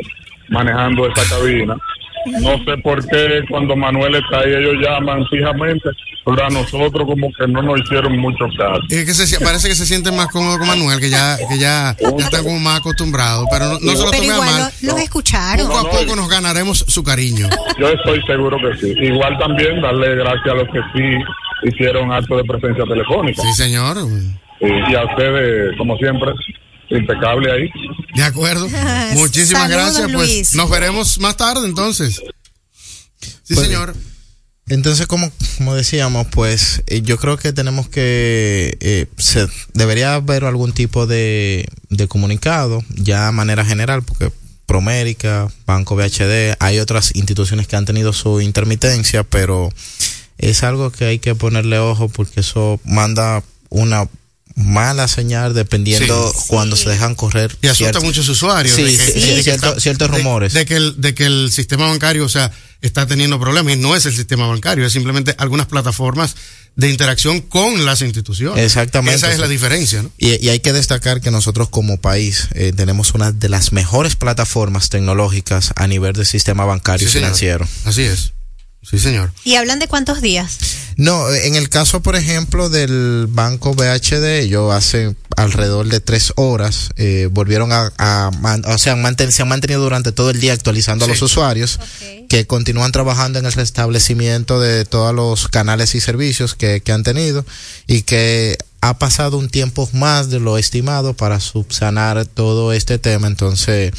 manejando 0.49 1.07
esa 1.09 1.37
cabina. 1.37 1.77
No 2.27 2.57
sé 2.65 2.77
por 2.83 3.07
qué 3.09 3.43
cuando 3.51 3.75
Manuel 3.77 4.15
está 4.17 4.41
ahí 4.41 4.53
ellos 4.55 4.75
llaman 4.81 5.25
fijamente, 5.31 5.89
pero 6.25 6.45
a 6.47 6.51
nosotros 6.51 7.05
como 7.07 7.31
que 7.33 7.47
no 7.49 7.63
nos 7.63 7.81
hicieron 7.81 8.17
mucho 8.19 8.45
caso. 8.57 8.81
Es 8.89 9.05
que 9.05 9.13
se, 9.15 9.41
parece 9.45 9.69
que 9.69 9.75
se 9.75 9.87
siente 9.87 10.13
más 10.13 10.29
cómodo 10.29 10.59
con 10.59 10.69
Manuel, 10.69 11.01
que 11.01 11.11
ya, 11.11 11.37
que 11.49 11.59
ya, 11.59 11.97
ya 12.01 12.25
está 12.25 12.43
como 12.43 12.59
más 12.61 12.79
acostumbrado. 12.81 13.45
Pero 13.51 13.65
no, 13.67 13.73
no 13.81 13.93
se 13.93 14.05
lo 14.05 14.11
pero 14.11 14.23
tome 14.23 14.31
a 14.31 14.35
igual 14.35 14.51
mal. 14.51 14.73
lo- 14.83 14.93
los 14.93 15.01
escucharon. 15.03 15.67
Poco 15.67 15.79
a 15.79 15.91
poco 15.91 16.17
nos 16.17 16.29
ganaremos 16.29 16.85
su 16.87 17.03
cariño. 17.03 17.49
Yo 17.79 17.89
estoy 17.89 18.23
seguro 18.27 18.57
que 18.59 18.77
sí. 18.79 18.95
Igual 19.01 19.37
también 19.39 19.81
darle 19.81 20.15
gracias 20.17 20.47
a 20.49 20.55
los 20.55 20.69
que 20.69 20.81
sí 20.95 21.69
hicieron 21.69 22.13
acto 22.13 22.37
de 22.37 22.45
presencia 22.45 22.85
telefónica. 22.85 23.43
Sí, 23.43 23.53
señor. 23.55 23.97
Y, 24.61 24.67
y 24.93 24.95
a 24.95 25.05
ustedes, 25.07 25.77
como 25.77 25.97
siempre, 25.97 26.31
impecable 26.99 27.53
ahí. 27.53 27.71
De 28.15 28.23
acuerdo. 28.23 28.69
Muchísimas 29.15 29.71
Saludos, 29.71 29.97
gracias. 29.97 30.13
Pues 30.13 30.55
nos 30.55 30.71
veremos 30.71 31.19
más 31.19 31.37
tarde 31.37 31.67
entonces. 31.67 32.23
Sí, 33.21 33.55
Pues, 33.55 33.67
señor. 33.67 33.95
Entonces, 34.69 35.07
como, 35.07 35.31
como 35.59 35.75
decíamos, 35.75 36.29
pues 36.31 36.83
eh, 36.87 37.03
yo 37.03 37.19
creo 37.19 37.37
que 37.37 37.53
tenemos 37.53 37.89
que, 37.89 38.79
eh, 38.81 39.07
se, 39.19 39.49
debería 39.75 40.15
haber 40.15 40.45
algún 40.45 40.73
tipo 40.73 41.07
de, 41.07 41.69
de 41.91 42.09
comunicado, 42.09 42.83
ya 42.91 43.29
a 43.29 43.33
manera 43.33 43.65
general, 43.65 44.03
porque 44.03 44.31
Promérica, 44.67 45.49
Banco 45.67 45.97
BHD, 45.97 46.57
hay 46.61 46.79
otras 46.79 47.15
instituciones 47.15 47.67
que 47.67 47.77
han 47.77 47.85
tenido 47.85 48.13
su 48.13 48.41
intermitencia, 48.41 49.25
pero 49.25 49.69
es 50.39 50.63
algo 50.63 50.91
que 50.91 51.05
hay 51.05 51.19
que 51.19 51.35
ponerle 51.35 51.79
ojo 51.79 52.09
porque 52.09 52.41
eso 52.41 52.81
manda 52.85 53.43
una 53.69 54.09
mala 54.55 55.09
señal 55.09 55.55
dependiendo 55.55 56.33
Sí. 56.33 56.45
cuando 56.49 56.77
se 56.77 56.89
dejan 56.91 57.15
correr. 57.15 57.57
Y 57.63 57.69
asusta 57.69 57.99
a 57.99 58.03
muchos 58.03 58.29
usuarios. 58.29 58.75
Sí, 58.77 58.83
de 58.83 58.97
que- 58.97 59.07
sí, 59.13 59.21
de 59.31 59.37
que 59.37 59.43
cierto- 59.43 59.69
está- 59.69 59.81
ciertos 59.81 60.11
de- 60.11 60.17
rumores. 60.19 60.53
De, 60.53 60.65
que 60.67 60.77
el, 60.77 61.01
de 61.01 61.15
que 61.15 61.27
el 61.27 61.51
sistema 61.53 61.87
bancario, 61.89 62.25
o 62.25 62.29
sea, 62.29 62.51
está 62.81 63.07
teniendo 63.07 63.39
problemas 63.41 63.75
y 63.75 63.77
no 63.77 63.95
es 63.97 64.07
el 64.07 64.15
sistema 64.17 64.47
bancario, 64.47 64.85
es 64.87 64.93
simplemente 64.93 65.35
algunas 65.39 65.67
plataformas 65.67 66.35
de 66.75 66.89
interacción 66.91 67.41
con 67.43 67.85
las 67.85 68.01
instituciones. 68.01 68.65
Exactamente. 68.65 69.17
Esa 69.17 69.31
es 69.33 69.39
la 69.39 69.47
diferencia, 69.49 70.03
¿no? 70.03 70.11
Y, 70.19 70.43
y 70.45 70.49
hay 70.49 70.61
que 70.61 70.73
destacar 70.73 71.21
que 71.21 71.31
nosotros 71.31 71.69
como 71.69 71.99
país 72.01 72.49
eh, 72.55 72.73
tenemos 72.75 73.13
una 73.15 73.31
de 73.31 73.49
las 73.51 73.73
mejores 73.73 74.17
plataformas 74.17 74.89
tecnológicas 74.89 75.73
a 75.77 75.87
nivel 75.87 76.15
del 76.15 76.27
sistema 76.27 76.65
bancario 76.65 77.07
Sí, 77.07 77.11
y 77.11 77.13
señor. 77.13 77.27
financiero. 77.29 77.69
Así 77.85 78.03
es. 78.03 78.33
Sí, 78.83 78.99
señor. 78.99 79.33
¿Y 79.45 79.55
hablan 79.55 79.79
de 79.79 79.89
cuántos 79.89 80.21
días? 80.21 80.59
No, 80.97 81.33
en 81.33 81.55
el 81.55 81.71
caso, 81.71 82.03
por 82.03 82.17
ejemplo, 82.17 82.69
del 82.69 83.27
banco 83.29 83.75
BHD, 83.75 84.41
ellos 84.41 84.73
hace 84.75 85.15
alrededor 85.37 85.89
de 85.89 86.01
tres 86.01 86.33
horas 86.37 86.91
eh, 86.97 87.29
volvieron 87.31 87.73
a, 87.73 87.91
a 87.97 88.31
man- 88.41 88.63
o 88.67 88.77
sea, 88.77 88.95
manten- 88.97 89.31
se 89.31 89.41
han 89.41 89.49
mantenido 89.49 89.81
durante 89.81 90.13
todo 90.13 90.29
el 90.31 90.41
día 90.41 90.53
actualizando 90.53 91.07
a 91.07 91.09
los 91.09 91.23
usuarios 91.23 91.81
que 92.29 92.47
continúan 92.47 92.93
trabajando 92.93 93.39
en 93.39 93.47
el 93.47 93.53
restablecimiento 93.53 94.61
de 94.61 94.85
todos 94.85 95.15
los 95.15 95.49
canales 95.49 95.95
y 95.95 96.01
servicios 96.01 96.55
que, 96.55 96.83
que 96.83 96.93
han 96.93 97.05
tenido 97.05 97.47
y 97.87 98.03
que 98.03 98.59
ha 98.83 98.99
pasado 98.99 99.39
un 99.39 99.49
tiempo 99.49 99.89
más 99.95 100.29
de 100.29 100.41
lo 100.41 100.59
estimado 100.59 101.15
para 101.15 101.41
subsanar 101.41 102.27
todo 102.27 102.73
este 102.75 102.99
tema. 102.99 103.29
Entonces, 103.29 103.93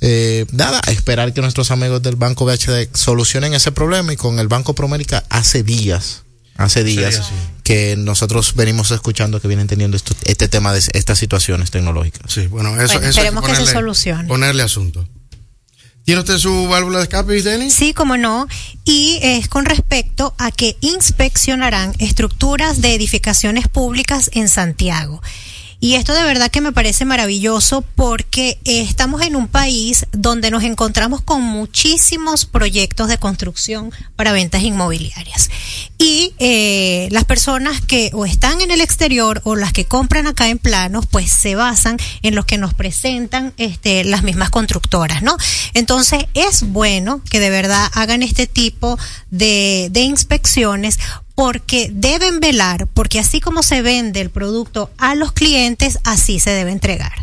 eh, 0.00 0.46
nada, 0.52 0.80
a 0.86 0.90
esperar 0.90 1.32
que 1.34 1.40
nuestros 1.40 1.70
amigos 1.70 2.02
del 2.02 2.16
Banco 2.16 2.44
BHD 2.44 2.88
solucionen 2.94 3.54
ese 3.54 3.72
problema 3.72 4.12
y 4.12 4.16
con 4.16 4.38
el 4.38 4.48
Banco 4.48 4.74
Promérica 4.74 5.24
hace 5.28 5.62
días, 5.62 6.22
hace 6.56 6.84
días 6.84 7.16
sí. 7.16 7.34
que 7.64 7.96
nosotros 7.96 8.54
venimos 8.54 8.90
escuchando 8.90 9.40
que 9.40 9.48
vienen 9.48 9.66
teniendo 9.66 9.96
esto- 9.96 10.14
este 10.24 10.48
tema 10.48 10.72
de 10.72 10.82
estas 10.94 11.18
situaciones 11.18 11.70
tecnológicas. 11.70 12.32
Sí, 12.32 12.46
bueno, 12.46 12.70
eso, 12.80 12.94
Bueno, 12.94 13.00
eso 13.00 13.08
esperemos 13.10 13.44
que 13.44 13.54
se 13.54 13.62
ponerle- 13.62 13.72
solucione. 13.72 14.28
Ponerle 14.28 14.62
asunto. 14.62 15.06
¿Tiene 16.02 16.20
usted 16.22 16.38
su 16.38 16.66
válvula 16.66 16.98
de 16.98 17.04
escape, 17.04 17.40
Denny? 17.42 17.70
Sí, 17.70 17.92
como 17.92 18.16
no. 18.16 18.48
Y 18.84 19.18
es 19.22 19.48
con 19.48 19.66
respecto 19.66 20.34
a 20.38 20.50
que 20.50 20.76
inspeccionarán 20.80 21.94
estructuras 21.98 22.80
de 22.80 22.94
edificaciones 22.94 23.68
públicas 23.68 24.30
en 24.32 24.48
Santiago. 24.48 25.22
Y 25.82 25.94
esto 25.94 26.12
de 26.12 26.24
verdad 26.24 26.50
que 26.50 26.60
me 26.60 26.72
parece 26.72 27.06
maravilloso 27.06 27.82
porque 27.96 28.58
estamos 28.64 29.22
en 29.22 29.34
un 29.34 29.48
país 29.48 30.06
donde 30.12 30.50
nos 30.50 30.62
encontramos 30.62 31.22
con 31.22 31.42
muchísimos 31.42 32.44
proyectos 32.44 33.08
de 33.08 33.16
construcción 33.16 33.90
para 34.14 34.32
ventas 34.32 34.62
inmobiliarias. 34.62 35.48
Y 35.96 36.34
eh, 36.38 37.08
las 37.10 37.24
personas 37.24 37.80
que 37.80 38.10
o 38.12 38.26
están 38.26 38.60
en 38.60 38.70
el 38.70 38.82
exterior 38.82 39.40
o 39.44 39.56
las 39.56 39.72
que 39.72 39.86
compran 39.86 40.26
acá 40.26 40.48
en 40.48 40.58
planos, 40.58 41.06
pues 41.06 41.32
se 41.32 41.54
basan 41.54 41.96
en 42.20 42.34
los 42.34 42.44
que 42.44 42.58
nos 42.58 42.74
presentan 42.74 43.54
este, 43.56 44.04
las 44.04 44.22
mismas 44.22 44.50
constructoras, 44.50 45.22
¿no? 45.22 45.36
Entonces 45.72 46.26
es 46.34 46.62
bueno 46.62 47.22
que 47.30 47.40
de 47.40 47.48
verdad 47.48 47.90
hagan 47.94 48.22
este 48.22 48.46
tipo 48.46 48.98
de, 49.30 49.88
de 49.90 50.00
inspecciones 50.02 50.98
porque 51.40 51.88
deben 51.90 52.38
velar, 52.38 52.86
porque 52.92 53.18
así 53.18 53.40
como 53.40 53.62
se 53.62 53.80
vende 53.80 54.20
el 54.20 54.28
producto 54.28 54.90
a 54.98 55.14
los 55.14 55.32
clientes, 55.32 55.98
así 56.04 56.38
se 56.38 56.50
debe 56.50 56.70
entregar. 56.70 57.14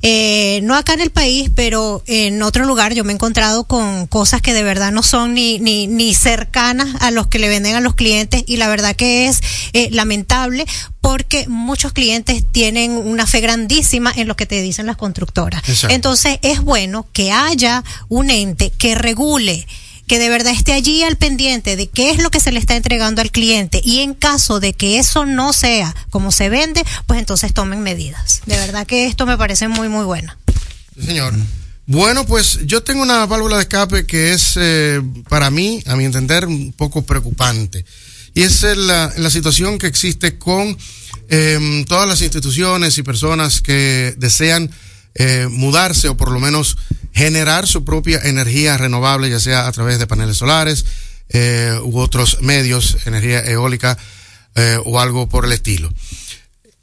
Eh, 0.00 0.60
no 0.62 0.76
acá 0.76 0.94
en 0.94 1.00
el 1.00 1.10
país, 1.10 1.50
pero 1.56 2.00
en 2.06 2.40
otro 2.44 2.66
lugar 2.66 2.94
yo 2.94 3.02
me 3.02 3.10
he 3.10 3.16
encontrado 3.16 3.64
con 3.64 4.06
cosas 4.06 4.40
que 4.42 4.54
de 4.54 4.62
verdad 4.62 4.92
no 4.92 5.02
son 5.02 5.34
ni, 5.34 5.58
ni, 5.58 5.88
ni 5.88 6.14
cercanas 6.14 7.02
a 7.02 7.10
los 7.10 7.26
que 7.26 7.40
le 7.40 7.48
venden 7.48 7.74
a 7.74 7.80
los 7.80 7.96
clientes 7.96 8.44
y 8.46 8.58
la 8.58 8.68
verdad 8.68 8.94
que 8.94 9.26
es 9.26 9.40
eh, 9.72 9.88
lamentable 9.90 10.66
porque 11.00 11.48
muchos 11.48 11.92
clientes 11.92 12.44
tienen 12.52 12.92
una 12.92 13.26
fe 13.26 13.40
grandísima 13.40 14.12
en 14.14 14.28
lo 14.28 14.36
que 14.36 14.46
te 14.46 14.62
dicen 14.62 14.86
las 14.86 14.96
constructoras. 14.96 15.68
Exacto. 15.68 15.92
Entonces 15.92 16.38
es 16.42 16.60
bueno 16.60 17.08
que 17.12 17.32
haya 17.32 17.82
un 18.08 18.30
ente 18.30 18.70
que 18.70 18.94
regule 18.94 19.66
que 20.06 20.18
de 20.18 20.28
verdad 20.28 20.52
esté 20.52 20.72
allí 20.72 21.02
al 21.02 21.16
pendiente 21.16 21.76
de 21.76 21.88
qué 21.88 22.10
es 22.10 22.22
lo 22.22 22.30
que 22.30 22.40
se 22.40 22.52
le 22.52 22.58
está 22.58 22.76
entregando 22.76 23.22
al 23.22 23.30
cliente 23.30 23.80
y 23.84 24.00
en 24.00 24.14
caso 24.14 24.60
de 24.60 24.74
que 24.74 24.98
eso 24.98 25.26
no 25.26 25.52
sea 25.52 25.94
como 26.10 26.32
se 26.32 26.48
vende, 26.48 26.84
pues 27.06 27.18
entonces 27.18 27.54
tomen 27.54 27.80
medidas. 27.80 28.42
De 28.46 28.56
verdad 28.56 28.86
que 28.86 29.06
esto 29.06 29.26
me 29.26 29.38
parece 29.38 29.68
muy, 29.68 29.88
muy 29.88 30.04
bueno. 30.04 30.34
Sí, 30.98 31.06
señor. 31.06 31.34
Bueno, 31.86 32.24
pues 32.24 32.60
yo 32.64 32.82
tengo 32.82 33.02
una 33.02 33.26
válvula 33.26 33.56
de 33.56 33.62
escape 33.62 34.06
que 34.06 34.32
es 34.32 34.54
eh, 34.56 35.02
para 35.28 35.50
mí, 35.50 35.82
a 35.86 35.96
mi 35.96 36.04
entender, 36.04 36.46
un 36.46 36.72
poco 36.72 37.02
preocupante. 37.02 37.84
Y 38.32 38.42
es 38.42 38.62
la, 38.62 39.12
la 39.16 39.30
situación 39.30 39.78
que 39.78 39.86
existe 39.86 40.38
con 40.38 40.76
eh, 41.28 41.84
todas 41.86 42.08
las 42.08 42.22
instituciones 42.22 42.98
y 42.98 43.02
personas 43.02 43.60
que 43.60 44.14
desean 44.16 44.70
eh, 45.14 45.48
mudarse 45.50 46.08
o 46.08 46.16
por 46.16 46.30
lo 46.30 46.40
menos 46.40 46.76
generar 47.12 47.66
su 47.66 47.84
propia 47.84 48.20
energía 48.24 48.76
renovable, 48.76 49.30
ya 49.30 49.40
sea 49.40 49.66
a 49.66 49.72
través 49.72 49.98
de 49.98 50.06
paneles 50.06 50.36
solares 50.36 50.84
eh, 51.28 51.78
u 51.82 51.98
otros 51.98 52.42
medios, 52.42 52.98
energía 53.06 53.40
eólica 53.40 53.96
eh, 54.54 54.78
o 54.84 55.00
algo 55.00 55.28
por 55.28 55.44
el 55.44 55.52
estilo. 55.52 55.92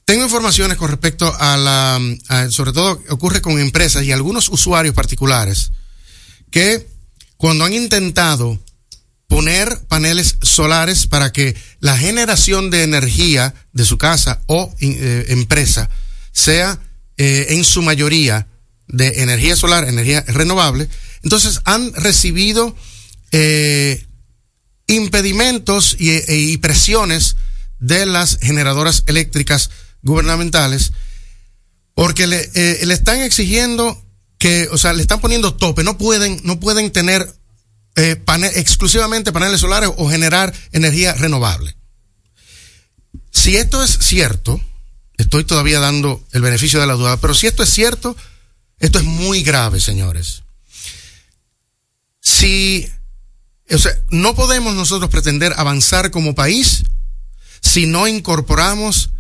Tengo 0.06 0.24
informaciones 0.24 0.78
con 0.78 0.90
respecto 0.90 1.34
a 1.40 1.58
la, 1.58 2.50
sobre 2.50 2.74
todo 2.74 3.02
ocurre 3.10 3.42
con 3.42 3.60
empresas 3.60 4.04
y 4.04 4.12
algunos 4.12 4.50
usuarios 4.50 4.94
particulares 4.94 5.72
que 6.50 6.88
cuando 7.38 7.64
han 7.66 7.74
intentado 7.74 8.60
poner 9.28 9.80
paneles 9.88 10.36
solares 10.42 11.08
para 11.08 11.32
que 11.32 11.56
la 11.80 11.98
generación 11.98 12.70
de 12.70 12.84
energía 12.84 13.54
de 13.72 13.86
su 13.86 13.98
casa 13.98 14.42
o 14.48 14.76
eh, 14.82 15.28
empresa 15.30 15.90
sea 16.34 16.78
eh, 17.22 17.46
en 17.56 17.64
su 17.64 17.82
mayoría 17.84 18.48
de 18.88 19.22
energía 19.22 19.56
solar, 19.56 19.88
energía 19.88 20.22
renovable, 20.28 20.88
entonces 21.22 21.62
han 21.66 21.94
recibido 21.94 22.76
eh, 23.32 24.04
impedimentos 24.88 25.96
y, 26.00 26.10
e- 26.10 26.26
y 26.28 26.58
presiones 26.58 27.36
de 27.80 28.06
las 28.06 28.38
generadoras 28.42 29.04
eléctricas 29.06 29.70
gubernamentales 30.02 30.94
porque 31.94 32.26
le, 32.26 32.50
eh, 32.56 32.86
le 32.86 32.94
están 32.94 33.22
exigiendo 33.22 34.04
que, 34.40 34.68
o 34.72 34.78
sea, 34.78 34.94
le 34.94 35.04
están 35.04 35.22
poniendo 35.22 35.54
tope, 35.54 35.84
no 35.84 35.98
pueden, 36.00 36.42
no 36.44 36.60
pueden 36.60 36.90
tener 36.92 37.22
eh, 37.96 38.20
exclusivamente 38.56 39.32
paneles 39.32 39.62
solares 39.62 39.92
o 39.96 40.10
generar 40.10 40.52
energía 40.72 41.14
renovable. 41.14 41.76
Si 43.32 43.56
esto 43.58 43.84
es 43.84 43.98
cierto, 44.00 44.60
estoy 45.22 45.44
todavía 45.44 45.80
dando 45.80 46.24
el 46.32 46.42
beneficio 46.42 46.80
de 46.80 46.88
la 46.88 46.94
duda, 46.94 47.18
pero 47.18 47.34
si 47.34 47.48
esto 47.48 47.64
es 47.64 47.70
cierto, 47.70 48.16
esto 48.80 49.00
es 49.00 49.06
muy 49.06 49.44
grave, 49.44 49.80
señores. 49.80 50.44
Si, 52.20 52.88
o 53.70 53.78
sea, 53.78 53.92
no 54.10 54.36
podemos 54.36 54.76
nosotros 54.76 55.10
pretender 55.10 55.54
avanzar 55.58 56.12
como 56.12 56.36
país 56.36 56.84
si 57.62 57.86
no 57.86 58.08
incorporamos 58.08 59.12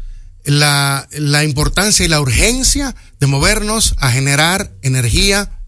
la, 0.43 1.07
la 1.11 1.43
importancia 1.43 2.05
y 2.05 2.09
la 2.09 2.21
urgencia 2.21 2.95
de 3.19 3.27
movernos 3.27 3.95
a 3.97 4.11
generar 4.11 4.71
energía 4.81 5.59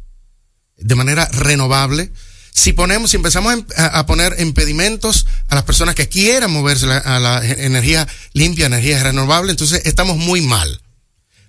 de 0.78 0.96
manera 0.96 1.28
renovable. 1.28 2.12
Si 2.54 2.72
ponemos, 2.74 3.10
si 3.12 3.18
empezamos 3.18 3.64
a, 3.78 3.86
a 4.00 4.06
poner 4.06 4.36
impedimentos 4.40 5.26
a 5.50 5.56
las 5.56 5.64
personas 5.64 5.96
que 5.96 6.08
quieran 6.08 6.52
moverse 6.52 6.86
a 6.86 7.20
la 7.20 7.44
energía 7.46 8.08
limpia, 8.34 8.68
energía 8.68 9.02
renovable, 9.02 9.52
entonces 9.52 9.82
estamos 9.86 10.18
muy 10.18 10.42
mal. 10.42 10.82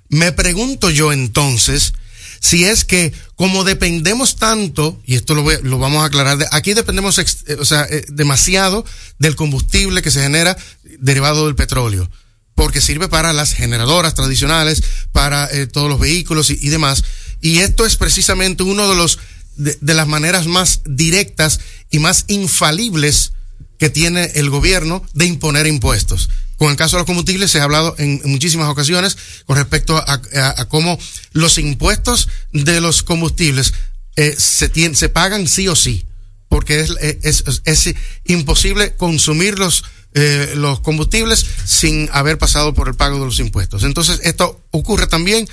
Me 0.08 0.32
pregunto 0.32 0.90
yo 0.90 1.12
entonces 1.12 1.92
si 2.40 2.64
es 2.64 2.84
que 2.84 3.12
como 3.36 3.64
dependemos 3.64 4.36
tanto, 4.36 5.00
y 5.06 5.14
esto 5.14 5.34
lo, 5.34 5.42
voy- 5.42 5.58
lo 5.62 5.78
vamos 5.78 6.02
a 6.02 6.06
aclarar, 6.06 6.36
de- 6.38 6.46
aquí 6.52 6.74
dependemos 6.74 7.18
eh, 7.18 7.24
o 7.58 7.64
sea, 7.64 7.86
eh, 7.90 8.04
demasiado 8.08 8.84
del 9.18 9.34
combustible 9.36 10.02
que 10.02 10.10
se 10.10 10.20
genera 10.22 10.56
derivado 11.00 11.46
del 11.46 11.54
petróleo, 11.54 12.10
porque 12.54 12.80
sirve 12.82 13.08
para 13.08 13.32
las 13.32 13.52
generadoras 13.54 14.14
tradicionales, 14.14 14.82
para 15.12 15.46
eh, 15.52 15.66
todos 15.66 15.88
los 15.88 15.98
vehículos 15.98 16.50
y 16.50 16.68
demás. 16.68 17.02
Y 17.40 17.58
esto 17.60 17.84
es 17.86 17.96
precisamente 17.96 18.62
uno 18.62 18.88
de 18.88 18.96
los 18.96 19.18
de, 19.56 19.94
las 19.94 20.06
maneras 20.06 20.46
más 20.46 20.80
directas 20.84 21.60
y 21.90 21.98
más 21.98 22.24
infalibles 22.28 23.32
que 23.78 23.90
tiene 23.90 24.32
el 24.34 24.50
gobierno 24.50 25.04
de 25.14 25.26
imponer 25.26 25.66
impuestos. 25.66 26.30
Con 26.56 26.70
el 26.70 26.76
caso 26.76 26.96
de 26.96 27.00
los 27.00 27.06
combustibles 27.06 27.50
se 27.50 27.60
ha 27.60 27.64
hablado 27.64 27.94
en, 27.98 28.20
muchísimas 28.24 28.68
ocasiones 28.68 29.16
con 29.46 29.56
respecto 29.56 29.96
a, 29.96 30.64
cómo 30.68 30.98
los 31.32 31.58
impuestos 31.58 32.28
de 32.52 32.80
los 32.80 33.02
combustibles 33.02 33.74
eh, 34.16 34.36
se, 34.38 35.08
pagan 35.08 35.48
sí 35.48 35.66
o 35.68 35.74
sí, 35.74 36.04
porque 36.48 36.80
es, 36.80 36.90
es, 37.22 37.44
es- 37.46 37.62
es 37.64 37.94
imposible 38.24 38.94
consumir 38.94 39.58
los, 39.58 39.82
eh, 40.14 40.52
los 40.54 40.78
combustibles 40.80 41.44
sin 41.64 42.08
haber 42.12 42.38
pasado 42.38 42.72
por 42.74 42.88
el 42.88 42.94
pago 42.94 43.18
de 43.18 43.24
los 43.26 43.40
impuestos. 43.40 43.82
Entonces, 43.82 44.20
esto 44.22 44.60
ocurre 44.70 45.08
también, 45.08 45.48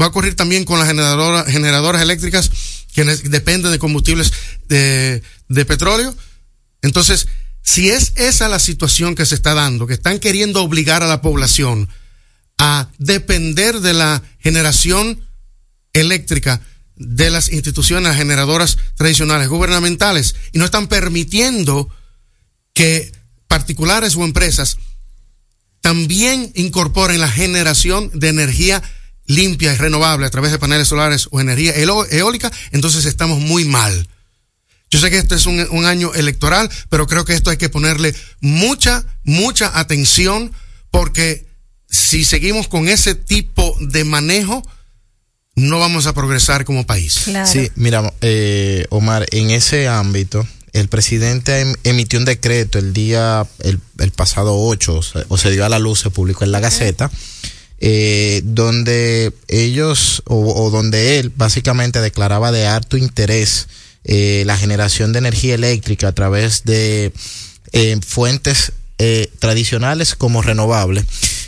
va 0.00 0.06
a 0.06 0.08
ocurrir 0.08 0.36
también 0.36 0.64
con 0.64 0.78
las 0.78 0.86
generadoras, 0.86 1.46
generadoras 1.50 2.00
eléctricas 2.00 2.50
que 2.94 3.04
dependen 3.04 3.72
de 3.72 3.78
combustibles 3.78 4.32
de, 4.68 5.22
de 5.48 5.64
petróleo. 5.64 6.14
Entonces, 6.80 7.26
si 7.62 7.90
es 7.90 8.12
esa 8.16 8.48
la 8.48 8.58
situación 8.58 9.14
que 9.14 9.26
se 9.26 9.34
está 9.34 9.54
dando, 9.54 9.86
que 9.86 9.94
están 9.94 10.18
queriendo 10.18 10.62
obligar 10.62 11.02
a 11.02 11.08
la 11.08 11.20
población 11.20 11.88
a 12.58 12.88
depender 12.98 13.80
de 13.80 13.94
la 13.94 14.22
generación 14.38 15.20
eléctrica 15.92 16.60
de 16.96 17.30
las 17.30 17.50
instituciones 17.50 18.16
generadoras 18.16 18.78
tradicionales 18.96 19.48
gubernamentales 19.48 20.36
y 20.52 20.58
no 20.58 20.64
están 20.64 20.86
permitiendo 20.86 21.88
que 22.72 23.10
particulares 23.48 24.14
o 24.16 24.24
empresas 24.24 24.78
también 25.80 26.52
incorporen 26.54 27.20
la 27.20 27.30
generación 27.30 28.10
de 28.14 28.28
energía 28.28 28.82
limpia 29.26 29.72
y 29.72 29.76
renovable 29.76 30.26
a 30.26 30.30
través 30.30 30.52
de 30.52 30.58
paneles 30.58 30.88
solares 30.88 31.28
o 31.30 31.40
energía 31.40 31.74
eólica, 31.74 32.52
entonces 32.72 33.04
estamos 33.04 33.40
muy 33.40 33.64
mal. 33.64 34.08
Yo 34.90 35.00
sé 35.00 35.10
que 35.10 35.18
este 35.18 35.34
es 35.34 35.46
un, 35.46 35.66
un, 35.70 35.86
año 35.86 36.14
electoral, 36.14 36.70
pero 36.88 37.06
creo 37.06 37.24
que 37.24 37.34
esto 37.34 37.50
hay 37.50 37.56
que 37.56 37.68
ponerle 37.68 38.14
mucha, 38.40 39.04
mucha 39.24 39.78
atención 39.78 40.52
porque 40.90 41.46
si 41.88 42.24
seguimos 42.24 42.68
con 42.68 42.88
ese 42.88 43.14
tipo 43.14 43.76
de 43.80 44.04
manejo, 44.04 44.62
no 45.56 45.78
vamos 45.78 46.06
a 46.06 46.12
progresar 46.12 46.64
como 46.64 46.86
país. 46.86 47.22
Claro. 47.24 47.46
Sí, 47.46 47.70
mira, 47.76 48.12
eh, 48.20 48.86
Omar, 48.90 49.26
en 49.30 49.50
ese 49.50 49.88
ámbito, 49.88 50.46
el 50.72 50.88
presidente 50.88 51.60
em, 51.60 51.74
emitió 51.84 52.18
un 52.18 52.24
decreto 52.24 52.78
el 52.78 52.92
día, 52.92 53.46
el, 53.60 53.80
el 53.98 54.10
pasado 54.10 54.56
8, 54.56 55.00
o 55.28 55.38
se, 55.38 55.50
dio 55.52 55.64
a 55.64 55.68
la 55.68 55.78
luz, 55.78 56.00
se 56.00 56.10
publicó 56.10 56.44
en 56.44 56.52
la 56.52 56.60
Gaceta, 56.60 57.10
eh, 57.80 58.42
donde 58.44 59.32
ellos, 59.48 60.22
o, 60.26 60.70
donde 60.70 61.18
él 61.18 61.32
básicamente 61.34 62.00
declaraba 62.00 62.52
de 62.52 62.66
harto 62.66 62.96
interés 62.96 63.68
eh, 64.04 64.42
la 64.46 64.56
generación 64.56 65.12
de 65.12 65.18
energía 65.18 65.54
eléctrica 65.54 66.08
a 66.08 66.12
través 66.12 66.64
de 66.64 67.12
eh, 67.72 67.98
fuentes 68.06 68.72
eh, 68.98 69.30
tradicionales 69.38 70.14
como 70.14 70.42
renovables. 70.42 71.04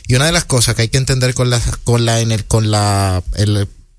Y 0.08 0.14
una 0.14 0.26
de 0.26 0.32
las 0.32 0.44
cosas 0.44 0.74
que 0.74 0.82
hay 0.82 0.88
que 0.88 0.98
entender 0.98 1.34
con 1.34 1.50
la, 1.50 1.60
con 1.84 2.04
la, 2.04 2.18
con 2.48 2.70
la, 2.70 3.22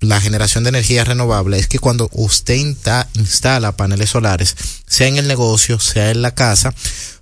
la 0.00 0.20
generación 0.20 0.64
de 0.64 0.70
energía 0.70 1.04
renovable 1.04 1.58
es 1.58 1.66
que 1.66 1.78
cuando 1.78 2.08
usted 2.12 2.56
instala 2.56 3.76
paneles 3.76 4.10
solares, 4.10 4.54
sea 4.86 5.08
en 5.08 5.16
el 5.16 5.28
negocio, 5.28 5.80
sea 5.80 6.10
en 6.10 6.22
la 6.22 6.34
casa, 6.34 6.74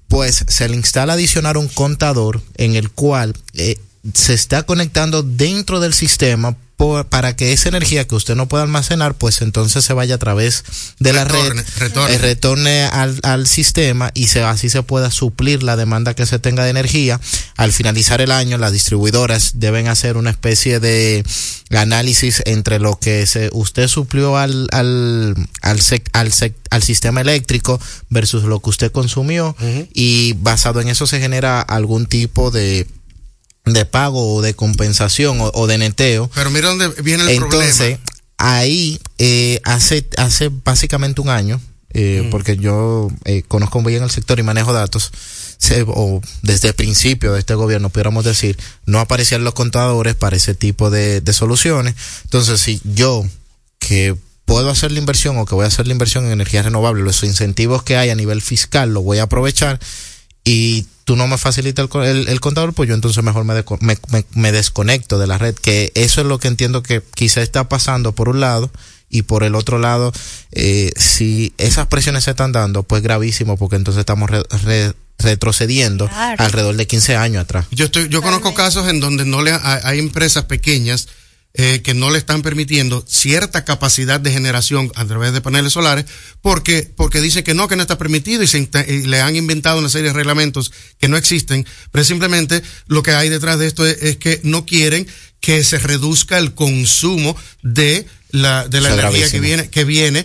pues 0.08 0.44
se 0.48 0.68
le 0.68 0.76
instala 0.76 1.14
adicionar 1.14 1.56
un 1.56 1.68
contador 1.68 2.42
en 2.56 2.76
el 2.76 2.90
cual 2.90 3.34
eh, 3.54 3.78
se 4.14 4.34
está 4.34 4.64
conectando 4.64 5.22
dentro 5.22 5.80
del 5.80 5.94
sistema 5.94 6.56
para 7.08 7.34
que 7.34 7.52
esa 7.52 7.70
energía 7.70 8.06
que 8.06 8.14
usted 8.14 8.34
no 8.34 8.48
pueda 8.48 8.62
almacenar, 8.62 9.14
pues 9.14 9.40
entonces 9.40 9.82
se 9.82 9.94
vaya 9.94 10.16
a 10.16 10.18
través 10.18 10.62
de 10.98 11.14
la 11.14 11.24
red, 11.24 11.52
retorne, 11.78 12.14
eh, 12.14 12.18
retorne 12.18 12.84
al, 12.84 13.18
al, 13.22 13.46
sistema 13.46 14.10
y 14.12 14.26
se, 14.26 14.42
así 14.42 14.68
se 14.68 14.82
pueda 14.82 15.10
suplir 15.10 15.62
la 15.62 15.76
demanda 15.76 16.12
que 16.12 16.26
se 16.26 16.38
tenga 16.38 16.64
de 16.64 16.70
energía. 16.70 17.18
Al 17.56 17.72
finalizar 17.72 18.20
el 18.20 18.30
año, 18.30 18.58
las 18.58 18.72
distribuidoras 18.72 19.52
deben 19.58 19.88
hacer 19.88 20.18
una 20.18 20.30
especie 20.30 20.78
de 20.78 21.24
análisis 21.70 22.42
entre 22.44 22.78
lo 22.78 22.98
que 22.98 23.26
se, 23.26 23.48
usted 23.52 23.88
suplió 23.88 24.36
al, 24.36 24.68
al, 24.70 25.34
al, 25.62 25.80
sec, 25.80 26.10
al, 26.12 26.30
sec, 26.30 26.54
al 26.68 26.82
sistema 26.82 27.22
eléctrico 27.22 27.80
versus 28.10 28.44
lo 28.44 28.60
que 28.60 28.70
usted 28.70 28.92
consumió 28.92 29.56
uh 29.58 29.64
-huh. 29.64 29.88
y 29.94 30.34
basado 30.34 30.82
en 30.82 30.88
eso 30.88 31.06
se 31.06 31.20
genera 31.20 31.62
algún 31.62 32.04
tipo 32.04 32.50
de 32.50 32.86
de 33.66 33.84
pago 33.84 34.34
o 34.34 34.42
de 34.42 34.54
compensación 34.54 35.40
o, 35.40 35.50
o 35.52 35.66
de 35.66 35.78
neteo. 35.78 36.30
Pero 36.34 36.50
mira 36.50 36.68
dónde 36.68 36.88
viene 37.02 37.24
el 37.24 37.42
Entonces, 37.42 37.76
problema. 37.76 38.00
ahí 38.38 39.00
eh, 39.18 39.60
hace 39.64 40.06
hace 40.16 40.50
básicamente 40.64 41.20
un 41.20 41.28
año, 41.28 41.60
eh, 41.92 42.22
mm. 42.24 42.30
porque 42.30 42.56
yo 42.56 43.08
eh, 43.24 43.42
conozco 43.46 43.82
bien 43.82 44.02
el 44.02 44.10
sector 44.10 44.38
y 44.38 44.42
manejo 44.44 44.72
datos, 44.72 45.10
se, 45.58 45.84
o 45.86 46.20
desde 46.42 46.68
el 46.68 46.74
principio 46.74 47.32
de 47.32 47.40
este 47.40 47.54
gobierno, 47.54 47.88
pudiéramos 47.90 48.24
decir, 48.24 48.56
no 48.86 49.00
aparecían 49.00 49.44
los 49.44 49.54
contadores 49.54 50.14
para 50.14 50.36
ese 50.36 50.54
tipo 50.54 50.90
de, 50.90 51.20
de 51.20 51.32
soluciones. 51.32 51.94
Entonces, 52.24 52.60
si 52.60 52.80
yo 52.84 53.24
que 53.78 54.16
puedo 54.44 54.70
hacer 54.70 54.92
la 54.92 55.00
inversión 55.00 55.38
o 55.38 55.44
que 55.44 55.56
voy 55.56 55.64
a 55.64 55.68
hacer 55.68 55.86
la 55.88 55.92
inversión 55.92 56.24
en 56.26 56.32
energía 56.32 56.62
renovable, 56.62 57.02
los 57.02 57.24
incentivos 57.24 57.82
que 57.82 57.96
hay 57.96 58.10
a 58.10 58.14
nivel 58.14 58.40
fiscal 58.42 58.94
lo 58.94 59.02
voy 59.02 59.18
a 59.18 59.24
aprovechar 59.24 59.80
y 60.44 60.86
tú 61.06 61.14
no 61.14 61.28
me 61.28 61.38
facilitas 61.38 61.88
el, 61.94 62.02
el, 62.02 62.28
el, 62.28 62.40
contador, 62.40 62.74
pues 62.74 62.88
yo 62.88 62.94
entonces 62.96 63.22
mejor 63.22 63.44
me, 63.44 63.54
me, 63.54 63.96
me, 64.10 64.24
me, 64.34 64.52
desconecto 64.52 65.18
de 65.20 65.28
la 65.28 65.38
red, 65.38 65.54
que 65.54 65.92
eso 65.94 66.20
es 66.20 66.26
lo 66.26 66.40
que 66.40 66.48
entiendo 66.48 66.82
que 66.82 67.00
quizá 67.14 67.42
está 67.42 67.68
pasando 67.68 68.12
por 68.12 68.28
un 68.28 68.40
lado 68.40 68.72
y 69.08 69.22
por 69.22 69.44
el 69.44 69.54
otro 69.54 69.78
lado, 69.78 70.12
eh, 70.50 70.90
si 70.96 71.54
esas 71.58 71.86
presiones 71.86 72.24
se 72.24 72.32
están 72.32 72.50
dando, 72.50 72.82
pues 72.82 73.04
gravísimo, 73.04 73.56
porque 73.56 73.76
entonces 73.76 74.00
estamos 74.00 74.28
re, 74.28 74.42
re, 74.64 74.94
retrocediendo 75.18 76.08
claro. 76.08 76.42
alrededor 76.42 76.74
de 76.74 76.88
15 76.88 77.14
años 77.14 77.44
atrás. 77.44 77.66
Yo 77.70 77.84
estoy, 77.84 78.08
yo 78.08 78.20
conozco 78.20 78.52
casos 78.52 78.88
en 78.88 78.98
donde 78.98 79.24
no 79.24 79.42
le 79.42 79.52
hay, 79.52 79.80
hay 79.84 79.98
empresas 80.00 80.46
pequeñas 80.46 81.06
eh, 81.58 81.80
que 81.82 81.94
no 81.94 82.10
le 82.10 82.18
están 82.18 82.42
permitiendo 82.42 83.04
cierta 83.08 83.64
capacidad 83.64 84.20
de 84.20 84.30
generación 84.30 84.92
a 84.94 85.04
través 85.06 85.32
de 85.32 85.40
paneles 85.40 85.72
solares 85.72 86.04
porque, 86.42 86.92
porque 86.94 87.20
dice 87.20 87.42
que 87.44 87.54
no, 87.54 87.66
que 87.66 87.76
no 87.76 87.82
está 87.82 87.96
permitido 87.98 88.42
y, 88.42 88.46
se, 88.46 88.68
y 88.88 89.02
le 89.06 89.20
han 89.20 89.36
inventado 89.36 89.78
una 89.78 89.88
serie 89.88 90.08
de 90.08 90.14
reglamentos 90.14 90.72
que 90.98 91.08
no 91.08 91.16
existen, 91.16 91.66
pero 91.90 92.04
simplemente 92.04 92.62
lo 92.86 93.02
que 93.02 93.12
hay 93.12 93.28
detrás 93.28 93.58
de 93.58 93.66
esto 93.66 93.86
es, 93.86 93.96
es 94.02 94.16
que 94.18 94.40
no 94.42 94.66
quieren 94.66 95.06
que 95.40 95.64
se 95.64 95.78
reduzca 95.78 96.38
el 96.38 96.54
consumo 96.54 97.36
de 97.62 98.06
la, 98.30 98.68
de 98.68 98.80
la 98.80 98.92
energía 98.92 99.30
que 99.30 99.40
viene, 99.40 99.70
que 99.70 99.84
viene 99.84 100.24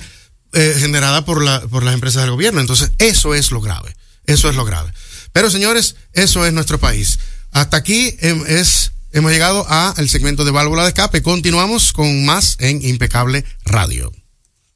eh, 0.54 0.76
generada 0.80 1.24
por, 1.24 1.44
la, 1.44 1.62
por 1.62 1.84
las 1.84 1.94
empresas 1.94 2.24
del 2.24 2.32
gobierno. 2.32 2.60
Entonces, 2.60 2.92
eso 2.98 3.36
es 3.36 3.52
lo 3.52 3.62
grave. 3.62 3.96
Eso 4.26 4.50
es 4.50 4.56
lo 4.56 4.66
grave. 4.66 4.92
Pero 5.32 5.50
señores, 5.50 5.96
eso 6.14 6.46
es 6.46 6.54
nuestro 6.54 6.80
país. 6.80 7.20
Hasta 7.52 7.78
aquí 7.78 8.18
eh, 8.20 8.44
es 8.48 8.91
hemos 9.12 9.32
llegado 9.32 9.66
al 9.70 10.10
segmento 10.10 10.46
de 10.46 10.52
válvula 10.52 10.84
de 10.84 10.90
escape. 10.90 11.22
Continuamos 11.22 11.94
con 11.94 12.26
más 12.26 12.58
en 12.60 12.82
Impecable 12.82 13.46
Radio. 13.66 14.12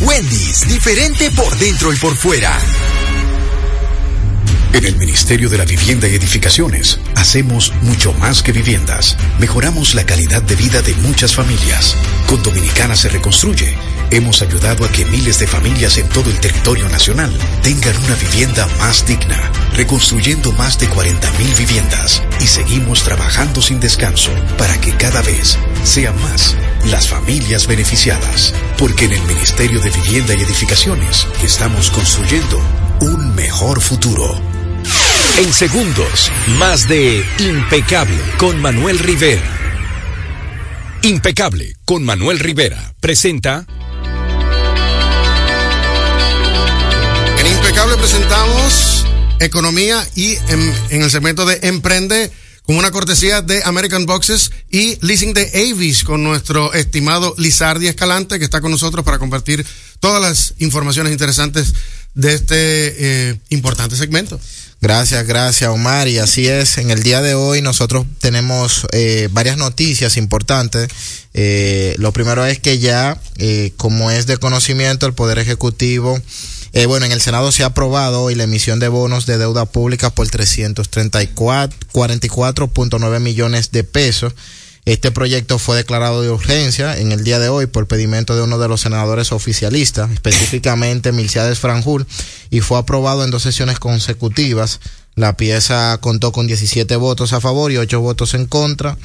Wendy's, 0.00 0.66
diferente 0.66 1.30
por 1.32 1.54
dentro 1.58 1.92
y 1.92 1.96
por 1.96 2.16
fuera. 2.16 2.58
En 4.72 4.86
el 4.86 4.96
Ministerio 4.96 5.50
de 5.50 5.58
la 5.58 5.66
Vivienda 5.66 6.08
y 6.08 6.14
Edificaciones 6.14 6.98
hacemos 7.16 7.70
mucho 7.82 8.14
más 8.14 8.42
que 8.42 8.52
viviendas. 8.52 9.18
Mejoramos 9.38 9.94
la 9.94 10.06
calidad 10.06 10.40
de 10.40 10.56
vida 10.56 10.80
de 10.80 10.94
muchas 10.94 11.34
familias. 11.34 11.96
Con 12.26 12.42
Dominicana 12.42 12.96
se 12.96 13.10
reconstruye. 13.10 13.76
Hemos 14.12 14.42
ayudado 14.42 14.84
a 14.84 14.90
que 14.90 15.04
miles 15.04 15.38
de 15.38 15.46
familias 15.46 15.96
en 15.96 16.08
todo 16.08 16.30
el 16.30 16.40
territorio 16.40 16.88
nacional 16.88 17.32
tengan 17.62 17.96
una 17.96 18.16
vivienda 18.16 18.66
más 18.78 19.06
digna, 19.06 19.52
reconstruyendo 19.74 20.50
más 20.52 20.80
de 20.80 20.88
40.000 20.88 21.56
viviendas 21.56 22.20
y 22.40 22.48
seguimos 22.48 23.04
trabajando 23.04 23.62
sin 23.62 23.78
descanso 23.78 24.32
para 24.58 24.80
que 24.80 24.96
cada 24.96 25.22
vez 25.22 25.56
sean 25.84 26.20
más 26.22 26.56
las 26.90 27.08
familias 27.08 27.68
beneficiadas. 27.68 28.52
Porque 28.78 29.04
en 29.04 29.12
el 29.12 29.22
Ministerio 29.22 29.78
de 29.80 29.90
Vivienda 29.90 30.34
y 30.34 30.42
Edificaciones 30.42 31.28
estamos 31.44 31.90
construyendo 31.90 32.60
un 33.02 33.32
mejor 33.36 33.80
futuro. 33.80 34.40
En 35.38 35.52
segundos, 35.52 36.32
más 36.58 36.88
de 36.88 37.24
Impecable 37.38 38.18
con 38.38 38.60
Manuel 38.60 38.98
Rivera. 38.98 39.42
Impecable 41.02 41.76
con 41.84 42.04
Manuel 42.04 42.40
Rivera 42.40 42.92
presenta. 43.00 43.66
Impecable 47.90 48.08
presentamos 48.08 49.04
economía 49.40 50.06
y 50.14 50.36
en, 50.36 50.74
en 50.90 51.02
el 51.02 51.10
segmento 51.10 51.44
de 51.44 51.58
Emprende 51.62 52.30
con 52.64 52.76
una 52.76 52.92
cortesía 52.92 53.42
de 53.42 53.62
American 53.64 54.06
Boxes 54.06 54.52
y 54.70 54.96
Leasing 55.04 55.34
de 55.34 55.50
Avis 55.54 56.04
con 56.04 56.22
nuestro 56.22 56.72
estimado 56.72 57.34
Lizardi 57.36 57.88
Escalante 57.88 58.38
que 58.38 58.44
está 58.44 58.60
con 58.60 58.70
nosotros 58.70 59.04
para 59.04 59.18
compartir 59.18 59.66
todas 59.98 60.22
las 60.22 60.54
informaciones 60.58 61.12
interesantes 61.12 61.74
de 62.14 62.34
este 62.34 63.30
eh, 63.30 63.40
importante 63.48 63.96
segmento. 63.96 64.38
Gracias, 64.82 65.26
gracias 65.26 65.70
Omar. 65.70 66.08
Y 66.08 66.18
así 66.18 66.46
es, 66.46 66.78
en 66.78 66.90
el 66.90 67.02
día 67.02 67.20
de 67.20 67.34
hoy 67.34 67.60
nosotros 67.60 68.06
tenemos 68.20 68.86
eh, 68.92 69.28
varias 69.30 69.56
noticias 69.58 70.16
importantes. 70.16 70.88
Eh, 71.34 71.96
lo 71.98 72.12
primero 72.12 72.46
es 72.46 72.60
que 72.60 72.78
ya, 72.78 73.20
eh, 73.36 73.72
como 73.76 74.10
es 74.10 74.26
de 74.26 74.38
conocimiento, 74.38 75.06
el 75.06 75.12
Poder 75.12 75.38
Ejecutivo, 75.38 76.20
eh, 76.72 76.86
bueno, 76.86 77.06
en 77.06 77.12
el 77.12 77.20
Senado 77.20 77.52
se 77.52 77.62
ha 77.64 77.66
aprobado 77.66 78.22
hoy 78.22 78.34
la 78.34 78.44
emisión 78.44 78.78
de 78.78 78.88
bonos 78.88 79.26
de 79.26 79.38
deuda 79.38 79.64
pública 79.64 80.10
por 80.10 80.28
344.9 80.28 83.20
millones 83.20 83.72
de 83.72 83.84
pesos. 83.84 84.34
Este 84.86 85.10
proyecto 85.10 85.58
fue 85.58 85.76
declarado 85.76 86.22
de 86.22 86.30
urgencia 86.30 86.96
en 86.96 87.12
el 87.12 87.22
día 87.22 87.38
de 87.38 87.48
hoy 87.48 87.66
por 87.66 87.86
pedimento 87.86 88.34
de 88.34 88.42
uno 88.42 88.58
de 88.58 88.66
los 88.66 88.80
senadores 88.80 89.30
oficialistas, 89.30 90.10
específicamente 90.10 91.12
Milciades 91.12 91.58
Franjul, 91.58 92.06
y 92.48 92.60
fue 92.60 92.78
aprobado 92.78 93.24
en 93.24 93.30
dos 93.30 93.42
sesiones 93.42 93.78
consecutivas. 93.78 94.80
La 95.16 95.36
pieza 95.36 95.98
contó 96.00 96.32
con 96.32 96.46
17 96.46 96.96
votos 96.96 97.32
a 97.32 97.40
favor 97.40 97.72
y 97.72 97.76
8 97.76 98.00
votos 98.00 98.34
en 98.34 98.46
contra. 98.46 98.96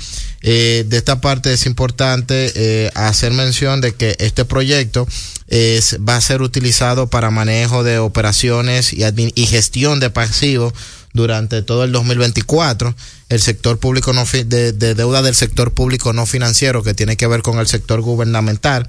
Eh, 0.42 0.86
de 0.88 0.98
esta 0.98 1.20
parte 1.20 1.52
es 1.52 1.66
importante 1.66 2.52
eh, 2.56 2.92
hacer 2.94 3.34
mención 3.34 3.82
de 3.82 3.96
que 3.96 4.16
este 4.20 4.46
proyecto 4.46 5.08
es, 5.48 5.98
va 6.08 6.16
a 6.16 6.22
ser 6.22 6.42
utilizado 6.42 7.08
para 7.08 7.32
manejo 7.32 7.84
de 7.84 8.00
operaciones 8.00 8.94
y, 8.94 9.46
gestión 9.46 10.00
de 10.00 10.10
pasivos 10.10 10.74
durante 11.14 11.62
todo 11.62 11.84
el 11.84 11.92
2024 11.92 12.94
el 13.30 13.40
sector 13.40 13.80
público 13.80 14.12
no 14.12 14.26
de, 14.26 14.74
deuda 14.74 15.22
del 15.22 15.36
sector 15.36 15.72
público 15.72 16.14
no 16.14 16.26
financiero 16.26 16.84
que 16.84 16.94
tiene 16.94 17.16
que 17.16 17.28
ver 17.28 17.42
con 17.42 17.60
el 17.60 17.68
sector 17.68 18.02
gubernamental 18.02 18.88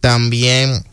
también 0.00 0.84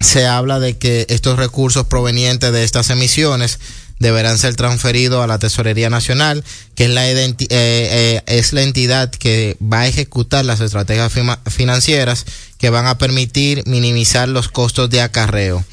se 0.00 0.26
habla 0.26 0.58
de 0.58 0.78
que 0.78 1.06
estos 1.10 1.38
recursos 1.38 1.86
provenientes 1.86 2.52
de 2.52 2.64
estas 2.64 2.90
emisiones 2.90 3.58
deberán 3.98 4.38
ser 4.38 4.54
transferidos 4.56 5.22
a 5.22 5.26
la 5.26 5.38
Tesorería 5.38 5.90
Nacional, 5.90 6.44
que 6.74 6.84
es 6.84 6.90
la, 6.90 7.10
eh, 7.10 7.34
eh, 7.48 8.22
es 8.26 8.52
la 8.52 8.62
entidad 8.62 9.10
que 9.10 9.56
va 9.60 9.80
a 9.80 9.86
ejecutar 9.88 10.44
las 10.44 10.60
estrategias 10.60 11.12
financieras 11.48 12.26
que 12.58 12.70
van 12.70 12.86
a 12.86 12.98
permitir 12.98 13.62
minimizar 13.66 14.28
los 14.28 14.48
costos 14.48 14.90
de 14.90 15.00
acarreo. 15.00 15.64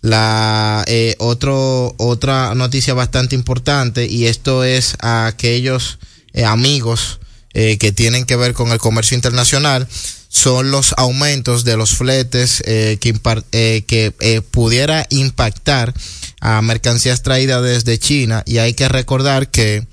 La 0.00 0.84
eh, 0.86 1.16
otra 1.18 2.54
noticia 2.54 2.94
bastante 2.94 3.34
importante 3.34 4.06
y 4.06 4.26
esto 4.26 4.64
es 4.64 4.94
a 5.00 5.26
aquellos 5.26 5.98
amigos 6.46 7.18
que 7.52 7.92
tienen 7.92 8.24
que 8.24 8.36
ver 8.36 8.52
con 8.52 8.70
el 8.70 8.78
comercio 8.78 9.16
internacional 9.16 9.88
son 10.28 10.70
los 10.70 10.94
aumentos 10.96 11.64
de 11.64 11.76
los 11.76 11.96
fletes 11.96 12.62
que, 12.64 12.94
que 13.00 14.42
pudiera 14.52 15.04
impactar 15.10 15.92
a 16.40 16.62
mercancías 16.62 17.22
traídas 17.22 17.62
desde 17.62 17.98
China 17.98 18.42
y 18.46 18.58
hay 18.58 18.74
que 18.74 18.88
recordar 18.88 19.50
que 19.50 19.86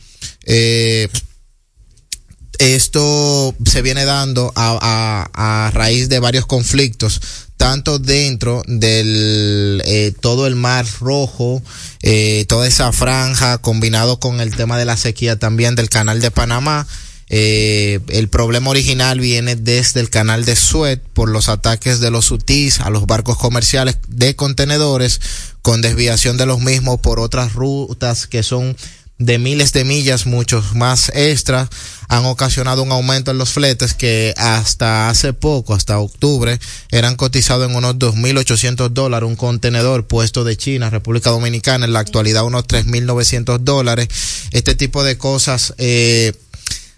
esto 2.59 3.55
se 3.65 3.81
viene 3.81 4.05
dando 4.05 4.53
a 4.55 5.71
raíz 5.73 6.09
de 6.09 6.19
varios 6.19 6.45
conflictos 6.45 7.21
tanto 7.57 7.99
dentro 7.99 8.61
del 8.67 9.81
eh, 9.85 10.13
todo 10.19 10.47
el 10.47 10.55
mar 10.55 10.85
rojo, 10.99 11.61
eh, 12.01 12.45
toda 12.47 12.67
esa 12.67 12.91
franja, 12.91 13.57
combinado 13.59 14.19
con 14.19 14.41
el 14.41 14.55
tema 14.55 14.77
de 14.77 14.85
la 14.85 14.97
sequía 14.97 15.37
también 15.37 15.75
del 15.75 15.89
canal 15.89 16.21
de 16.21 16.31
Panamá. 16.31 16.85
Eh, 17.29 17.99
el 18.09 18.29
problema 18.29 18.69
original 18.69 19.19
viene 19.19 19.55
desde 19.55 19.99
el 19.99 20.09
canal 20.09 20.45
de 20.45 20.55
Suez 20.55 20.99
por 21.13 21.29
los 21.29 21.49
ataques 21.49 21.99
de 21.99 22.11
los 22.11 22.29
UTIs 22.29 22.81
a 22.81 22.91
los 22.91 23.07
barcos 23.07 23.37
comerciales 23.37 23.97
de 24.07 24.35
contenedores 24.35 25.19
con 25.63 25.81
desviación 25.81 26.37
de 26.37 26.45
los 26.45 26.59
mismos 26.59 26.99
por 26.99 27.19
otras 27.19 27.53
rutas 27.53 28.27
que 28.27 28.43
son 28.43 28.75
de 29.17 29.39
miles 29.39 29.71
de 29.71 29.85
millas, 29.85 30.25
muchos 30.25 30.75
más 30.75 31.09
extras, 31.15 31.69
han 32.09 32.25
ocasionado 32.25 32.83
un 32.83 32.91
aumento 32.91 33.31
en 33.31 33.37
los 33.37 33.51
fletes 33.51 33.93
que 33.93 34.33
hasta 34.35 35.09
hace 35.09 35.31
poco, 35.31 35.73
hasta 35.73 35.99
octubre, 35.99 36.59
eran 36.91 37.15
cotizados 37.15 37.69
en 37.69 37.75
unos 37.75 37.95
2.800 37.95 38.89
dólares 38.89 39.27
un 39.27 39.37
contenedor 39.37 40.05
puesto 40.05 40.43
de 40.43 40.57
China, 40.57 40.89
República 40.89 41.29
Dominicana, 41.29 41.85
en 41.85 41.93
la 41.93 41.99
actualidad 41.99 42.43
unos 42.43 42.65
3.900 42.65 43.59
dólares. 43.59 44.09
Este 44.51 44.75
tipo 44.75 45.03
de 45.03 45.17
cosas 45.17 45.73
eh, 45.77 46.33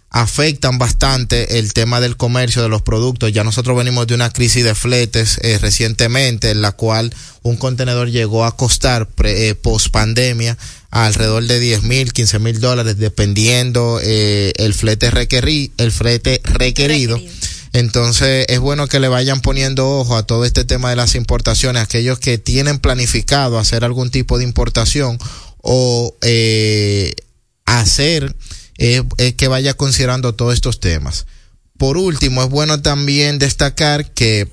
afectan 0.09 0.77
bastante 0.77 1.59
el 1.59 1.73
tema 1.73 1.99
del 1.99 2.17
comercio 2.17 2.61
de 2.61 2.69
los 2.69 2.81
productos. 2.81 3.31
Ya 3.31 3.43
nosotros 3.43 3.77
venimos 3.77 4.07
de 4.07 4.15
una 4.15 4.29
crisis 4.29 4.63
de 4.63 4.75
fletes 4.75 5.39
eh, 5.41 5.57
recientemente 5.59 6.51
en 6.51 6.61
la 6.61 6.71
cual 6.71 7.13
un 7.41 7.57
contenedor 7.57 8.09
llegó 8.09 8.45
a 8.45 8.55
costar 8.55 9.07
pre, 9.07 9.49
eh, 9.49 9.55
post 9.55 9.89
pandemia 9.89 10.57
alrededor 10.89 11.45
de 11.45 11.59
10 11.59 11.83
mil, 11.83 12.13
15 12.13 12.39
mil 12.39 12.59
dólares 12.59 12.97
dependiendo 12.97 13.99
eh, 14.01 14.53
el 14.57 14.73
flete 14.73 15.11
requerí, 15.11 15.71
el 15.77 15.91
flete 15.91 16.41
requerido. 16.43 17.17
requerido. 17.17 17.57
Entonces 17.73 18.45
es 18.49 18.59
bueno 18.59 18.87
que 18.87 18.99
le 18.99 19.07
vayan 19.07 19.41
poniendo 19.41 19.99
ojo 19.99 20.15
a 20.15 20.25
todo 20.25 20.45
este 20.45 20.63
tema 20.63 20.89
de 20.89 20.95
las 20.95 21.15
importaciones, 21.15 21.83
aquellos 21.83 22.17
que 22.17 22.37
tienen 22.37 22.79
planificado 22.79 23.59
hacer 23.59 23.83
algún 23.83 24.09
tipo 24.09 24.37
de 24.37 24.45
importación 24.45 25.19
o 25.61 26.15
eh, 26.21 27.13
hacer 27.65 28.35
eh, 28.77 29.03
que 29.35 29.47
vaya 29.47 29.73
considerando 29.73 30.35
todos 30.35 30.53
estos 30.53 30.79
temas. 30.79 31.25
por 31.77 31.97
último, 31.97 32.43
es 32.43 32.49
bueno 32.49 32.81
también 32.81 33.37
destacar 33.37 34.11
que 34.11 34.47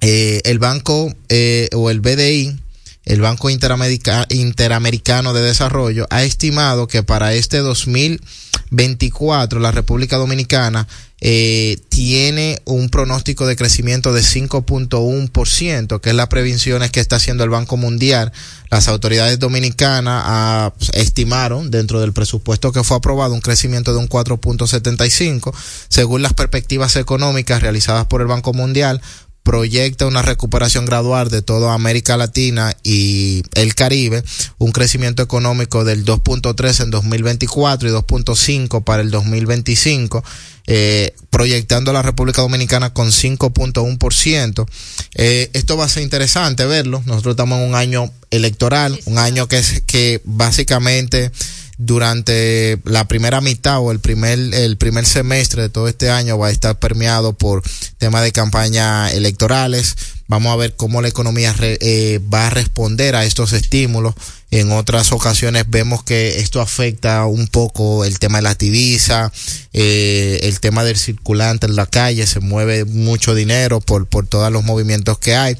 eh, 0.00 0.40
el 0.44 0.58
banco 0.58 1.12
eh, 1.28 1.68
o 1.74 1.90
el 1.90 2.00
BDI, 2.00 2.56
el 3.04 3.20
Banco 3.20 3.50
Interamerica, 3.50 4.26
Interamericano 4.30 5.32
de 5.32 5.42
Desarrollo, 5.42 6.06
ha 6.10 6.22
estimado 6.22 6.86
que 6.86 7.02
para 7.02 7.34
este 7.34 7.58
2024 7.58 9.60
la 9.60 9.72
República 9.72 10.16
Dominicana 10.16 10.86
eh, 11.20 11.78
tiene 11.88 12.60
un 12.66 12.90
pronóstico 12.90 13.46
de 13.46 13.56
crecimiento 13.56 14.12
de 14.12 14.20
5.1%, 14.20 16.00
que 16.00 16.10
es 16.10 16.14
la 16.14 16.28
previsiones 16.28 16.90
que 16.90 17.00
está 17.00 17.16
haciendo 17.16 17.42
el 17.42 17.50
Banco 17.50 17.78
Mundial. 17.78 18.32
Las 18.70 18.88
autoridades 18.88 19.38
dominicanas 19.38 20.22
ah, 20.26 20.72
estimaron 20.92 21.70
dentro 21.70 22.00
del 22.00 22.12
presupuesto 22.12 22.72
que 22.72 22.84
fue 22.84 22.98
aprobado 22.98 23.32
un 23.32 23.40
crecimiento 23.40 23.92
de 23.92 23.98
un 23.98 24.08
4.75, 24.08 25.54
según 25.88 26.20
las 26.20 26.34
perspectivas 26.34 26.96
económicas 26.96 27.62
realizadas 27.62 28.06
por 28.06 28.20
el 28.20 28.26
Banco 28.26 28.52
Mundial 28.52 29.00
proyecta 29.46 30.06
una 30.06 30.22
recuperación 30.22 30.86
gradual 30.86 31.30
de 31.30 31.40
toda 31.40 31.72
América 31.72 32.16
Latina 32.16 32.76
y 32.82 33.44
el 33.54 33.76
Caribe, 33.76 34.24
un 34.58 34.72
crecimiento 34.72 35.22
económico 35.22 35.84
del 35.84 36.04
2.3 36.04 36.82
en 36.82 36.90
2024 36.90 37.88
y 37.88 37.92
2.5 37.92 38.82
para 38.82 39.02
el 39.02 39.12
2025. 39.12 40.24
Eh, 40.66 41.14
proyectando 41.30 41.92
a 41.92 41.94
la 41.94 42.02
República 42.02 42.42
Dominicana 42.42 42.92
con 42.92 43.12
5.1%. 43.12 44.66
Eh, 45.14 45.48
esto 45.52 45.76
va 45.76 45.84
a 45.84 45.88
ser 45.88 46.02
interesante 46.02 46.64
verlo. 46.66 47.00
Nosotros 47.06 47.34
estamos 47.34 47.60
en 47.60 47.68
un 47.68 47.76
año 47.76 48.12
electoral, 48.32 48.98
un 49.04 49.18
año 49.18 49.46
que, 49.46 49.58
es, 49.58 49.80
que 49.86 50.20
básicamente 50.24 51.30
durante 51.78 52.80
la 52.84 53.06
primera 53.06 53.40
mitad 53.40 53.80
o 53.80 53.92
el 53.92 54.00
primer, 54.00 54.38
el 54.54 54.76
primer 54.76 55.04
semestre 55.04 55.62
de 55.62 55.68
todo 55.68 55.88
este 55.88 56.10
año 56.10 56.38
va 56.38 56.48
a 56.48 56.50
estar 56.50 56.78
permeado 56.78 57.34
por 57.34 57.62
temas 57.98 58.22
de 58.22 58.32
campaña 58.32 59.12
electorales. 59.12 59.96
Vamos 60.28 60.52
a 60.52 60.56
ver 60.56 60.74
cómo 60.74 61.02
la 61.02 61.08
economía 61.08 61.54
eh, 61.60 62.20
va 62.32 62.48
a 62.48 62.50
responder 62.50 63.14
a 63.14 63.24
estos 63.24 63.52
estímulos. 63.52 64.14
En 64.50 64.72
otras 64.72 65.12
ocasiones 65.12 65.64
vemos 65.68 66.02
que 66.04 66.40
esto 66.40 66.60
afecta 66.60 67.26
un 67.26 67.48
poco 67.48 68.04
el 68.04 68.18
tema 68.18 68.38
de 68.38 68.42
la 68.42 68.54
divisa, 68.54 69.32
eh, 69.72 70.40
el 70.42 70.60
tema 70.60 70.84
del 70.84 70.96
circulante 70.96 71.66
en 71.66 71.76
la 71.76 71.86
calle, 71.86 72.26
se 72.26 72.40
mueve 72.40 72.84
mucho 72.84 73.34
dinero 73.34 73.80
por, 73.80 74.06
por 74.06 74.26
todos 74.26 74.50
los 74.52 74.64
movimientos 74.64 75.18
que 75.18 75.34
hay. 75.34 75.56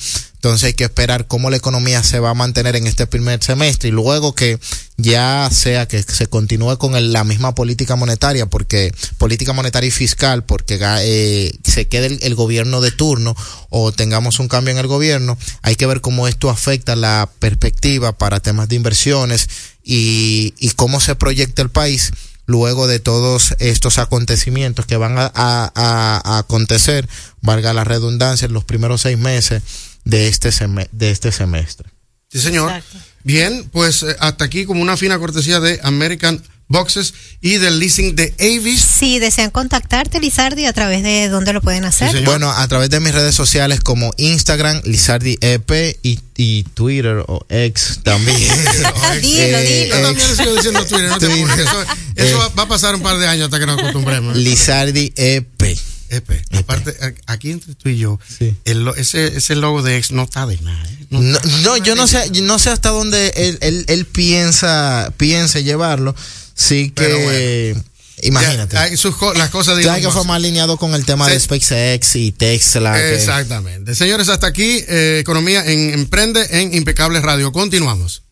Entonces 0.47 0.69
hay 0.69 0.75
que 0.75 0.85
esperar 0.85 1.27
cómo 1.27 1.51
la 1.51 1.57
economía 1.57 2.05
se 2.05 2.21
va 2.21 2.31
a 2.31 2.35
mantener 2.35 2.77
en 2.77 2.87
este 2.87 3.09
primer 3.09 3.43
semestre 3.43 3.89
y 3.89 3.93
luego 3.93 4.33
que 4.33 4.61
ya 4.97 5.49
sea 5.51 5.89
que 5.89 6.01
se 6.03 6.29
continúe 6.29 6.79
con 6.79 7.13
la 7.13 7.25
misma 7.25 7.55
política 7.55 7.97
monetaria, 7.97 8.47
porque 8.47 8.95
política 9.19 9.53
monetaria 9.53 9.89
y 9.89 9.91
fiscal, 9.91 10.45
porque 10.45 10.79
eh, 10.81 11.53
se 11.65 11.89
quede 11.89 12.07
el, 12.07 12.19
el, 12.23 12.35
gobierno 12.37 12.81
de 12.81 12.93
turno 12.93 13.35
o 13.71 13.91
tengamos 13.91 14.39
un 14.39 14.47
cambio 14.57 14.73
en 14.73 14.79
el 14.79 14.87
gobierno, 14.87 15.37
hay 15.63 15.77
que 15.77 15.87
ver 15.87 16.01
cómo 16.01 16.29
esto 16.29 16.49
afecta 16.51 16.97
la 16.97 17.29
perspectiva 17.39 18.17
para 18.17 18.41
temas 18.41 18.69
de 18.69 18.77
inversiones 18.77 19.49
y, 19.85 20.55
y 20.59 20.71
cómo 20.71 21.01
se 21.01 21.15
proyecta 21.15 21.63
el 21.63 21.69
país 21.69 22.13
luego 22.47 22.87
de 22.87 22.99
todos 22.99 23.55
estos 23.59 23.99
acontecimientos 23.99 24.87
que 24.87 24.97
van 24.97 25.19
a, 25.19 25.31
a, 25.35 25.71
a 25.75 26.39
acontecer, 26.39 27.09
valga 27.43 27.73
la 27.73 27.85
redundancia, 27.85 28.47
en 28.47 28.53
los 28.53 28.65
primeros 28.65 29.03
seis 29.03 29.19
meses 29.19 29.63
de 30.05 30.29
este, 30.29 30.53
sem 30.53 30.77
de 30.93 31.11
este 31.11 31.33
semestre. 31.33 31.91
Sí, 32.33 32.41
señor. 32.41 32.71
Exacto. 32.71 32.99
Bien, 33.25 33.69
pues 33.73 34.03
eh, 34.05 34.17
hasta 34.21 34.45
aquí 34.45 34.65
como 34.65 34.81
una 34.81 34.97
fina 34.97 35.19
cortesía 35.19 35.61
de 35.61 35.81
American 35.83 36.43
Boxes 36.69 37.15
y 37.41 37.59
del 37.59 37.79
leasing 37.79 38.17
de 38.17 38.35
Avis. 38.41 38.81
Si 38.81 39.19
desean 39.19 39.51
contactarte, 39.51 40.21
Lizardi, 40.21 40.67
a 40.67 40.73
través 40.73 41.03
de 41.03 41.29
dónde 41.29 41.53
lo 41.53 41.61
pueden 41.61 41.85
hacer. 41.85 42.11
Sí, 42.11 42.25
bueno, 42.25 42.51
a 42.51 42.67
través 42.67 42.91
de 42.91 42.99
mis 42.99 43.15
redes 43.15 43.35
sociales 43.35 43.81
como 43.81 44.13
Instagram, 44.17 44.81
Lizardi 44.85 45.39
EP 45.41 45.97
y, 46.03 46.19
y 46.37 46.65
Twitter 46.65 47.23
o 47.27 47.47
X 47.49 48.01
también. 48.03 48.37
dilo, 49.23 49.59
eh, 49.59 49.85
dilo. 49.85 49.97
Yo 49.97 50.03
también 50.03 50.37
sigo 50.37 50.55
diciendo 50.55 50.85
Twitter, 50.87 51.09
no 51.09 51.19
Twitter. 51.19 51.61
Eso, 51.61 51.83
eso 52.17 52.47
eh, 52.47 52.53
va 52.59 52.65
a 52.65 52.69
pasar 52.69 52.95
un 52.95 53.03
par 53.03 53.19
de 53.19 53.29
años 53.29 53.45
hasta 53.45 53.61
que 53.61 53.67
nos 53.67 53.79
acostumbremos. 53.79 54.37
Lizardi 54.37 55.13
EP. 55.17 55.47
Epe, 56.09 56.35
Epe. 56.35 56.59
aparte, 56.59 56.95
aquí 57.27 57.51
entre 57.51 57.75
tú 57.75 57.89
y 57.89 57.99
yo, 57.99 58.21
sí. 58.39 58.55
el, 58.65 58.87
ese, 58.97 59.39
ese 59.39 59.57
logo 59.57 59.83
de 59.83 59.97
ex 59.97 60.13
no 60.13 60.23
está 60.23 60.47
de 60.47 60.57
nada. 60.61 60.89
¿eh? 60.89 61.07
No, 61.11 61.21
no, 61.21 61.39
no, 61.63 61.77
yo 61.79 61.97
no 61.97 62.07
sé, 62.07 62.31
no 62.43 62.61
sé 62.61 62.71
hasta 62.71 62.91
dónde 62.91 63.33
él, 63.37 63.59
él, 63.61 63.85
él 63.89 64.07
piensa, 64.07 65.13
piense 65.17 65.65
llevarlo. 65.65 66.15
Sí 66.57 66.91
que, 66.91 67.73
bueno. 67.73 67.85
imagínate. 68.23 68.75
Ya, 68.75 68.97
sus, 68.97 69.15
las 69.37 69.51
cosas 69.51 69.79
Tiene 69.79 70.01
que 70.01 70.11
fue 70.11 70.25
más 70.25 70.37
alineado 70.37 70.79
con 70.79 70.95
el 70.95 71.05
tema 71.05 71.27
sí. 71.27 71.33
de 71.33 71.41
SpaceX 71.41 72.17
y 72.17 72.33
Tesla. 72.33 73.13
Exactamente. 73.13 73.93
Que... 73.93 73.95
Señores, 73.95 74.29
hasta 74.31 74.47
aquí, 74.47 74.83
eh, 74.89 75.19
Economía 75.21 75.65
en 75.65 75.91
Emprende 75.91 76.47
en 76.51 76.75
Impecable 76.75 77.21
Radio. 77.21 77.53
Continuamos. 77.53 78.23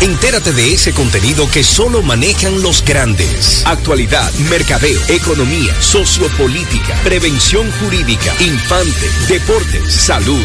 Entérate 0.00 0.52
de 0.52 0.74
ese 0.74 0.92
contenido 0.92 1.50
que 1.50 1.64
solo 1.64 2.02
manejan 2.02 2.62
los 2.62 2.84
grandes. 2.84 3.62
Actualidad, 3.64 4.30
mercadeo, 4.50 5.00
economía, 5.08 5.74
sociopolítica, 5.80 6.94
prevención 7.02 7.70
jurídica, 7.80 8.34
infante, 8.40 9.06
deportes, 9.28 9.92
salud, 9.92 10.44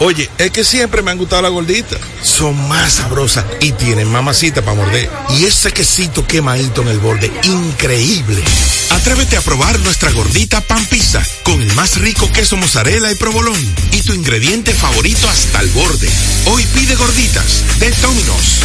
Oye, 0.00 0.28
es 0.38 0.50
que 0.50 0.64
siempre 0.64 1.02
me 1.02 1.12
han 1.12 1.18
gustado 1.18 1.42
las 1.42 1.52
gorditas. 1.52 1.98
Son 2.22 2.68
más 2.68 2.94
sabrosas 2.94 3.44
y 3.60 3.72
tienen 3.72 4.10
mamacita 4.10 4.60
para 4.62 4.76
morder. 4.76 5.08
Y 5.30 5.44
ese 5.44 5.72
quesito 5.72 6.26
quemadito 6.26 6.82
en 6.82 6.88
el 6.88 6.98
borde, 6.98 7.32
increíble. 7.44 8.42
Atrévete 8.90 9.36
a 9.36 9.40
probar 9.40 9.78
nuestra 9.80 10.10
gordita 10.10 10.60
pan 10.60 10.84
pizza 10.86 11.22
con 11.42 11.60
el 11.62 11.72
más 11.74 11.96
rico 11.98 12.30
queso 12.32 12.56
mozzarella 12.56 13.10
y 13.10 13.14
provolón 13.14 13.58
y 13.92 14.02
tu 14.02 14.12
ingrediente 14.12 14.74
favorito 14.74 15.28
hasta 15.28 15.60
el 15.60 15.70
borde. 15.70 16.08
Hoy 16.46 16.64
pide 16.74 16.94
gorditas 16.96 17.64
de 17.78 17.90
Domino's. 18.02 18.60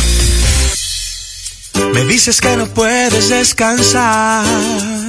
Me 1.93 2.03
dices 2.05 2.41
que 2.41 2.57
no 2.57 2.67
puedes 2.67 3.30
descansar 3.30 5.09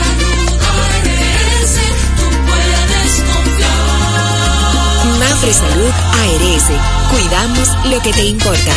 Salud 5.49 5.89
ARS, 5.89 6.65
cuidamos 7.09 7.67
lo 7.89 7.99
que 8.01 8.13
te 8.13 8.25
importa. 8.25 8.73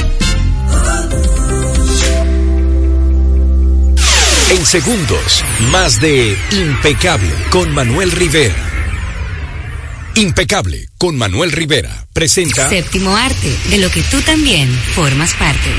En 4.50 4.64
segundos, 4.64 5.44
más 5.70 6.00
de 6.00 6.36
Impecable 6.52 7.30
con 7.50 7.72
Manuel 7.74 8.10
Rivera. 8.10 8.56
Impecable 10.14 10.88
con 10.96 11.18
Manuel 11.18 11.52
Rivera 11.52 12.06
presenta 12.14 12.68
Séptimo 12.68 13.14
arte, 13.14 13.54
de 13.68 13.78
lo 13.78 13.90
que 13.90 14.02
tú 14.02 14.20
también 14.22 14.72
formas 14.94 15.34
parte. 15.34 15.70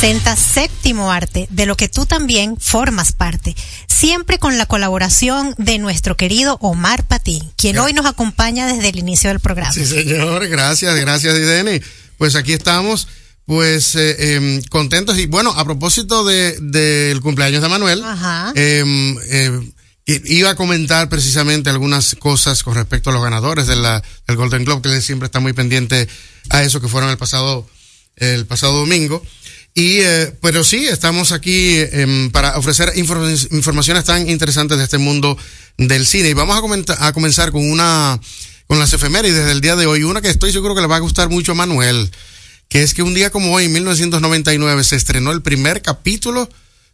Presenta 0.00 0.36
Séptimo 0.36 1.10
Arte, 1.10 1.48
de 1.50 1.66
lo 1.66 1.76
que 1.76 1.88
tú 1.88 2.06
también 2.06 2.56
formas 2.56 3.10
parte, 3.10 3.56
siempre 3.88 4.38
con 4.38 4.56
la 4.56 4.64
colaboración 4.64 5.56
de 5.58 5.78
nuestro 5.78 6.16
querido 6.16 6.56
Omar 6.60 7.04
Patín, 7.04 7.42
quien 7.56 7.78
hoy 7.78 7.94
nos 7.94 8.06
acompaña 8.06 8.68
desde 8.68 8.90
el 8.90 8.98
inicio 9.00 9.28
del 9.30 9.40
programa. 9.40 9.72
Sí, 9.72 9.84
señor, 9.84 10.46
gracias, 10.46 10.94
gracias, 11.00 11.36
Ideni. 11.36 11.80
Pues 12.16 12.36
aquí 12.36 12.52
estamos, 12.52 13.08
pues 13.44 13.96
eh, 13.96 14.36
em, 14.36 14.62
contentos 14.70 15.18
y 15.18 15.26
bueno, 15.26 15.50
a 15.50 15.64
propósito 15.64 16.24
de 16.24 16.56
del 16.60 17.20
cumpleaños 17.20 17.60
de 17.60 17.68
Manuel, 17.68 18.04
Ajá. 18.04 18.52
eh, 18.54 19.50
iba 20.06 20.50
a 20.50 20.54
comentar 20.54 21.08
precisamente 21.08 21.70
algunas 21.70 22.14
cosas 22.14 22.62
con 22.62 22.76
respecto 22.76 23.10
a 23.10 23.12
los 23.12 23.22
ganadores 23.24 23.66
de 23.66 23.74
la, 23.74 24.00
del 24.28 24.36
Golden 24.36 24.64
Globe, 24.64 24.80
que 24.80 25.00
siempre 25.00 25.26
está 25.26 25.40
muy 25.40 25.54
pendiente 25.54 26.06
a 26.50 26.62
eso 26.62 26.80
que 26.80 26.86
fueron 26.86 27.10
el 27.10 27.18
pasado, 27.18 27.68
el 28.14 28.46
pasado 28.46 28.78
domingo. 28.78 29.24
Y, 29.74 30.00
eh, 30.00 30.32
pero 30.42 30.64
sí, 30.64 30.86
estamos 30.86 31.30
aquí 31.30 31.76
em, 31.78 32.30
para 32.30 32.56
ofrecer 32.58 32.92
inform- 32.96 33.48
informaciones 33.52 34.04
tan 34.04 34.28
interesantes 34.28 34.76
de 34.78 34.84
este 34.84 34.98
mundo 34.98 35.38
del 35.76 36.04
cine. 36.06 36.30
Y 36.30 36.34
vamos 36.34 36.56
a, 36.56 37.06
a 37.06 37.12
comenzar 37.12 37.52
con 37.52 37.70
una, 37.70 38.18
con 38.66 38.78
las 38.80 38.92
efemérides 38.92 39.46
del 39.46 39.60
día 39.60 39.76
de 39.76 39.86
hoy. 39.86 40.02
Una 40.02 40.20
que 40.20 40.30
estoy 40.30 40.50
seguro 40.52 40.74
que 40.74 40.80
le 40.80 40.88
va 40.88 40.96
a 40.96 41.00
gustar 41.00 41.28
mucho 41.28 41.52
a 41.52 41.54
Manuel, 41.54 42.10
que 42.68 42.82
es 42.82 42.92
que 42.92 43.02
un 43.02 43.14
día 43.14 43.30
como 43.30 43.52
hoy, 43.52 43.66
en 43.66 43.72
1999, 43.72 44.82
se 44.82 44.96
estrenó 44.96 45.30
el 45.30 45.42
primer 45.42 45.80
capítulo 45.80 46.50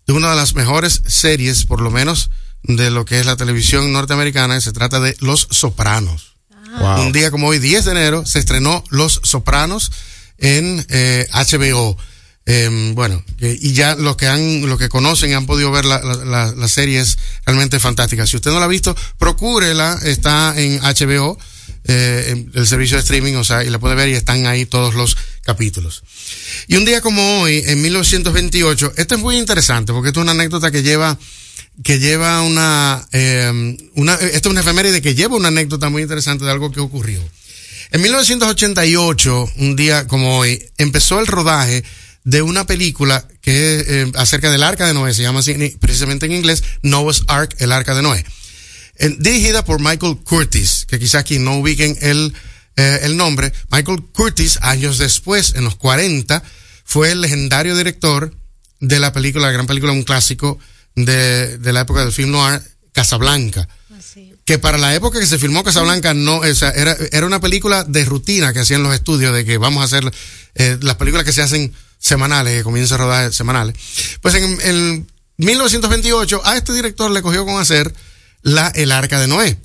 de 0.07 0.13
una 0.13 0.29
de 0.31 0.37
las 0.37 0.55
mejores 0.55 1.01
series, 1.07 1.65
por 1.65 1.81
lo 1.81 1.91
menos 1.91 2.29
de 2.65 2.91
lo 2.91 3.07
que 3.07 3.19
es 3.21 3.25
la 3.27 3.37
televisión 3.37 3.93
norteamericana, 3.93 4.59
y 4.59 4.61
se 4.61 4.73
trata 4.73 5.01
de 5.01 5.17
Los 5.21 5.49
Sopranos. 5.51 6.35
Wow. 6.81 7.01
Un 7.07 7.13
día 7.13 7.31
como 7.31 7.49
hoy, 7.49 7.59
10 7.61 7.87
de 7.87 7.91
enero, 7.93 8.27
se 8.27 8.41
estrenó 8.41 8.85
Los 8.91 9.21
Sopranos 9.23 9.91
en 10.39 10.85
eh, 10.91 11.27
HBO. 11.33 11.97
Eh, 12.47 12.93
bueno, 12.95 13.25
y 13.41 13.73
ya 13.73 13.95
los 13.95 14.17
que 14.17 14.27
han, 14.27 14.67
los 14.67 14.79
que 14.79 14.91
conocen 14.91 15.33
han 15.33 15.47
podido 15.47 15.71
ver 15.71 15.87
la, 15.87 16.03
la, 16.03 16.53
la, 16.55 16.69
serie 16.69 17.01
es 17.01 17.19
realmente 17.47 17.81
fantástica. 17.81 18.27
Si 18.27 18.37
usted 18.37 18.51
no 18.51 18.59
la 18.59 18.67
ha 18.67 18.69
visto, 18.69 18.95
procúrela, 19.19 19.99
está 20.03 20.55
en 20.57 20.79
HBO, 20.81 21.39
eh, 21.87 22.47
el 22.55 22.67
servicio 22.67 22.97
de 22.97 23.03
streaming, 23.03 23.35
o 23.35 23.45
sea, 23.45 23.65
y 23.65 23.71
la 23.71 23.79
puede 23.79 23.95
ver 23.95 24.09
y 24.09 24.15
están 24.15 24.47
ahí 24.47 24.67
todos 24.67 24.95
los 24.95 25.17
capítulos. 25.43 26.03
Y 26.67 26.77
un 26.77 26.85
día 26.85 27.01
como 27.01 27.41
hoy, 27.41 27.63
en 27.67 27.81
1928, 27.83 28.95
esto 28.97 29.15
es 29.15 29.21
muy 29.21 29.39
interesante 29.39 29.93
porque 29.93 30.09
esto 30.09 30.21
es 30.21 30.25
una 30.25 30.33
anécdota 30.33 30.71
que 30.71 30.83
lleva, 30.83 31.19
que 31.83 31.99
lleva 31.99 32.43
una, 32.43 33.07
eh, 33.13 33.77
una, 33.95 34.15
esto 34.15 34.49
es 34.49 34.53
una 34.53 34.61
efeméride 34.61 35.03
que 35.03 35.15
lleva 35.15 35.37
una 35.37 35.49
anécdota 35.49 35.89
muy 35.89 36.03
interesante 36.03 36.45
de 36.45 36.51
algo 36.51 36.71
que 36.73 36.81
ocurrió. 36.81 37.23
En 37.91 38.01
1988, 38.03 39.53
un 39.57 39.77
día 39.77 40.07
como 40.09 40.39
hoy, 40.39 40.63
empezó 40.79 41.21
el 41.21 41.27
rodaje 41.27 41.85
de 42.25 42.43
una 42.43 42.67
película 42.67 43.27
que 43.41 43.77
es 43.77 43.89
eh, 43.89 44.13
acerca 44.17 44.51
del 44.51 44.63
arca 44.63 44.87
de 44.87 44.95
Noé, 44.95 45.15
se 45.15 45.23
llama 45.23 45.41
así, 45.41 45.55
precisamente 45.79 46.27
en 46.27 46.33
inglés 46.33 46.65
Noah's 46.83 47.25
Ark, 47.29 47.55
el 47.59 47.73
arca 47.73 47.95
de 47.95 48.03
Noé. 48.03 48.25
Eh, 48.97 49.15
dirigida 49.19 49.65
por 49.65 49.81
Michael 49.81 50.19
Curtis, 50.25 50.87
que 50.89 50.99
quizás 50.99 51.21
aquí 51.21 51.39
no 51.39 51.59
ubiquen 51.59 51.97
el, 52.01 52.33
eh, 52.77 53.01
el 53.03 53.17
nombre. 53.17 53.53
Michael 53.71 54.03
Curtis, 54.13 54.59
años 54.63 54.99
después, 54.99 55.55
en 55.55 55.65
los 55.65 55.77
40, 55.77 56.43
fue 56.85 57.13
el 57.13 57.21
legendario 57.21 57.77
director 57.77 58.35
de 58.81 58.99
la 58.99 59.13
película, 59.13 59.47
la 59.47 59.53
gran 59.53 59.67
película, 59.67 59.93
un 59.93 60.05
clásico 60.05 60.59
de, 60.95 61.59
de 61.59 61.73
la 61.73 61.81
época 61.81 62.01
del 62.01 62.13
film 62.13 62.31
noir, 62.31 62.63
Casablanca 62.93 63.69
que 64.45 64.59
para 64.59 64.79
la 64.79 64.95
época 64.95 65.19
que 65.19 65.27
se 65.27 65.39
filmó 65.39 65.65
Casablanca 65.65 66.13
no, 66.13 66.39
o 66.39 66.55
sea, 66.55 66.71
era, 66.71 66.97
era 67.13 67.27
una 67.27 67.41
película 67.41 67.85
de 67.85 68.05
rutina 68.05 68.53
que 68.53 68.61
hacían 68.61 68.83
los 68.83 68.95
estudios 68.95 69.35
de 69.35 69.45
que 69.45 69.59
vamos 69.59 69.81
a 69.81 69.85
hacer 69.85 70.11
eh, 70.55 70.79
las 70.83 70.97
películas 70.97 71.25
que 71.25 71.33
se 71.33 71.43
hacen 71.43 71.73
semanales, 72.05 72.55
que 72.59 72.63
comienza 72.63 72.97
a 72.97 72.99
rodar 72.99 73.33
semanales. 73.33 73.75
Pues 74.21 74.35
en, 74.35 74.59
en 74.61 75.07
1928 75.39 76.43
a 76.45 76.57
este 76.57 76.75
director 76.75 77.11
le 77.11 77.23
cogió 77.23 77.47
con 77.47 77.59
hacer 77.61 77.93
la 78.43 78.69
El 78.69 78.93
Arca 78.93 79.19
de 79.19 79.27
Noé. 79.27 79.57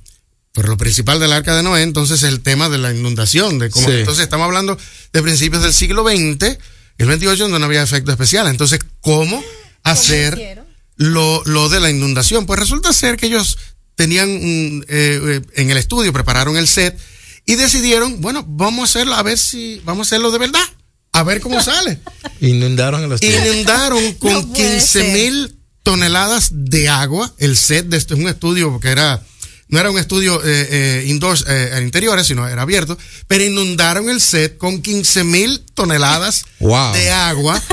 Pero 0.54 0.70
lo 0.70 0.78
principal 0.78 1.20
del 1.20 1.34
Arca 1.34 1.54
de 1.56 1.64
Noé 1.64 1.82
entonces 1.84 2.24
es 2.24 2.30
el 2.30 2.40
tema 2.42 2.70
de 2.70 2.78
la 2.78 2.94
inundación, 2.94 3.60
de 3.60 3.70
cómo 3.70 3.88
Sí. 3.88 3.94
entonces 3.94 4.24
estamos 4.24 4.46
hablando 4.46 4.78
de 5.14 5.22
principios 5.22 5.62
del 5.64 5.74
siglo 5.74 6.04
XX, 6.04 6.58
el 6.98 7.08
28 7.08 7.44
donde 7.44 7.60
no 7.60 7.66
había 7.66 7.84
efectos 7.84 8.14
especiales. 8.14 8.52
Entonces, 8.52 8.80
¿cómo 9.02 9.44
hacer 9.84 10.64
lo, 10.96 11.44
lo 11.46 11.68
de 11.68 11.82
la 11.82 11.90
inundación? 11.90 12.46
Pues 12.46 12.58
resulta 12.60 12.94
ser 12.94 13.18
que 13.18 13.28
ellos 13.28 13.58
tenían 13.96 14.30
un, 14.30 14.86
eh, 14.88 15.20
eh, 15.24 15.42
en 15.56 15.70
el 15.72 15.78
estudio, 15.78 16.14
prepararon 16.14 16.56
el 16.56 16.70
set 16.70 16.98
y 17.46 17.56
decidieron, 17.56 18.22
bueno, 18.22 18.46
vamos 18.48 18.82
a 18.82 18.84
hacerlo, 18.86 19.16
a 19.16 19.24
ver 19.24 19.38
si, 19.38 19.82
vamos 19.84 20.08
a 20.08 20.16
hacerlo 20.16 20.32
de 20.32 20.40
verdad, 20.40 20.64
a 21.12 21.24
ver 21.24 21.42
cómo 21.42 21.62
sale. 21.62 22.00
Inundaron 22.42 23.04
el 23.04 23.12
estudio. 23.14 23.54
Inundaron 23.54 24.14
con 24.16 24.34
No 24.34 24.48
puede 24.48 24.74
15 24.76 24.80
ser. 24.82 25.14
mil 25.14 25.56
toneladas 25.84 26.50
de 26.52 26.90
agua 26.90 27.34
el 27.38 27.58
set 27.58 27.88
de 27.88 27.98
este, 27.98 28.14
un 28.14 28.28
estudio 28.28 28.72
porque 28.72 28.90
era, 28.90 29.24
no 29.70 29.80
era 29.80 29.90
un 29.90 29.98
estudio 29.98 30.42
eh, 30.44 30.68
eh, 30.70 31.04
indoors, 31.08 31.46
eh, 31.48 31.72
en 31.74 31.84
interiores, 31.86 32.28
sino 32.28 32.48
era 32.48 32.62
abierto, 32.62 32.98
pero 33.28 33.44
inundaron 33.44 34.10
el 34.10 34.22
set 34.22 34.58
con 34.58 34.82
15 34.82 35.24
mil 35.24 35.64
toneladas 35.74 36.46
Wow. 36.60 36.94
de 36.94 37.10
agua. 37.12 37.62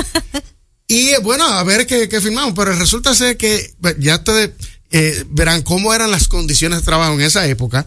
Y 0.89 1.09
eh, 1.09 1.17
bueno, 1.21 1.43
a 1.45 1.61
ver 1.65 1.85
qué, 1.85 2.07
qué 2.07 2.21
filmamos, 2.21 2.53
pero 2.55 2.71
resulta 2.73 3.13
ser 3.13 3.35
que 3.35 3.73
pues, 3.81 3.97
ya 3.99 4.15
ustedes 4.15 4.51
eh, 4.91 5.25
verán 5.31 5.61
cómo 5.61 5.93
eran 5.93 6.11
las 6.11 6.29
condiciones 6.29 6.79
de 6.79 6.85
trabajo 6.85 7.11
en 7.13 7.19
esa 7.19 7.45
época, 7.45 7.85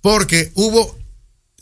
porque 0.00 0.50
hubo 0.54 0.98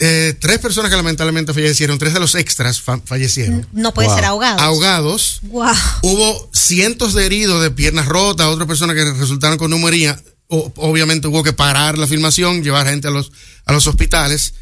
eh, 0.00 0.34
tres 0.40 0.58
personas 0.58 0.90
que 0.90 0.96
lamentablemente 0.96 1.52
fallecieron, 1.52 1.98
tres 1.98 2.14
de 2.14 2.20
los 2.20 2.34
extras 2.34 2.80
fa- 2.80 3.00
fallecieron. 3.04 3.66
No 3.72 3.92
puede 3.94 4.08
ser 4.14 4.24
ahogado. 4.24 4.60
Ahogados. 4.60 5.40
Wow. 5.42 5.72
Hubo 6.02 6.50
cientos 6.52 7.14
de 7.14 7.26
heridos 7.26 7.62
de 7.62 7.70
piernas 7.70 8.06
rotas, 8.06 8.46
otras 8.46 8.68
personas 8.68 8.94
que 8.96 9.04
resultaron 9.12 9.58
con 9.58 9.70
neumonía. 9.70 10.20
O- 10.48 10.72
obviamente 10.76 11.28
hubo 11.28 11.42
que 11.42 11.52
parar 11.52 11.98
la 11.98 12.06
filmación, 12.06 12.62
llevar 12.62 12.86
gente 12.86 13.08
a 13.08 13.10
los, 13.10 13.32
a 13.66 13.72
los 13.72 13.86
hospitales 13.86 14.54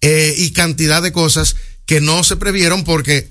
eh, 0.00 0.34
y 0.38 0.50
cantidad 0.52 1.02
de 1.02 1.12
cosas 1.12 1.56
que 1.84 2.00
no 2.00 2.24
se 2.24 2.36
previeron 2.36 2.84
porque 2.84 3.30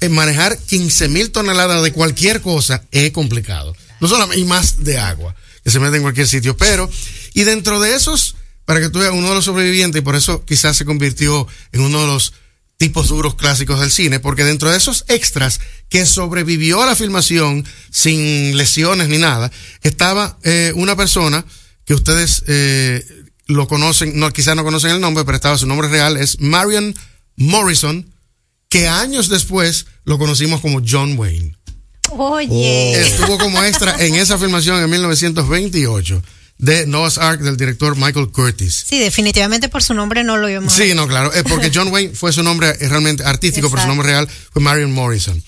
eh, 0.00 0.08
manejar 0.08 0.56
15 0.58 1.08
mil 1.08 1.30
toneladas 1.30 1.82
de 1.82 1.92
cualquier 1.92 2.40
cosa 2.42 2.82
es 2.90 3.10
complicado. 3.12 3.74
No 4.00 4.08
solamente, 4.08 4.40
y 4.40 4.44
más 4.44 4.84
de 4.84 4.98
agua, 4.98 5.34
que 5.64 5.70
se 5.70 5.80
mete 5.80 5.96
en 5.96 6.02
cualquier 6.02 6.28
sitio. 6.28 6.56
Pero, 6.56 6.88
y 7.32 7.44
dentro 7.44 7.80
de 7.80 7.94
esos, 7.96 8.35
para 8.66 8.80
que 8.80 8.90
tú 8.90 8.98
veas, 8.98 9.12
uno 9.12 9.28
de 9.28 9.34
los 9.34 9.44
sobrevivientes, 9.46 10.00
y 10.00 10.04
por 10.04 10.16
eso 10.16 10.44
quizás 10.44 10.76
se 10.76 10.84
convirtió 10.84 11.46
en 11.72 11.80
uno 11.80 12.02
de 12.02 12.06
los 12.08 12.34
tipos 12.76 13.08
duros 13.08 13.36
clásicos 13.36 13.80
del 13.80 13.90
cine, 13.90 14.20
porque 14.20 14.44
dentro 14.44 14.70
de 14.70 14.76
esos 14.76 15.06
extras 15.08 15.60
que 15.88 16.04
sobrevivió 16.04 16.82
a 16.82 16.86
la 16.86 16.96
filmación 16.96 17.64
sin 17.90 18.56
lesiones 18.56 19.08
ni 19.08 19.18
nada, 19.18 19.50
estaba 19.82 20.38
eh, 20.42 20.72
una 20.74 20.94
persona 20.96 21.46
que 21.86 21.94
ustedes 21.94 22.42
eh, 22.48 23.06
lo 23.46 23.68
conocen, 23.68 24.18
no, 24.18 24.30
quizás 24.32 24.56
no 24.56 24.64
conocen 24.64 24.90
el 24.90 25.00
nombre, 25.00 25.24
pero 25.24 25.36
estaba 25.36 25.56
su 25.56 25.66
nombre 25.66 25.88
real, 25.88 26.16
es 26.16 26.40
Marion 26.40 26.94
Morrison, 27.36 28.12
que 28.68 28.88
años 28.88 29.28
después 29.28 29.86
lo 30.04 30.18
conocimos 30.18 30.60
como 30.60 30.82
John 30.86 31.16
Wayne. 31.16 31.56
Oye. 32.10 33.00
Estuvo 33.00 33.38
como 33.38 33.62
extra 33.62 34.04
en 34.04 34.16
esa 34.16 34.38
filmación 34.38 34.82
en 34.82 34.90
1928 34.90 36.22
de 36.58 36.86
Noah's 36.86 37.18
Ark 37.18 37.40
del 37.40 37.56
director 37.56 37.96
Michael 37.96 38.28
Curtis. 38.30 38.84
Sí, 38.88 38.98
definitivamente 38.98 39.68
por 39.68 39.82
su 39.82 39.92
nombre 39.94 40.24
no 40.24 40.36
lo 40.38 40.48
íbamos 40.48 40.72
a 40.72 40.76
Sí, 40.76 40.94
no, 40.94 41.06
claro, 41.06 41.32
es 41.32 41.42
porque 41.42 41.70
John 41.74 41.88
Wayne 41.88 42.14
fue 42.14 42.32
su 42.32 42.42
nombre 42.42 42.70
eh, 42.80 42.88
realmente 42.88 43.24
artístico, 43.24 43.68
pero 43.70 43.82
su 43.82 43.88
nombre 43.88 44.08
real 44.08 44.28
fue 44.52 44.62
Marion 44.62 44.92
Morrison. 44.92 45.42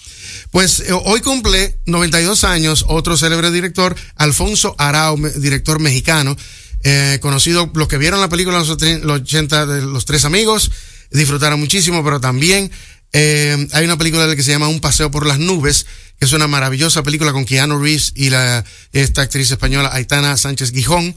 Pues 0.50 0.80
eh, 0.80 0.92
hoy 0.92 1.20
cumple 1.20 1.78
92 1.86 2.44
años 2.44 2.84
otro 2.88 3.16
célebre 3.16 3.50
director, 3.50 3.96
Alfonso 4.16 4.74
Arau, 4.78 5.16
me- 5.16 5.30
director 5.30 5.78
mexicano, 5.78 6.36
eh, 6.84 7.18
conocido, 7.22 7.70
los 7.74 7.88
que 7.88 7.98
vieron 7.98 8.20
la 8.20 8.28
película 8.28 8.59
en 8.61 8.66
los, 8.66 9.02
los 9.02 9.20
80 9.22 9.66
de 9.66 9.82
Los 9.82 10.04
Tres 10.04 10.24
Amigos, 10.24 10.70
disfrutaron 11.11 11.59
muchísimo, 11.59 12.04
pero 12.04 12.20
también 12.20 12.70
eh, 13.12 13.68
hay 13.72 13.84
una 13.84 13.96
película 13.98 14.34
que 14.36 14.42
se 14.42 14.50
llama 14.50 14.68
Un 14.68 14.80
Paseo 14.80 15.11
por 15.11 15.26
las 15.26 15.38
Nubes, 15.38 15.86
que 16.18 16.26
es 16.26 16.32
una 16.32 16.46
maravillosa 16.48 17.02
película 17.02 17.32
con 17.32 17.44
Keanu 17.44 17.78
Reeves 17.82 18.12
y 18.14 18.30
la, 18.30 18.64
esta 18.92 19.22
actriz 19.22 19.50
española 19.50 19.90
Aitana 19.92 20.36
Sánchez 20.36 20.72
Gijón. 20.72 21.14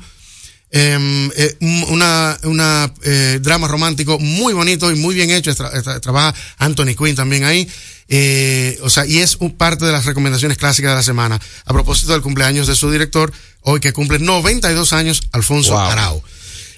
Eh, 0.74 1.30
eh, 1.36 1.58
un- 1.60 1.86
una, 1.90 2.40
una 2.44 2.94
eh, 3.04 3.40
drama 3.42 3.68
romántico 3.68 4.18
muy 4.20 4.54
bonito 4.54 4.90
y 4.90 4.96
muy 4.96 5.14
bien 5.16 5.30
hecho. 5.30 5.52
Tra- 5.52 5.72
tra- 5.84 6.00
trabaja 6.00 6.34
Anthony 6.60 6.96
Quinn 6.98 7.16
también 7.16 7.44
ahí. 7.44 7.68
Eh, 8.08 8.80
o 8.82 8.90
sea, 8.90 9.06
y 9.06 9.18
es 9.20 9.36
un 9.40 9.58
parte 9.58 9.86
de 9.86 9.92
las 9.92 10.06
recomendaciones 10.06 10.58
clásicas 10.58 10.92
de 10.92 10.96
la 10.96 11.04
semana. 11.04 11.40
A 11.66 11.74
propósito 11.74 12.14
del 12.14 12.22
cumpleaños 12.22 12.68
de 12.68 12.76
su 12.76 12.90
director, 12.90 13.34
hoy 13.62 13.82
que 13.82 13.92
cumple 13.92 14.20
92 14.20 14.94
años, 14.94 15.22
Alfonso 15.34 15.72
Wow. 15.74 15.80
Arau. 15.82 16.24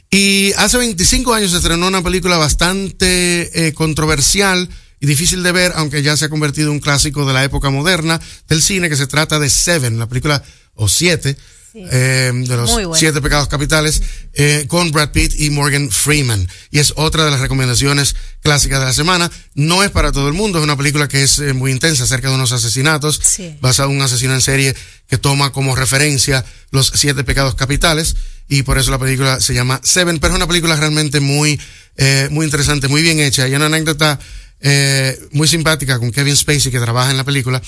Y 0.10 0.54
hace 0.54 0.78
25 0.78 1.34
años 1.34 1.52
se 1.52 1.58
estrenó 1.58 1.88
una 1.88 2.02
película 2.04 2.38
bastante 2.38 3.74
controversial 3.76 4.70
y 5.04 5.06
difícil 5.06 5.44
de 5.44 5.52
ver, 5.52 5.74
aunque 5.76 6.02
ya 6.02 6.16
se 6.16 6.24
ha 6.24 6.30
convertido 6.30 6.70
en 6.70 6.76
un 6.76 6.80
clásico 6.80 7.26
de 7.26 7.34
la 7.34 7.44
época 7.44 7.70
moderna 7.70 8.22
del 8.48 8.62
cine, 8.64 8.88
que 8.88 8.96
se 8.96 9.06
trata 9.06 9.38
de 9.38 9.50
Seven, 9.50 10.00
la 10.00 10.08
película, 10.08 10.42
o 10.76 10.88
Siete, 10.88 11.36
eh, 11.74 12.32
de 12.34 12.56
los 12.56 12.72
siete 12.98 13.22
pecados 13.22 13.50
capitales, 13.50 14.02
eh, 14.34 14.64
con 14.70 14.94
Brad 14.94 15.12
Pitt 15.12 15.34
y 15.38 15.50
Morgan 15.50 15.92
Freeman. 15.92 16.48
Y 16.72 16.80
es 16.80 16.94
otra 16.96 17.26
de 17.26 17.32
las 17.32 17.42
recomendaciones 17.42 18.16
clásicas 18.42 18.80
de 18.80 18.86
la 18.86 18.94
semana. 18.94 19.30
No 19.56 19.84
es 19.84 19.92
para 19.92 20.14
todo 20.14 20.30
el 20.30 20.36
mundo, 20.36 20.60
es 20.60 20.64
una 20.64 20.78
película 20.78 21.10
que 21.10 21.24
es 21.24 21.38
eh, 21.40 21.52
muy 21.52 21.72
intensa 21.74 22.06
acerca 22.06 22.30
de 22.30 22.36
unos 22.36 22.54
asesinatos, 22.54 23.20
Sí. 23.26 23.58
basado 23.60 23.90
en 23.90 23.98
un 23.98 24.04
asesino 24.04 24.34
en 24.34 24.40
serie 24.40 24.74
que 25.10 25.18
toma 25.18 25.52
como 25.52 25.76
referencia 25.76 26.46
los 26.72 26.94
siete 26.96 27.26
pecados 27.26 27.56
capitales 27.56 28.16
y 28.48 28.64
por 28.64 28.78
eso 28.78 28.90
la 28.90 29.00
película 29.00 29.42
se 29.42 29.54
llama 29.54 29.82
Seven, 29.84 30.20
pero 30.20 30.34
es 30.34 30.38
una 30.38 30.48
película 30.48 30.78
realmente 30.78 31.20
muy, 31.20 31.60
eh, 31.98 32.28
muy 32.32 32.46
interesante, 32.46 32.88
muy 32.88 33.02
bien 33.02 33.20
hecha. 33.20 33.44
Hay 33.44 33.56
una 33.56 33.66
anécdota 33.66 34.20
eh, 34.64 35.20
muy 35.32 35.48
simpática 35.48 36.00
con 36.00 36.12
Kevin 36.12 36.36
Spacey 36.36 36.72
que 36.72 36.80
trabaja 36.80 37.12
en 37.12 37.18
la 37.18 37.24
película, 37.24 37.62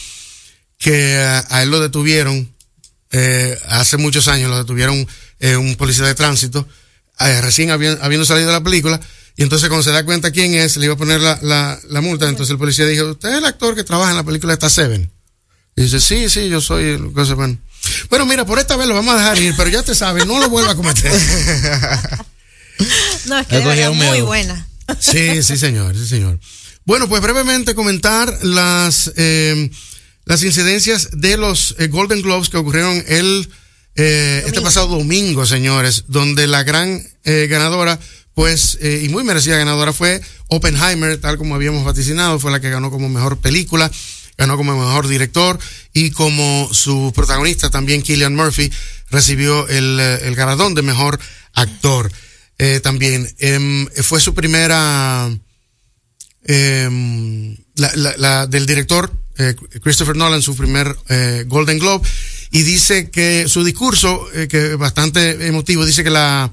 que 0.79 1.13
eh, 1.15 1.41
a 1.49 1.61
él 1.61 1.69
lo 1.69 1.79
detuvieron 1.79 2.51
eh, 3.11 3.57
hace 3.67 3.97
muchos 3.97 4.27
años, 4.27 4.49
lo 4.49 4.57
detuvieron 4.57 5.07
eh, 5.39 5.55
un 5.55 5.75
policía 5.75 6.05
de 6.05 6.15
tránsito, 6.15 6.67
eh, 7.19 7.41
recién 7.41 7.69
habi- 7.69 7.97
habiendo 8.01 8.25
salido 8.25 8.47
de 8.47 8.53
la 8.53 8.63
película, 8.63 8.99
y 9.37 9.43
entonces 9.43 9.67
cuando 9.69 9.83
se 9.83 9.91
da 9.91 10.03
cuenta 10.03 10.31
quién 10.31 10.53
es, 10.53 10.77
le 10.77 10.85
iba 10.85 10.95
a 10.95 10.97
poner 10.97 11.21
la, 11.21 11.37
la, 11.41 11.79
la 11.89 12.01
multa, 12.01 12.27
entonces 12.27 12.51
el 12.51 12.57
policía 12.57 12.85
dijo, 12.87 13.05
¿usted 13.11 13.29
es 13.29 13.37
el 13.37 13.45
actor 13.45 13.75
que 13.75 13.83
trabaja 13.83 14.11
en 14.11 14.17
la 14.17 14.23
película 14.23 14.53
esta 14.53 14.69
Seven? 14.69 15.11
Y 15.75 15.81
dice, 15.83 15.99
sí, 15.99 16.29
sí, 16.29 16.47
yo 16.49 16.61
soy 16.61 16.85
el 16.85 17.11
cosa 17.11 17.33
bueno. 17.35 17.57
Bueno, 18.09 18.25
mira, 18.25 18.45
por 18.45 18.57
esta 18.59 18.77
vez 18.77 18.87
lo 18.87 18.95
vamos 18.95 19.13
a 19.13 19.17
dejar 19.17 19.37
ir, 19.41 19.53
pero 19.57 19.69
ya 19.69 19.83
te 19.83 19.93
sabes, 19.93 20.25
no 20.25 20.39
lo 20.39 20.49
vuelva 20.49 20.71
a 20.71 20.75
cometer. 20.75 21.11
No, 23.25 23.39
es 23.39 23.47
que 23.47 23.57
un 23.89 23.97
muy 23.97 24.21
buena. 24.21 24.67
Sí, 24.99 25.41
sí, 25.43 25.57
señor, 25.57 25.95
sí, 25.95 26.05
señor. 26.07 26.39
Bueno, 26.85 27.09
pues 27.09 27.19
brevemente 27.19 27.73
comentar 27.73 28.37
las, 28.43 29.11
eh, 29.17 29.71
las 30.25 30.43
incidencias 30.43 31.09
de 31.13 31.35
los 31.35 31.75
eh, 31.79 31.87
Golden 31.87 32.21
Globes 32.21 32.49
que 32.49 32.57
ocurrieron 32.57 33.03
el, 33.07 33.49
eh, 33.95 34.43
este 34.45 34.61
pasado 34.61 34.89
domingo, 34.89 35.47
señores, 35.47 36.03
donde 36.09 36.45
la 36.45 36.61
gran 36.63 37.01
eh, 37.23 37.47
ganadora, 37.49 37.99
pues, 38.35 38.77
eh, 38.81 39.01
y 39.03 39.09
muy 39.09 39.23
merecida 39.23 39.57
ganadora 39.57 39.93
fue 39.93 40.21
Oppenheimer, 40.47 41.19
tal 41.19 41.37
como 41.39 41.55
habíamos 41.55 41.83
vaticinado, 41.83 42.37
fue 42.37 42.51
la 42.51 42.59
que 42.59 42.69
ganó 42.69 42.91
como 42.91 43.09
mejor 43.09 43.37
película, 43.39 43.91
ganó 44.37 44.55
como 44.55 44.77
mejor 44.77 45.07
director 45.07 45.57
y 45.91 46.11
como 46.11 46.69
su 46.71 47.11
protagonista 47.15 47.71
también, 47.71 48.03
Killian 48.03 48.35
Murphy, 48.35 48.71
recibió 49.09 49.67
el, 49.69 49.97
eh, 49.99 50.27
el 50.27 50.35
galardón 50.35 50.75
de 50.75 50.83
mejor 50.83 51.19
actor. 51.53 52.11
Eh, 52.59 52.79
también 52.79 53.27
em, 53.39 53.87
fue 54.03 54.21
su 54.21 54.33
primera 54.33 55.29
em, 56.45 57.55
la, 57.75 57.91
la- 58.17 58.47
del 58.47 58.65
director 58.65 59.11
eh, 59.37 59.55
Christopher 59.81 60.15
Nolan 60.15 60.41
su 60.41 60.55
primer 60.55 60.95
eh, 61.09 61.43
Golden 61.47 61.77
Globe 61.79 62.07
y 62.51 62.61
dice 62.63 63.09
que 63.09 63.47
su 63.49 63.63
discurso 63.63 64.25
eh, 64.33 64.47
que 64.47 64.71
es 64.73 64.77
bastante 64.77 65.47
emotivo 65.47 65.85
dice 65.85 66.03
que 66.03 66.09
la 66.09 66.51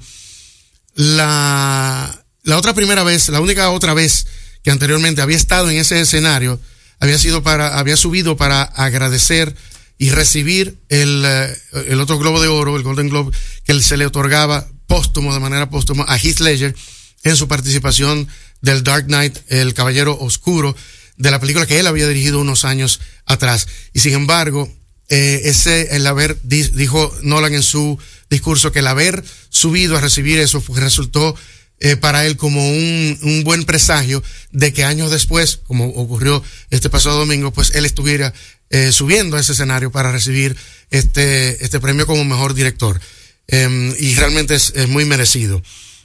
la 0.95 2.25
la 2.43 2.57
otra 2.57 2.73
primera 2.73 3.03
vez 3.03 3.29
la 3.29 3.39
única 3.41 3.69
otra 3.71 3.93
vez 3.93 4.27
que 4.63 4.71
anteriormente 4.71 5.21
había 5.21 5.37
estado 5.37 5.69
en 5.69 5.77
ese 5.77 5.99
escenario 6.01 6.59
había 6.99 7.17
sido 7.17 7.41
para 7.43 7.79
había 7.79 7.97
subido 7.97 8.37
para 8.37 8.63
agradecer 8.63 9.55
y 9.97 10.09
recibir 10.09 10.79
el, 10.89 11.23
eh, 11.25 11.55
el 11.87 12.01
otro 12.01 12.17
globo 12.17 12.41
de 12.41 12.47
oro, 12.47 12.75
el 12.75 12.83
Golden 12.83 13.09
Globe, 13.09 13.31
que 13.63 13.79
se 13.81 13.95
le 13.95 14.05
otorgaba 14.07 14.67
póstumo, 14.87 15.33
de 15.33 15.39
manera 15.39 15.69
póstuma, 15.69 16.03
a 16.07 16.17
Heath 16.17 16.39
Ledger 16.39 16.75
en 17.23 17.35
su 17.37 17.47
participación 17.47 18.27
del 18.63 18.81
Dark 18.83 19.05
Knight, 19.05 19.37
el 19.49 19.75
Caballero 19.75 20.17
Oscuro, 20.19 20.75
de 21.17 21.29
la 21.29 21.39
película 21.39 21.67
que 21.67 21.79
él 21.79 21.85
había 21.85 22.07
dirigido 22.07 22.39
unos 22.39 22.65
años 22.65 22.99
atrás. 23.27 23.67
Y 23.93 23.99
sin 23.99 24.13
embargo, 24.13 24.67
eh, 25.09 25.41
ese, 25.45 25.95
el 25.95 26.07
haber, 26.07 26.39
di- 26.41 26.69
dijo 26.69 27.13
Nolan 27.21 27.53
en 27.53 27.61
su 27.61 27.99
discurso, 28.29 28.71
que 28.71 28.79
el 28.79 28.87
haber 28.87 29.23
subido 29.49 29.95
a 29.97 30.01
recibir 30.01 30.39
eso 30.39 30.63
resultó 30.75 31.35
eh, 31.79 31.97
para 31.97 32.25
él 32.25 32.37
como 32.37 32.67
un, 32.67 33.19
un 33.21 33.43
buen 33.43 33.65
presagio 33.65 34.23
de 34.51 34.71
que 34.71 34.85
años 34.85 35.11
después, 35.11 35.57
como 35.67 35.89
ocurrió 35.89 36.41
este 36.69 36.89
pasado 36.89 37.19
domingo, 37.19 37.51
pues 37.51 37.75
él 37.75 37.85
estuviera 37.85 38.33
eh, 38.69 38.91
subiendo 38.93 39.35
a 39.37 39.41
ese 39.41 39.51
escenario 39.51 39.91
para 39.91 40.11
recibir 40.11 40.55
este, 40.89 41.63
este 41.63 41.79
premio 41.81 42.07
como 42.07 42.23
mejor 42.23 42.53
director. 42.53 42.99
Em, 43.47 43.93
y 43.99 44.15
realmente 44.15 44.55
es, 44.55 44.71
es 44.75 44.87
muy 44.87 45.03
merecido. 45.05 45.61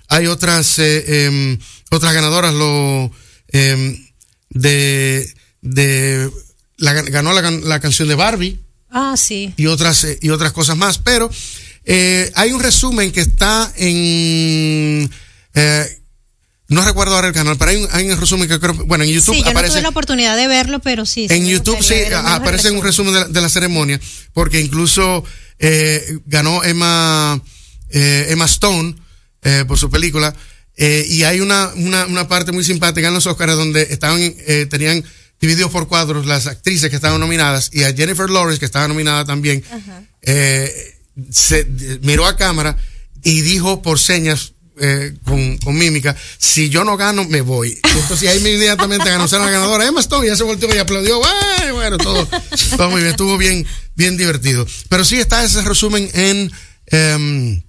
Hay 0.09 0.27
otras, 0.27 0.79
em, 0.81 1.59
otras 1.91 2.13
ganadoras, 2.15 2.55
lo, 2.55 3.11
em, 3.49 3.99
de, 4.51 5.33
de, 5.63 6.31
la, 6.77 6.93
ganó 6.95 7.33
la, 7.33 7.51
la 7.51 7.81
canción 7.81 8.09
de 8.09 8.15
Barbie, 8.15 8.61
Ah, 8.91 9.15
sí. 9.17 9.53
y 9.57 9.67
otras 9.67 10.05
eh, 10.05 10.19
y 10.23 10.31
otras 10.31 10.53
cosas 10.53 10.75
más 10.75 10.97
pero 10.97 11.31
eh, 11.85 12.33
hay 12.35 12.53
un 12.53 12.61
resumen 12.61 13.13
que 13.13 13.21
está 13.21 13.71
en 13.77 15.11
eh, 15.55 15.99
no 16.69 16.83
recuerdo 16.85 17.15
ahora 17.15 17.29
el 17.29 17.35
canal 17.35 17.57
pero 17.59 17.71
hay 17.71 17.77
un, 17.77 17.89
hay 17.93 18.11
un 18.11 18.19
resumen 18.19 18.49
que 18.49 18.59
creo 18.59 18.73
bueno 18.87 19.05
en 19.05 19.11
YouTube 19.11 19.35
sí, 19.35 19.41
yo 19.41 19.45
no 19.45 19.51
aparece 19.51 19.73
tuve 19.75 19.83
la 19.83 19.89
oportunidad 19.91 20.37
de 20.39 20.49
verlo, 20.49 20.79
pero 20.79 21.05
sí. 21.05 21.27
en 21.29 21.47
YouTube 21.47 21.83
sí 21.83 21.97
aparece 22.15 22.71
un 22.71 22.83
resumen 22.83 23.13
de 23.13 23.21
la, 23.21 23.29
de 23.29 23.41
la 23.43 23.49
ceremonia 23.51 24.01
porque 24.33 24.59
incluso 24.59 25.23
eh, 25.59 26.19
ganó 26.25 26.65
Emma 26.65 27.39
eh, 27.91 28.27
Emma 28.31 28.47
Stone 28.47 28.95
eh, 29.43 29.65
por 29.69 29.79
su 29.79 29.91
película 29.91 30.35
eh, 30.79 31.05
y 31.09 31.25
hay 31.25 31.41
una, 31.41 31.71
una 31.75 32.07
una 32.07 32.27
parte 32.29 32.53
muy 32.53 32.65
simpática 32.65 33.09
en 33.09 33.15
los 33.15 33.27
Oscars 33.27 33.55
donde 33.55 33.83
estaban 33.91 34.19
eh, 34.21 34.67
tenían 34.71 35.05
divididos 35.41 35.71
por 35.71 35.89
cuadros 35.89 36.25
las 36.25 36.47
actrices 36.47 36.89
que 36.89 36.97
estaban 36.97 37.21
nominadas 37.21 37.71
y 37.73 37.83
a 37.83 37.93
Jennifer 37.93 38.31
Lawrence 38.31 38.59
que 38.59 38.67
estaba 38.67 38.89
nominada 38.89 39.25
también 39.25 39.63
eh, 40.23 40.95
se 41.31 41.67
miró 42.03 42.27
a 42.27 42.37
cámara 42.37 42.77
y 43.23 43.43
dijo 43.43 43.83
por 43.83 43.99
señas 43.99 44.55
eh, 44.81 45.15
con, 45.25 45.59
con 45.59 45.77
mímica, 45.77 46.15
si 46.39 46.69
yo 46.69 46.85
no 46.85 46.97
gano, 46.97 47.25
me 47.25 47.41
voy. 47.41 47.77
Entonces 48.01 48.29
ahí 48.29 48.39
inmediatamente 48.39 49.11
anunciaron 49.11 49.49
a 49.49 49.51
la 49.51 49.57
ganadora, 49.57 49.85
Emma 49.87 50.01
Stone, 50.01 50.27
ya 50.27 50.37
se 50.37 50.45
volteó 50.45 50.73
y 50.73 50.79
aplaudió, 50.79 51.19
bueno, 51.19 51.75
bueno, 51.75 51.99
todo, 51.99 52.29
todo 52.77 52.91
muy 52.91 53.01
bien, 53.01 53.11
estuvo 53.11 53.37
bien, 53.37 53.67
bien 53.97 54.17
divertido. 54.17 54.65
Pero 54.89 55.05
sí 55.05 55.19
está 55.19 55.43
ese 55.43 55.63
resumen 55.63 56.09
en, 56.15 56.53
em, 56.87 57.63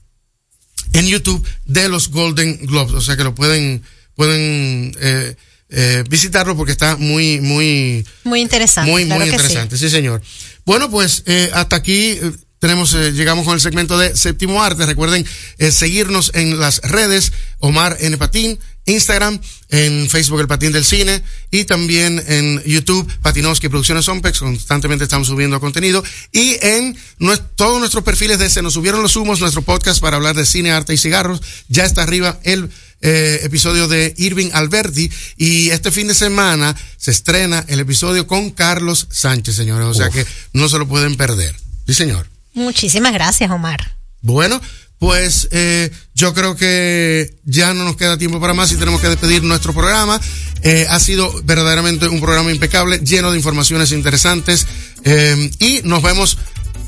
en 0.93 1.07
YouTube 1.07 1.45
de 1.65 1.89
los 1.89 2.09
Golden 2.09 2.65
Globes, 2.65 2.93
o 2.93 3.01
sea 3.01 3.15
que 3.17 3.23
lo 3.23 3.35
pueden, 3.35 3.83
pueden 4.15 4.91
eh, 4.99 5.35
eh, 5.69 6.03
visitarlo 6.09 6.55
porque 6.57 6.71
está 6.71 6.95
muy, 6.97 7.39
muy, 7.41 8.05
Muy 8.23 8.41
interesante. 8.41 8.89
muy, 8.89 9.05
claro 9.05 9.19
muy 9.19 9.29
sí. 9.29 9.35
interesante. 9.35 9.77
Sí. 9.77 9.89
señor. 9.89 10.21
Bueno, 10.65 10.89
pues 10.89 11.23
eh, 11.25 11.49
hasta 11.53 11.75
aquí 11.75 12.17
tenemos, 12.60 12.93
eh, 12.93 13.12
llegamos 13.14 13.45
con 13.45 13.53
el 13.55 13.62
segmento 13.62 13.97
de 13.97 14.16
Séptimo 14.16 14.62
Arte. 14.64 14.86
Recuerden 14.86 15.26
eh, 15.57 15.72
seguirnos 15.72 16.32
en 16.36 16.60
las 16.60 16.82
redes, 16.82 17.32
Omar 17.60 17.97
N. 17.99 18.18
Patín, 18.18 18.60
Instagram, 18.86 19.39
en 19.70 20.10
Facebook 20.10 20.39
El 20.41 20.47
Patín 20.47 20.72
del 20.72 20.84
Cine 20.84 21.22
y 21.51 21.66
también 21.66 22.24
en 22.28 22.62
YouTube 22.64 23.07
Patinowski 23.22 23.70
Producciones 23.70 24.07
Ompex. 24.07 24.39
Constantemente 24.39 25.03
estamos 25.03 25.28
subiendo 25.28 25.60
contenido 25.60 26.03
y 26.32 26.57
en 26.62 26.97
nues- 27.20 27.41
todos 27.55 27.80
nuestros 27.80 28.03
perfiles 28.03 28.39
de 28.39 28.49
Se 28.49 28.62
nos 28.62 28.74
subieron 28.74 29.03
los 29.03 29.16
humos, 29.16 29.39
nuestro 29.41 29.62
podcast 29.62 30.01
para 30.01 30.18
hablar 30.18 30.36
de 30.36 30.45
cine, 30.45 30.72
arte 30.72 30.93
y 30.93 30.97
cigarros. 30.97 31.41
Ya 31.68 31.86
está 31.86 32.01
arriba 32.03 32.39
el 32.43 32.70
eh, 33.01 33.39
episodio 33.43 33.88
de 33.88 34.14
Irving 34.18 34.49
Alberti 34.53 35.10
y 35.38 35.70
este 35.70 35.91
fin 35.91 36.07
de 36.07 36.16
semana 36.16 36.76
se 36.97 37.12
estrena 37.12 37.64
el 37.68 37.80
episodio 37.80 38.26
con 38.28 38.49
Carlos 38.49 39.07
Sánchez, 39.12 39.55
señores. 39.55 39.88
O 39.88 39.93
sea 39.93 40.10
que 40.10 40.26
no 40.53 40.68
se 40.68 40.80
lo 40.80 40.88
pueden 40.88 41.16
perder. 41.16 41.55
Sí, 41.88 41.93
señor. 41.93 42.28
Muchísimas 42.60 43.14
gracias, 43.14 43.49
Omar. 43.49 43.95
Bueno, 44.22 44.62
pues 44.99 45.47
eh, 45.51 45.91
yo 46.14 46.34
creo 46.34 46.55
que 46.55 47.39
ya 47.45 47.74
no 47.74 47.86
nos 47.86 47.95
queda 47.95 48.18
tiempo 48.18 48.39
para 48.41 48.53
más 48.53 48.72
y 48.72 48.76
tenemos 48.76 48.99
que 49.01 49.07
despedir 49.07 49.43
nuestro 49.43 49.74
programa. 49.74 50.20
Eh, 50.62 50.86
ha 50.89 50.99
sido 50.99 51.34
verdaderamente 51.43 52.07
un 52.10 52.20
programa 52.20 52.51
impecable, 52.51 52.99
lleno 52.99 53.32
de 53.32 53.38
informaciones 53.38 53.91
interesantes 53.93 54.68
eh, 55.05 55.49
y 55.60 55.82
nos 55.84 56.01
vemos 56.03 56.38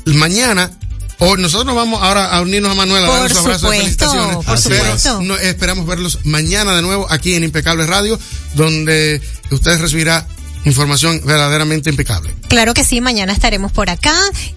mañana. 0.06 0.70
O 1.18 1.36
nosotros 1.36 1.66
nos 1.66 1.76
vamos 1.76 2.02
ahora 2.02 2.26
a 2.36 2.40
unirnos 2.40 2.72
a 2.72 2.74
Manuela, 2.74 3.06
a 3.06 3.20
Por 3.20 3.32
supuesto, 3.32 3.68
felicitaciones. 3.70 4.36
por 4.36 4.44
Pero 4.44 4.58
supuesto. 4.58 5.22
no- 5.22 5.36
esperamos 5.38 5.86
verlos 5.86 6.18
mañana 6.24 6.74
de 6.74 6.82
nuevo 6.82 7.06
aquí 7.10 7.34
en 7.34 7.44
Impecable 7.44 7.86
Radio, 7.86 8.18
donde 8.54 9.22
ustedes 9.52 9.80
recibirán 9.80 10.26
información 10.64 11.20
verdaderamente 11.24 11.90
impecable. 11.90 12.34
Claro 12.48 12.74
que 12.74 12.84
sí, 12.84 13.00
mañana 13.00 13.32
estaremos 13.32 13.72
por 13.72 13.90
acá 13.90 14.14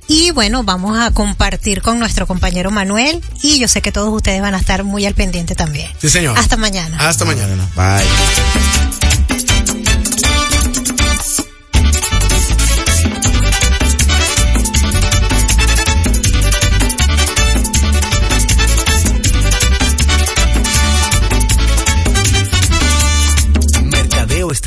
y 0.08 0.32
bueno, 0.32 0.64
vamos 0.64 0.98
a 1.00 1.12
compartir 1.12 1.82
con 1.82 2.00
nuestro 2.00 2.28
compañero 2.28 2.72
Manuel 2.72 3.22
y 3.42 3.60
yo 3.60 3.68
sé 3.68 3.82
que 3.82 3.92
todos 3.92 4.14
ustedes 4.14 4.42
van 4.42 4.56
a 4.56 4.58
estar 4.58 4.84
muy 4.84 5.06
al 5.06 5.14
pendiente 5.14 5.56
también. 5.56 5.90
Sí, 6.00 6.10
señor. 6.10 6.38
Hasta 6.38 6.58
mañana. 6.58 6.98
Hasta 7.08 7.26
mañana. 7.26 7.70
Bye. 7.76 9.35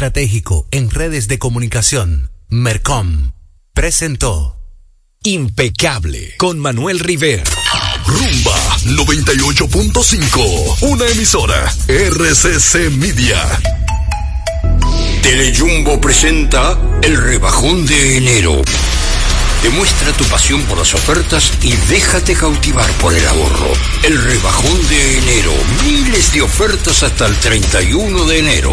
Estratégico 0.09 0.67
en 0.71 0.89
redes 0.89 1.29
de 1.29 1.39
comunicación. 1.39 2.31
Mercom 2.49 3.33
presentó 3.75 4.57
Impecable 5.23 6.35
con 6.39 6.59
Manuel 6.59 6.99
Rivera. 7.01 7.45
Rumba 8.07 8.57
98.5, 8.85 10.79
una 10.81 11.07
emisora 11.09 11.71
RCC 11.89 12.91
Media. 12.93 13.45
Telejumbo 15.23 16.01
presenta 16.01 16.81
el 17.03 17.23
rebajón 17.23 17.85
de 17.85 18.17
enero. 18.17 18.63
Demuestra 19.63 20.13
tu 20.13 20.25
pasión 20.25 20.63
por 20.63 20.79
las 20.79 20.95
ofertas 20.95 21.53
y 21.61 21.77
déjate 21.91 22.33
cautivar 22.35 22.91
por 22.93 23.13
el 23.13 23.27
ahorro. 23.27 23.73
El 24.03 24.17
rebajón 24.25 24.89
de 24.89 25.19
enero. 25.19 25.53
Miles 25.85 26.33
de 26.33 26.41
ofertas 26.41 27.03
hasta 27.03 27.27
el 27.27 27.37
31 27.37 28.25
de 28.25 28.39
enero. 28.39 28.73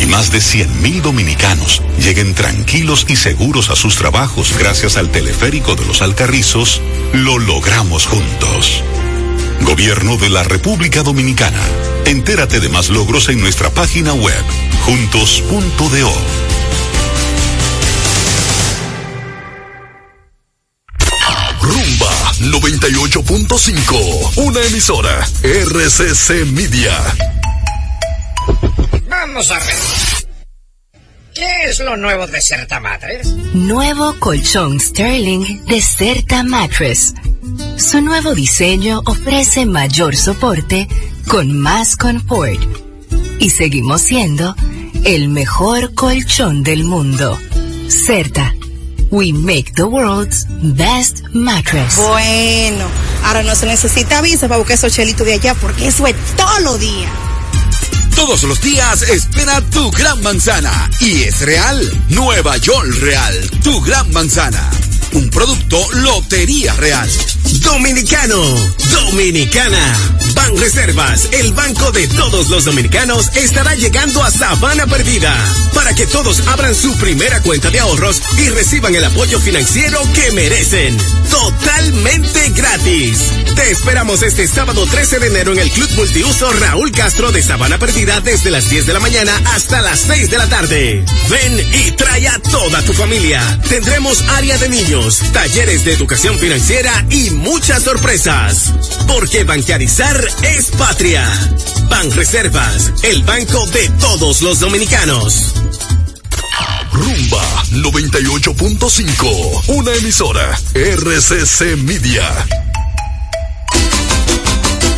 y 0.00 0.06
más 0.06 0.30
de 0.30 0.38
100.000 0.38 1.02
dominicanos 1.02 1.82
lleguen 1.98 2.34
tranquilos 2.34 3.06
y 3.08 3.16
seguros 3.16 3.70
a 3.70 3.76
sus 3.76 3.96
trabajos 3.96 4.54
gracias 4.58 4.96
al 4.96 5.10
teleférico 5.10 5.74
de 5.74 5.84
los 5.86 6.02
Alcarrizos, 6.02 6.80
lo 7.12 7.38
logramos 7.38 8.06
juntos. 8.06 8.82
Gobierno 9.62 10.16
de 10.16 10.28
la 10.28 10.42
República 10.42 11.02
Dominicana. 11.02 11.60
Entérate 12.04 12.60
de 12.60 12.68
más 12.68 12.88
logros 12.88 13.28
en 13.28 13.40
nuestra 13.40 13.70
página 13.70 14.12
web, 14.14 14.44
juntos.do. 14.84 16.12
Rumba 21.60 22.32
98.5, 22.40 24.32
una 24.36 24.62
emisora 24.62 25.26
RCC 25.42 26.46
Media. 26.46 26.92
Vamos 29.26 29.50
a 29.50 29.58
ver. 29.58 29.74
¿Qué 31.34 31.64
es 31.64 31.80
lo 31.80 31.96
nuevo 31.96 32.28
de 32.28 32.40
Certa 32.40 32.78
Matres? 32.78 33.26
Nuevo 33.54 34.14
colchón 34.20 34.78
Sterling 34.78 35.64
de 35.64 35.82
Certa 35.82 36.44
Mattress. 36.44 37.12
Su 37.76 38.00
nuevo 38.02 38.34
diseño 38.34 39.02
ofrece 39.04 39.66
mayor 39.66 40.14
soporte 40.16 40.86
con 41.26 41.58
más 41.58 41.96
confort. 41.96 42.60
Y 43.40 43.50
seguimos 43.50 44.02
siendo 44.02 44.54
el 45.04 45.28
mejor 45.28 45.92
colchón 45.94 46.62
del 46.62 46.84
mundo. 46.84 47.36
Certa. 47.88 48.54
We 49.10 49.32
make 49.32 49.72
the 49.74 49.84
world's 49.84 50.46
best 50.76 51.24
mattress. 51.32 51.96
Bueno, 51.96 52.86
ahora 53.24 53.42
no 53.42 53.56
se 53.56 53.66
necesita 53.66 54.22
visa 54.22 54.46
para 54.46 54.58
buscar 54.58 54.76
esos 54.76 54.92
chelitos 54.92 55.26
de 55.26 55.34
allá 55.34 55.54
porque 55.54 55.88
eso 55.88 56.06
es 56.06 56.14
todo 56.36 56.60
lo 56.60 56.78
día. 56.78 57.25
Todos 58.16 58.44
los 58.44 58.60
días 58.62 59.02
espera 59.02 59.60
tu 59.70 59.90
gran 59.90 60.22
manzana. 60.22 60.90
Y 61.00 61.24
es 61.24 61.42
real. 61.42 61.78
Nueva 62.08 62.56
York 62.56 62.88
Real, 63.00 63.50
tu 63.62 63.78
gran 63.82 64.10
manzana. 64.10 64.70
Un 65.16 65.30
producto 65.30 65.82
Lotería 65.92 66.74
Real. 66.74 67.10
Dominicano, 67.62 68.38
dominicana, 68.92 69.96
Ban 70.34 70.58
Reservas, 70.58 71.28
el 71.32 71.54
banco 71.54 71.90
de 71.90 72.06
todos 72.08 72.50
los 72.50 72.66
dominicanos, 72.66 73.28
estará 73.34 73.74
llegando 73.74 74.22
a 74.22 74.30
Sabana 74.30 74.86
Perdida 74.86 75.34
para 75.72 75.94
que 75.94 76.06
todos 76.06 76.46
abran 76.48 76.74
su 76.74 76.94
primera 76.96 77.40
cuenta 77.40 77.70
de 77.70 77.80
ahorros 77.80 78.20
y 78.36 78.48
reciban 78.50 78.94
el 78.94 79.04
apoyo 79.04 79.40
financiero 79.40 80.00
que 80.12 80.32
merecen. 80.32 80.96
Totalmente 81.30 82.50
gratis. 82.50 83.18
Te 83.54 83.70
esperamos 83.70 84.22
este 84.22 84.46
sábado 84.46 84.86
13 84.86 85.18
de 85.18 85.26
enero 85.28 85.52
en 85.52 85.60
el 85.60 85.70
Club 85.70 85.90
Multiuso 85.96 86.52
Raúl 86.52 86.92
Castro 86.92 87.32
de 87.32 87.42
Sabana 87.42 87.78
Perdida 87.78 88.20
desde 88.20 88.50
las 88.50 88.68
10 88.68 88.86
de 88.86 88.92
la 88.92 89.00
mañana 89.00 89.32
hasta 89.54 89.80
las 89.80 90.00
6 90.00 90.30
de 90.30 90.38
la 90.38 90.48
tarde. 90.48 91.04
Ven 91.30 91.66
y 91.72 91.92
trae 91.92 92.28
a 92.28 92.38
toda 92.38 92.82
tu 92.82 92.92
familia. 92.92 93.60
Tendremos 93.68 94.22
área 94.36 94.58
de 94.58 94.68
niños, 94.68 95.05
talleres 95.32 95.84
de 95.84 95.92
educación 95.92 96.36
financiera 96.38 97.06
y 97.10 97.30
muchas 97.30 97.84
sorpresas. 97.84 98.72
Porque 99.06 99.44
bancarizar 99.44 100.20
es 100.42 100.66
patria. 100.70 101.24
Ban 101.88 102.10
Reservas, 102.10 102.92
el 103.04 103.22
banco 103.22 103.64
de 103.66 103.88
todos 104.00 104.42
los 104.42 104.58
dominicanos. 104.58 105.54
Rumba 106.92 107.64
98.5, 107.70 109.68
una 109.68 109.94
emisora 109.94 110.58
RCC 110.74 111.76
Media. 111.76 112.28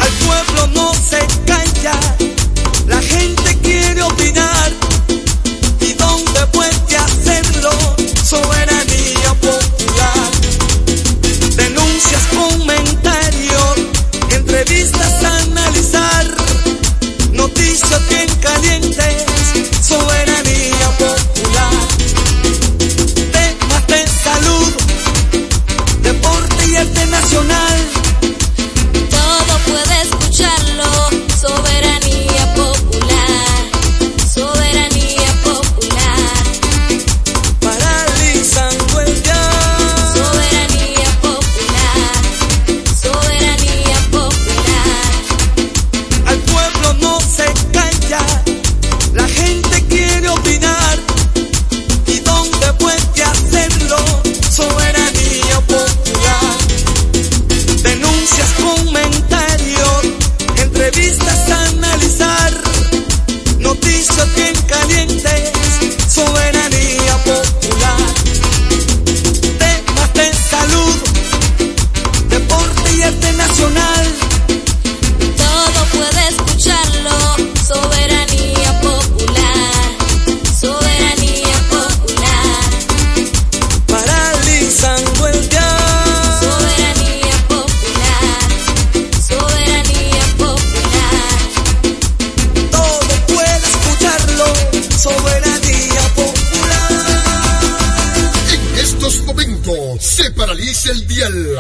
Al 0.01 0.13
pueblo 0.25 0.67
no 0.69 0.95
se 0.95 1.19
calla, 1.45 2.01
la 2.87 3.03
gente 3.03 3.59
quiere 3.63 4.03
opinar. 4.03 4.73
¿Y 5.81 5.93
dónde 5.95 6.47
puede 6.53 6.97
hacerlo? 6.97 7.71
Soberanía 8.25 8.68
Noticias 17.91 18.09
bien 18.09 18.28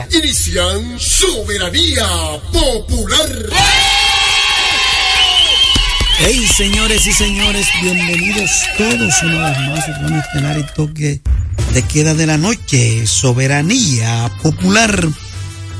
Inician 0.06 0.98
Soberanía 0.98 2.06
Popular. 2.52 3.28
Hey, 6.20 6.46
señores 6.56 7.06
y 7.06 7.12
señores, 7.12 7.66
bienvenidos 7.82 8.50
todos 8.76 9.22
una 9.22 9.50
vez 9.50 9.58
más 9.60 9.88
a 9.88 9.90
Urbano 9.90 10.20
Estelar 10.20 10.58
y 10.58 10.74
toque 10.74 11.20
de 11.74 11.82
queda 11.82 12.14
de 12.14 12.26
la 12.26 12.38
noche. 12.38 13.06
Soberanía 13.06 14.30
popular. 14.42 15.06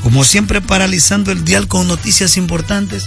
Como 0.03 0.25
siempre, 0.25 0.61
paralizando 0.61 1.33
el 1.33 1.45
dial 1.45 1.69
con 1.69 1.87
noticias 1.87 2.37
importantes. 2.37 3.07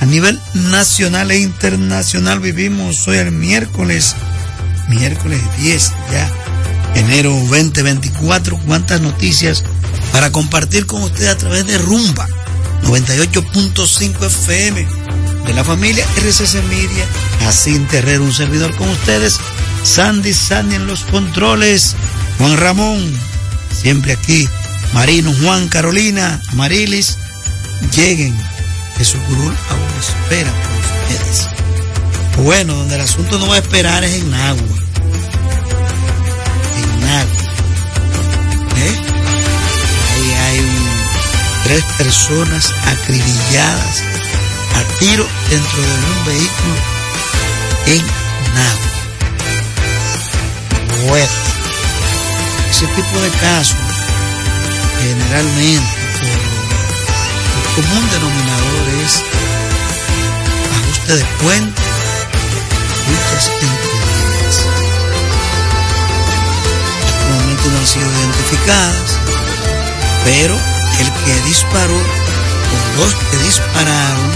A 0.00 0.06
nivel 0.06 0.40
nacional 0.54 1.30
e 1.30 1.38
internacional 1.38 2.40
vivimos 2.40 3.06
hoy 3.08 3.18
el 3.18 3.30
miércoles, 3.30 4.16
miércoles 4.88 5.40
10 5.58 5.92
ya, 6.12 6.30
enero 6.94 7.30
2024. 7.30 8.58
Cuántas 8.66 9.00
noticias 9.00 9.64
para 10.14 10.30
compartir 10.30 10.86
con 10.86 11.02
ustedes 11.02 11.30
a 11.30 11.36
través 11.36 11.66
de 11.66 11.76
Rumba 11.76 12.28
98.5 12.84 14.24
FM 14.24 14.86
de 15.44 15.52
la 15.52 15.64
familia 15.64 16.06
RCC 16.18 16.62
Media, 16.68 17.04
así 17.48 17.76
Terrero, 17.90 18.22
un 18.22 18.32
servidor 18.32 18.72
con 18.76 18.88
ustedes, 18.90 19.40
Sandy 19.82 20.32
Sandy 20.32 20.76
en 20.76 20.86
los 20.86 21.02
controles, 21.02 21.96
Juan 22.38 22.56
Ramón, 22.56 23.12
siempre 23.72 24.12
aquí, 24.12 24.48
Marino, 24.92 25.34
Juan, 25.42 25.66
Carolina, 25.66 26.40
Amarilis, 26.52 27.18
lleguen, 27.96 28.38
que 28.96 29.04
su 29.04 29.18
curul 29.18 29.52
ahora 29.68 29.98
espera 29.98 30.52
por 30.52 31.16
ustedes. 31.18 31.48
Bueno, 32.36 32.74
donde 32.74 32.94
el 32.94 33.00
asunto 33.00 33.40
no 33.40 33.48
va 33.48 33.56
a 33.56 33.58
esperar 33.58 34.04
es 34.04 34.22
en 34.22 34.32
agua. 34.32 34.78
Tres 41.64 41.82
personas 41.96 42.72
acribilladas 42.86 44.02
a 44.74 44.98
tiro 44.98 45.26
dentro 45.48 45.80
de 45.80 45.88
un 45.88 46.24
vehículo 46.26 46.74
en 47.86 48.02
nada. 48.54 48.78
Bueno, 51.08 51.32
ese 52.70 52.86
tipo 52.86 53.20
de 53.20 53.30
casos, 53.30 53.76
generalmente, 55.00 55.88
el 57.56 57.82
común 57.82 58.10
denominador 58.10 58.84
es 59.04 59.22
ajuste 60.82 61.16
de 61.16 61.24
cuenta, 61.42 61.82
luchas 63.08 63.50
internas. 63.62 64.56
Hasta 67.06 67.26
el 67.26 67.32
momento 67.32 67.70
no 67.70 67.78
han 67.78 67.86
sido 67.86 68.06
identificadas, 68.06 69.18
pero 70.24 70.73
el 71.00 71.12
que 71.24 71.34
disparó, 71.48 71.94
o 71.96 73.00
los 73.00 73.14
que 73.14 73.36
dispararon, 73.38 74.30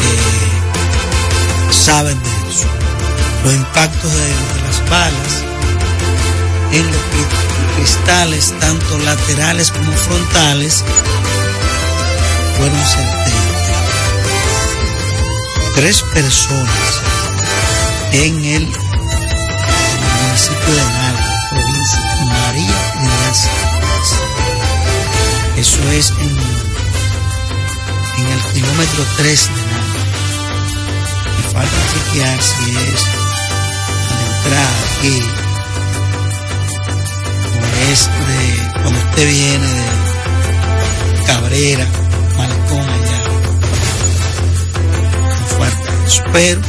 eh, 0.00 1.72
saben 1.72 2.18
de 2.22 2.30
eso. 2.50 2.66
Los 3.44 3.54
impactos 3.54 4.12
de, 4.12 4.28
las 4.66 4.90
balas 4.90 5.42
en 6.72 6.86
los 6.86 6.96
cri- 6.96 7.76
cristales, 7.76 8.54
tanto 8.58 8.98
laterales 8.98 9.70
como 9.70 9.92
frontales, 9.92 10.82
fueron 12.56 12.78
certeros. 12.86 13.42
Tres 15.74 16.02
personas 16.14 17.02
en 18.12 18.44
el 18.44 18.66
municipio 20.22 20.74
de 20.74 20.84
Nalga, 20.84 21.48
provincia 21.50 22.00
María 22.26 22.92
Trinidad 22.92 23.34
Eso 25.64 25.80
es 25.92 26.10
en, 26.10 26.36
en 28.18 28.26
el 28.32 28.40
kilómetro 28.52 29.02
3 29.16 29.46
de. 29.46 29.52
Me 31.36 31.42
falta 31.54 31.78
chequear 31.90 32.38
si 32.42 32.70
es 32.70 33.02
a 34.10 34.14
la 34.14 34.24
entrada 34.36 34.76
aquí 34.84 35.16
o 37.48 37.90
es 37.90 38.00
de 38.04 38.42
cuando 38.82 38.98
usted 39.00 39.26
viene 39.26 39.66
de 39.66 39.84
Cabrera, 41.26 41.86
Malecón 42.36 42.86
allá. 42.86 43.20
Me 45.40 45.46
falta 45.58 45.88
eso, 46.06 46.22
pero 46.30 46.60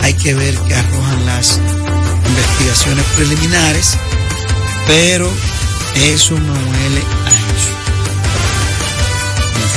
hay 0.00 0.14
que 0.14 0.34
ver 0.34 0.54
que 0.66 0.74
arrojan 0.74 1.26
las 1.26 1.60
investigaciones 2.26 3.04
preliminares, 3.14 3.96
pero 4.88 5.30
eso 5.94 6.34
no 6.40 6.52
huele 6.54 7.02
a. 7.24 7.45
Me 7.45 7.45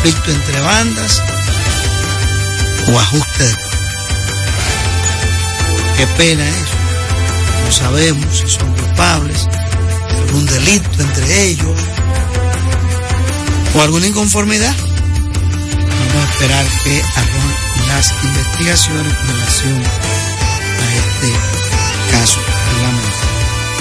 conflicto 0.01 0.31
entre 0.31 0.61
bandas 0.61 1.21
o 2.87 2.99
ajuste 2.99 3.43
de. 3.43 3.55
Qué 5.97 6.07
pena 6.17 6.47
eso. 6.47 6.75
No 7.65 7.71
sabemos 7.71 8.37
si 8.37 8.47
son 8.47 8.73
culpables 8.75 9.45
de 9.45 10.19
algún 10.21 10.45
delito 10.45 11.01
entre 11.01 11.43
ellos 11.49 11.77
o 13.75 13.81
alguna 13.81 14.07
inconformidad. 14.07 14.73
Vamos 14.73 16.27
a 16.27 16.31
esperar 16.31 16.65
que 16.85 17.03
hagan 17.15 17.87
las 17.89 18.13
investigaciones 18.23 19.13
con 19.15 19.27
relación 19.27 19.83
a 20.79 20.95
este 20.95 21.31
caso. 22.11 22.39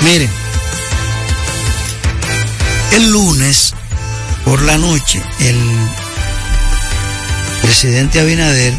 Miren, 0.03 0.31
el 2.93 3.11
lunes 3.11 3.73
por 4.45 4.63
la 4.63 4.79
noche, 4.79 5.23
el 5.41 5.59
presidente 7.63 8.21
Abinader, 8.21 8.75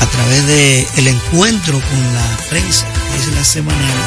a 0.00 0.06
través 0.06 0.46
de 0.46 0.88
el 0.96 1.08
encuentro 1.08 1.80
con 1.80 2.14
la 2.14 2.36
prensa, 2.48 2.86
que 2.86 3.18
es 3.18 3.28
la 3.34 3.44
semanal, 3.44 3.98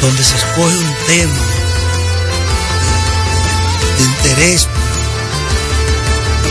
donde 0.00 0.22
se 0.24 0.36
escoge 0.36 0.76
un 0.76 0.94
tema 1.06 1.44
de 3.98 4.04
interés 4.04 4.68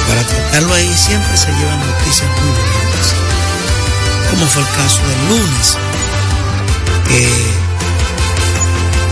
para 0.07 0.23
tratarlo 0.23 0.73
ahí, 0.73 0.93
siempre 0.95 1.37
se 1.37 1.47
llevan 1.47 1.79
noticias 1.79 2.29
muy 2.29 2.49
buenas. 2.49 3.07
Como 4.29 4.45
fue 4.47 4.61
el 4.61 4.69
caso 4.69 4.99
del 5.07 5.27
lunes, 5.29 5.77
que 7.07 7.27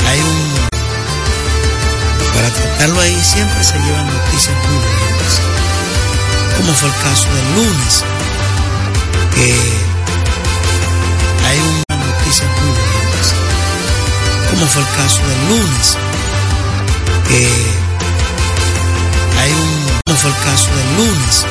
hay 0.08 0.20
un 0.20 0.50
para 2.34 2.50
tratarlo 2.54 3.02
ahí 3.02 3.22
siempre 3.22 3.64
se 3.64 3.74
llevan 3.74 4.08
noticias 4.08 4.56
muy 4.66 4.78
buenas 4.78 5.09
como 6.60 6.74
fue 6.74 6.89
el 6.89 6.95
caso 6.95 7.26
del 7.34 7.55
lunes, 7.55 8.03
que 9.34 9.53
hay 11.47 11.57
una 11.57 12.05
noticia 12.05 12.45
muy 12.47 12.72
buenas, 12.76 13.34
como 14.49 14.66
fue 14.68 14.82
el 14.82 14.88
caso 14.89 15.22
del 15.22 15.47
lunes, 15.47 15.97
que 17.30 17.47
hay 19.39 19.51
un, 19.53 20.01
como 20.05 20.18
fue 20.18 20.32
el 20.32 20.38
caso 20.38 20.68
del 20.76 20.97
lunes, 20.97 21.45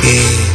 que 0.00 0.53